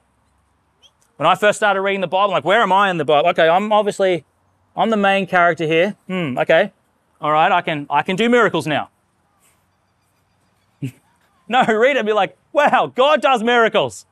When 1.18 1.26
I 1.26 1.34
first 1.34 1.58
started 1.58 1.82
reading 1.82 2.02
the 2.02 2.08
Bible, 2.08 2.26
I'm 2.26 2.32
like, 2.32 2.46
where 2.46 2.62
am 2.62 2.72
I 2.72 2.92
in 2.92 2.98
the 2.98 3.06
Bible? 3.06 3.30
Okay, 3.30 3.50
I'm 3.50 3.72
obviously, 3.72 4.26
I'm 4.76 4.92
the 4.92 4.98
main 4.98 5.26
character 5.26 5.66
here. 5.66 5.96
Hmm, 6.06 6.38
okay. 6.38 6.72
All 7.24 7.32
right, 7.32 7.54
I 7.54 7.62
can, 7.62 7.88
I 7.90 8.02
can 8.02 8.18
do 8.18 8.28
miracles 8.28 8.68
now. 8.68 8.90
no, 11.48 11.64
read 11.66 11.96
it 11.96 12.00
and 12.00 12.06
be 12.06 12.12
like, 12.12 12.38
wow, 12.52 12.92
God 12.94 13.22
does 13.22 13.42
miracles. 13.42 14.06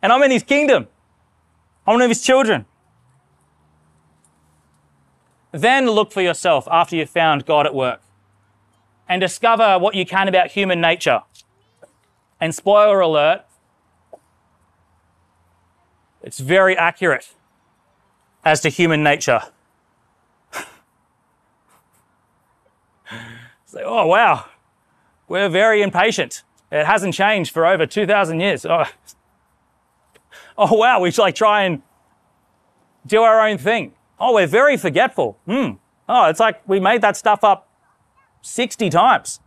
And 0.00 0.10
I'm 0.10 0.22
in 0.22 0.30
his 0.30 0.42
kingdom. 0.42 0.88
I'm 1.86 1.96
one 1.96 2.02
of 2.02 2.08
his 2.08 2.22
children. 2.22 2.64
Then 5.52 5.90
look 5.90 6.12
for 6.12 6.22
yourself 6.22 6.66
after 6.70 6.96
you've 6.96 7.10
found 7.10 7.44
God 7.44 7.66
at 7.66 7.74
work 7.74 8.00
and 9.06 9.20
discover 9.20 9.78
what 9.78 9.94
you 9.94 10.06
can 10.06 10.28
about 10.28 10.52
human 10.52 10.80
nature. 10.80 11.24
And 12.40 12.54
spoiler 12.54 13.00
alert, 13.00 13.44
it's 16.22 16.38
very 16.38 16.74
accurate 16.74 17.34
as 18.46 18.62
to 18.62 18.70
human 18.70 19.02
nature. 19.02 19.42
Like, 23.74 23.84
oh, 23.86 24.06
wow, 24.06 24.46
we're 25.28 25.48
very 25.48 25.82
impatient. 25.82 26.42
It 26.70 26.86
hasn't 26.86 27.14
changed 27.14 27.52
for 27.52 27.66
over 27.66 27.86
2,000 27.86 28.40
years. 28.40 28.64
Oh. 28.64 28.84
oh, 30.58 30.74
wow, 30.74 31.00
we 31.00 31.10
should 31.10 31.22
like 31.22 31.34
try 31.34 31.62
and 31.62 31.82
do 33.06 33.22
our 33.22 33.46
own 33.46 33.58
thing. 33.58 33.94
Oh, 34.18 34.34
we're 34.34 34.46
very 34.46 34.76
forgetful. 34.76 35.38
Hmm. 35.46 35.72
Oh, 36.08 36.26
it's 36.26 36.40
like 36.40 36.66
we 36.68 36.80
made 36.80 37.00
that 37.02 37.16
stuff 37.16 37.42
up 37.44 37.68
60 38.42 38.90
times. 38.90 39.40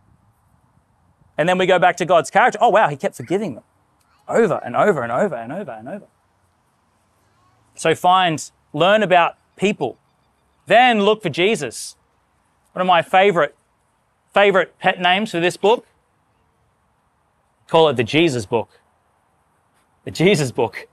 And 1.36 1.48
then 1.48 1.58
we 1.58 1.66
go 1.66 1.78
back 1.78 1.96
to 1.98 2.04
God's 2.04 2.30
character. 2.30 2.58
Oh, 2.60 2.68
wow, 2.68 2.88
he 2.88 2.96
kept 2.96 3.16
forgiving 3.16 3.54
them 3.54 3.64
over 4.28 4.60
and 4.64 4.76
over 4.76 5.02
and 5.02 5.12
over 5.12 5.34
and 5.34 5.52
over 5.52 5.70
and 5.72 5.88
over. 5.88 6.06
So 7.74 7.94
find, 7.94 8.50
learn 8.72 9.02
about 9.02 9.36
people. 9.56 9.98
Then 10.66 11.00
look 11.00 11.22
for 11.22 11.28
Jesus. 11.28 11.96
One 12.72 12.80
of 12.80 12.86
my 12.86 13.02
favorite, 13.02 13.56
favorite 14.34 14.78
pet 14.78 15.00
names 15.00 15.30
for 15.30 15.40
this 15.40 15.56
book. 15.56 15.86
Call 17.68 17.88
it 17.88 17.96
the 17.96 18.04
Jesus 18.04 18.44
book. 18.44 18.68
The 20.04 20.10
Jesus 20.10 20.52
book. 20.52 20.88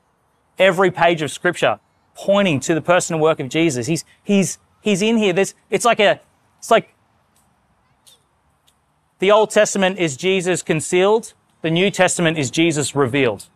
Every 0.57 0.91
page 0.91 1.21
of 1.21 1.31
scripture 1.31 1.79
pointing 2.15 2.59
to 2.61 2.73
the 2.73 2.81
person 2.81 3.15
and 3.15 3.21
work 3.21 3.39
of 3.39 3.49
Jesus. 3.49 3.87
He's, 3.87 4.05
he's, 4.23 4.59
he's 4.81 5.01
in 5.01 5.17
here. 5.17 5.33
There's, 5.33 5.53
it's 5.69 5.85
like 5.85 5.99
a, 5.99 6.21
it's 6.59 6.71
like 6.71 6.93
the 9.19 9.31
Old 9.31 9.49
Testament 9.49 9.97
is 9.99 10.15
Jesus 10.15 10.61
concealed. 10.61 11.33
The 11.61 11.71
New 11.71 11.91
Testament 11.91 12.37
is 12.37 12.49
Jesus 12.51 12.95
revealed. 12.95 13.47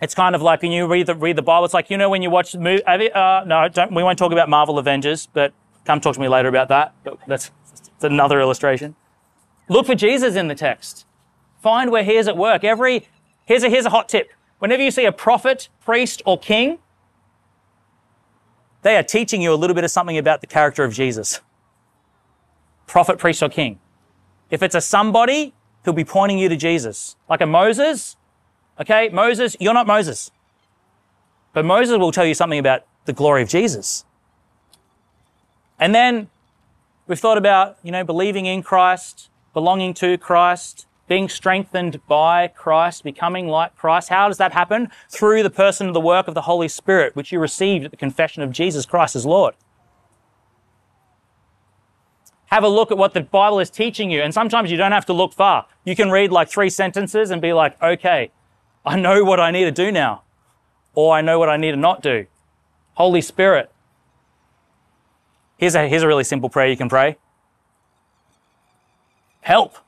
It's 0.00 0.14
kind 0.14 0.34
of 0.34 0.42
like 0.42 0.62
when 0.62 0.72
you 0.72 0.86
read 0.86 1.06
the, 1.06 1.14
read 1.14 1.36
the 1.36 1.42
Bible, 1.42 1.64
it's 1.64 1.72
like, 1.72 1.88
you 1.88 1.96
know, 1.96 2.10
when 2.10 2.20
you 2.20 2.28
watch 2.28 2.52
the 2.52 2.58
movie, 2.58 2.82
uh, 2.84 3.44
no, 3.44 3.68
we 3.90 4.02
won't 4.02 4.18
talk 4.18 4.32
about 4.32 4.48
Marvel 4.48 4.78
Avengers, 4.78 5.28
but 5.32 5.52
come 5.84 6.00
talk 6.00 6.14
to 6.14 6.20
me 6.20 6.28
later 6.28 6.48
about 6.48 6.68
that. 6.68 6.94
That's, 7.26 7.50
that's 7.70 8.04
another 8.04 8.40
illustration. 8.40 8.94
Look 9.68 9.86
for 9.86 9.94
Jesus 9.94 10.36
in 10.36 10.48
the 10.48 10.54
text. 10.54 11.06
Find 11.62 11.90
where 11.90 12.04
he 12.04 12.16
is 12.16 12.28
at 12.28 12.36
work. 12.36 12.64
Every, 12.64 13.08
here's 13.44 13.62
a, 13.62 13.68
here's 13.68 13.86
a 13.86 13.90
hot 13.90 14.08
tip. 14.08 14.30
Whenever 14.58 14.82
you 14.82 14.90
see 14.90 15.04
a 15.04 15.12
prophet, 15.12 15.68
priest, 15.84 16.22
or 16.26 16.38
king, 16.38 16.78
they 18.82 18.96
are 18.96 19.02
teaching 19.02 19.40
you 19.40 19.52
a 19.52 19.56
little 19.56 19.74
bit 19.74 19.84
of 19.84 19.90
something 19.90 20.18
about 20.18 20.40
the 20.40 20.46
character 20.46 20.84
of 20.84 20.92
Jesus. 20.92 21.40
Prophet, 22.86 23.18
priest, 23.18 23.42
or 23.42 23.48
king. 23.48 23.78
If 24.50 24.62
it's 24.62 24.74
a 24.74 24.80
somebody, 24.80 25.54
he'll 25.84 25.94
be 25.94 26.04
pointing 26.04 26.38
you 26.38 26.50
to 26.50 26.56
Jesus. 26.56 27.16
Like 27.28 27.40
a 27.40 27.46
Moses, 27.46 28.16
Okay, 28.80 29.08
Moses, 29.10 29.56
you're 29.60 29.74
not 29.74 29.86
Moses. 29.86 30.30
But 31.52 31.64
Moses 31.64 31.98
will 31.98 32.10
tell 32.10 32.26
you 32.26 32.34
something 32.34 32.58
about 32.58 32.84
the 33.04 33.12
glory 33.12 33.42
of 33.42 33.48
Jesus. 33.48 34.04
And 35.78 35.94
then 35.94 36.28
we've 37.06 37.18
thought 37.18 37.38
about, 37.38 37.78
you 37.82 37.90
know, 37.90 38.04
believing 38.04 38.46
in 38.46 38.62
Christ, 38.62 39.28
belonging 39.52 39.94
to 39.94 40.16
Christ, 40.18 40.86
being 41.06 41.28
strengthened 41.28 42.00
by 42.06 42.48
Christ, 42.48 43.04
becoming 43.04 43.48
like 43.48 43.76
Christ. 43.76 44.08
How 44.08 44.28
does 44.28 44.38
that 44.38 44.52
happen? 44.52 44.88
Through 45.10 45.42
the 45.42 45.50
person 45.50 45.86
and 45.86 45.96
the 45.96 46.00
work 46.00 46.28
of 46.28 46.34
the 46.34 46.42
Holy 46.42 46.68
Spirit, 46.68 47.14
which 47.14 47.30
you 47.30 47.38
received 47.38 47.84
at 47.84 47.90
the 47.90 47.96
confession 47.96 48.42
of 48.42 48.52
Jesus 48.52 48.86
Christ 48.86 49.14
as 49.14 49.26
Lord. 49.26 49.54
Have 52.46 52.62
a 52.64 52.68
look 52.68 52.90
at 52.90 52.96
what 52.96 53.14
the 53.14 53.20
Bible 53.20 53.58
is 53.58 53.68
teaching 53.68 54.10
you. 54.10 54.22
And 54.22 54.32
sometimes 54.32 54.70
you 54.70 54.76
don't 54.76 54.92
have 54.92 55.06
to 55.06 55.12
look 55.12 55.32
far. 55.32 55.66
You 55.84 55.96
can 55.96 56.10
read 56.10 56.30
like 56.30 56.48
three 56.48 56.70
sentences 56.70 57.30
and 57.30 57.42
be 57.42 57.52
like, 57.52 57.80
okay, 57.82 58.30
I 58.86 58.96
know 58.96 59.24
what 59.24 59.40
I 59.40 59.50
need 59.50 59.64
to 59.64 59.72
do 59.72 59.90
now. 59.90 60.22
Or 60.94 61.14
I 61.14 61.20
know 61.20 61.38
what 61.38 61.48
I 61.48 61.56
need 61.56 61.72
to 61.72 61.76
not 61.76 62.00
do. 62.00 62.26
Holy 62.94 63.20
Spirit. 63.20 63.72
Here's 65.64 65.74
a, 65.74 65.88
here's 65.88 66.02
a 66.02 66.06
really 66.06 66.24
simple 66.24 66.50
prayer 66.50 66.68
you 66.68 66.76
can 66.76 66.90
pray. 66.90 67.16
Help. 69.40 69.78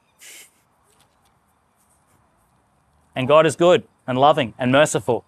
And 3.15 3.29
God 3.29 3.45
is 3.45 3.57
good 3.57 3.87
and 4.07 4.17
loving 4.17 4.55
and 4.59 4.73
merciful. 4.73 5.27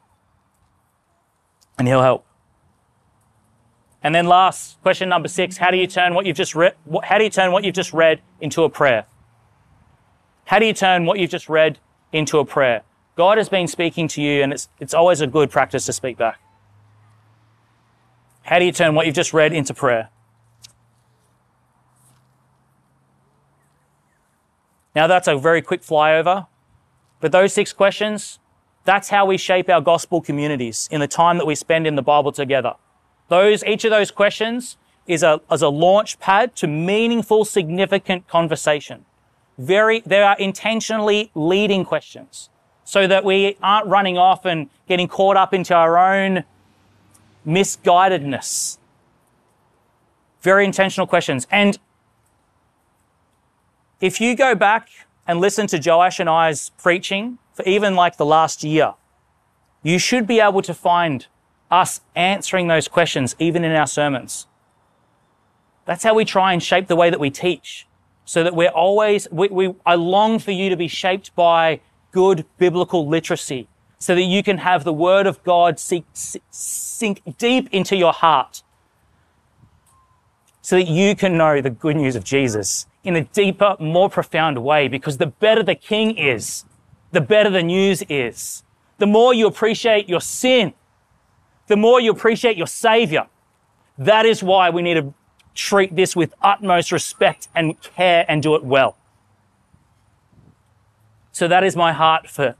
And 1.78 1.86
He'll 1.86 2.00
help. 2.00 2.24
And 4.02 4.14
then 4.14 4.26
last, 4.26 4.80
question 4.80 5.10
number 5.10 5.28
six, 5.28 5.58
how 5.58 5.70
do 5.70 5.76
you 5.76 5.86
turn 5.86 6.14
what 6.14 6.24
you've 6.24 6.38
just 6.38 6.54
read, 6.54 6.72
how 7.02 7.18
do 7.18 7.24
you 7.24 7.30
turn 7.30 7.52
what 7.52 7.62
you've 7.62 7.74
just 7.74 7.92
read 7.92 8.22
into 8.40 8.64
a 8.64 8.70
prayer? 8.70 9.04
How 10.46 10.58
do 10.58 10.64
you 10.64 10.72
turn 10.72 11.04
what 11.04 11.18
you've 11.18 11.28
just 11.28 11.50
read 11.50 11.78
into 12.10 12.38
a 12.38 12.46
prayer? 12.46 12.84
God 13.16 13.36
has 13.36 13.50
been 13.50 13.66
speaking 13.66 14.08
to 14.08 14.22
you 14.22 14.42
and 14.42 14.54
it's, 14.54 14.70
it's 14.80 14.94
always 14.94 15.20
a 15.20 15.26
good 15.26 15.50
practice 15.50 15.84
to 15.84 15.92
speak 15.92 16.16
back. 16.16 16.40
How 18.44 18.58
do 18.58 18.64
you 18.64 18.72
turn 18.72 18.94
what 18.94 19.04
you've 19.04 19.14
just 19.14 19.34
read 19.34 19.52
into 19.52 19.74
prayer? 19.74 20.08
Now 24.98 25.06
that's 25.06 25.28
a 25.28 25.36
very 25.36 25.62
quick 25.62 25.82
flyover. 25.82 26.48
But 27.20 27.30
those 27.30 27.52
six 27.52 27.72
questions, 27.72 28.40
that's 28.84 29.10
how 29.10 29.26
we 29.26 29.36
shape 29.36 29.68
our 29.68 29.80
gospel 29.80 30.20
communities 30.20 30.88
in 30.90 30.98
the 30.98 31.06
time 31.06 31.38
that 31.38 31.46
we 31.46 31.54
spend 31.54 31.86
in 31.86 31.94
the 31.94 32.02
Bible 32.02 32.32
together. 32.32 32.74
Those, 33.28 33.62
each 33.62 33.84
of 33.84 33.92
those 33.92 34.10
questions 34.10 34.76
is 35.06 35.22
a, 35.22 35.40
as 35.48 35.62
a 35.62 35.68
launch 35.68 36.18
pad 36.18 36.56
to 36.56 36.66
meaningful, 36.66 37.44
significant 37.44 38.26
conversation. 38.26 39.04
Very, 39.56 40.00
they 40.00 40.20
are 40.20 40.36
intentionally 40.36 41.30
leading 41.32 41.84
questions 41.84 42.50
so 42.82 43.06
that 43.06 43.24
we 43.24 43.56
aren't 43.62 43.86
running 43.86 44.18
off 44.18 44.44
and 44.44 44.68
getting 44.88 45.06
caught 45.06 45.36
up 45.36 45.54
into 45.54 45.76
our 45.76 45.96
own 45.96 46.42
misguidedness. 47.46 48.78
Very 50.42 50.64
intentional 50.64 51.06
questions. 51.06 51.46
And 51.52 51.78
if 54.00 54.20
you 54.20 54.36
go 54.36 54.54
back 54.54 54.88
and 55.26 55.40
listen 55.40 55.66
to 55.68 55.80
Joash 55.84 56.20
and 56.20 56.28
I's 56.28 56.70
preaching 56.70 57.38
for 57.52 57.64
even 57.64 57.94
like 57.94 58.16
the 58.16 58.26
last 58.26 58.62
year, 58.62 58.94
you 59.82 59.98
should 59.98 60.26
be 60.26 60.40
able 60.40 60.62
to 60.62 60.74
find 60.74 61.26
us 61.70 62.00
answering 62.14 62.68
those 62.68 62.88
questions 62.88 63.34
even 63.38 63.64
in 63.64 63.72
our 63.72 63.86
sermons. 63.86 64.46
That's 65.84 66.04
how 66.04 66.14
we 66.14 66.24
try 66.24 66.52
and 66.52 66.62
shape 66.62 66.86
the 66.86 66.96
way 66.96 67.10
that 67.10 67.20
we 67.20 67.30
teach 67.30 67.86
so 68.24 68.44
that 68.44 68.54
we're 68.54 68.68
always, 68.68 69.26
we, 69.30 69.48
we, 69.48 69.74
I 69.86 69.94
long 69.94 70.38
for 70.38 70.50
you 70.50 70.68
to 70.70 70.76
be 70.76 70.88
shaped 70.88 71.34
by 71.34 71.80
good 72.12 72.44
biblical 72.58 73.08
literacy 73.08 73.68
so 73.98 74.14
that 74.14 74.22
you 74.22 74.42
can 74.42 74.58
have 74.58 74.84
the 74.84 74.92
word 74.92 75.26
of 75.26 75.42
God 75.44 75.80
sink, 75.80 76.06
sink 76.12 77.22
deep 77.38 77.68
into 77.72 77.96
your 77.96 78.12
heart 78.12 78.62
so 80.68 80.76
that 80.76 80.86
you 80.86 81.16
can 81.16 81.38
know 81.38 81.62
the 81.62 81.70
good 81.70 81.96
news 81.96 82.14
of 82.14 82.22
Jesus 82.22 82.86
in 83.02 83.16
a 83.16 83.24
deeper, 83.24 83.74
more 83.80 84.10
profound 84.10 84.62
way 84.62 84.86
because 84.86 85.16
the 85.16 85.28
better 85.28 85.62
the 85.62 85.74
king 85.74 86.14
is, 86.18 86.66
the 87.10 87.22
better 87.22 87.48
the 87.48 87.62
news 87.62 88.02
is. 88.10 88.64
The 88.98 89.06
more 89.06 89.32
you 89.32 89.46
appreciate 89.46 90.10
your 90.10 90.20
sin, 90.20 90.74
the 91.68 91.76
more 91.78 92.02
you 92.02 92.10
appreciate 92.10 92.58
your 92.58 92.66
savior. 92.66 93.28
That 93.96 94.26
is 94.26 94.42
why 94.42 94.68
we 94.68 94.82
need 94.82 94.96
to 94.96 95.14
treat 95.54 95.96
this 95.96 96.14
with 96.14 96.34
utmost 96.42 96.92
respect 96.92 97.48
and 97.54 97.80
care 97.80 98.26
and 98.28 98.42
do 98.42 98.54
it 98.54 98.62
well. 98.62 98.98
So 101.32 101.48
that 101.48 101.64
is 101.64 101.76
my 101.76 101.94
heart 101.94 102.28
for, 102.28 102.56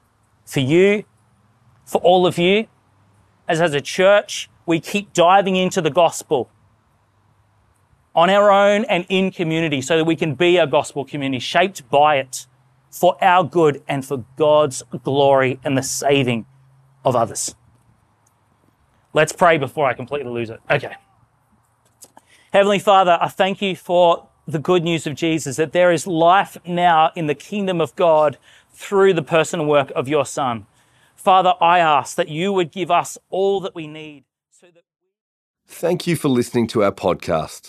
for 0.46 0.60
you, 0.60 1.04
for 1.84 2.00
all 2.00 2.26
of 2.26 2.38
you. 2.38 2.68
As 3.46 3.60
as 3.60 3.74
a 3.74 3.82
church, 3.82 4.48
we 4.64 4.80
keep 4.80 5.12
diving 5.12 5.56
into 5.56 5.82
the 5.82 5.90
gospel 5.90 6.48
on 8.14 8.30
our 8.30 8.50
own 8.50 8.84
and 8.86 9.06
in 9.08 9.30
community 9.30 9.80
so 9.80 9.96
that 9.96 10.04
we 10.04 10.16
can 10.16 10.34
be 10.34 10.56
a 10.56 10.66
gospel 10.66 11.04
community 11.04 11.38
shaped 11.38 11.88
by 11.90 12.16
it 12.16 12.46
for 12.90 13.22
our 13.22 13.44
good 13.44 13.82
and 13.86 14.04
for 14.04 14.24
God's 14.36 14.82
glory 15.04 15.60
and 15.62 15.76
the 15.76 15.82
saving 15.82 16.46
of 17.04 17.14
others. 17.14 17.54
Let's 19.12 19.32
pray 19.32 19.58
before 19.58 19.86
I 19.86 19.94
completely 19.94 20.30
lose 20.30 20.50
it. 20.50 20.60
Okay. 20.70 20.94
Heavenly 22.52 22.78
Father, 22.78 23.18
I 23.20 23.28
thank 23.28 23.60
you 23.60 23.76
for 23.76 24.28
the 24.46 24.58
good 24.58 24.82
news 24.82 25.06
of 25.06 25.14
Jesus, 25.14 25.56
that 25.56 25.72
there 25.72 25.92
is 25.92 26.06
life 26.06 26.56
now 26.66 27.10
in 27.14 27.26
the 27.26 27.34
kingdom 27.34 27.80
of 27.80 27.94
God 27.96 28.38
through 28.72 29.12
the 29.12 29.22
person 29.22 29.60
and 29.60 29.68
work 29.68 29.92
of 29.94 30.08
your 30.08 30.24
Son. 30.24 30.66
Father, 31.14 31.52
I 31.60 31.80
ask 31.80 32.16
that 32.16 32.28
you 32.28 32.52
would 32.52 32.72
give 32.72 32.90
us 32.90 33.18
all 33.28 33.60
that 33.60 33.74
we 33.74 33.86
need 33.86 34.24
so 34.50 34.68
that. 34.68 34.84
Thank 35.66 36.06
you 36.06 36.16
for 36.16 36.28
listening 36.28 36.66
to 36.68 36.82
our 36.82 36.92
podcast. 36.92 37.68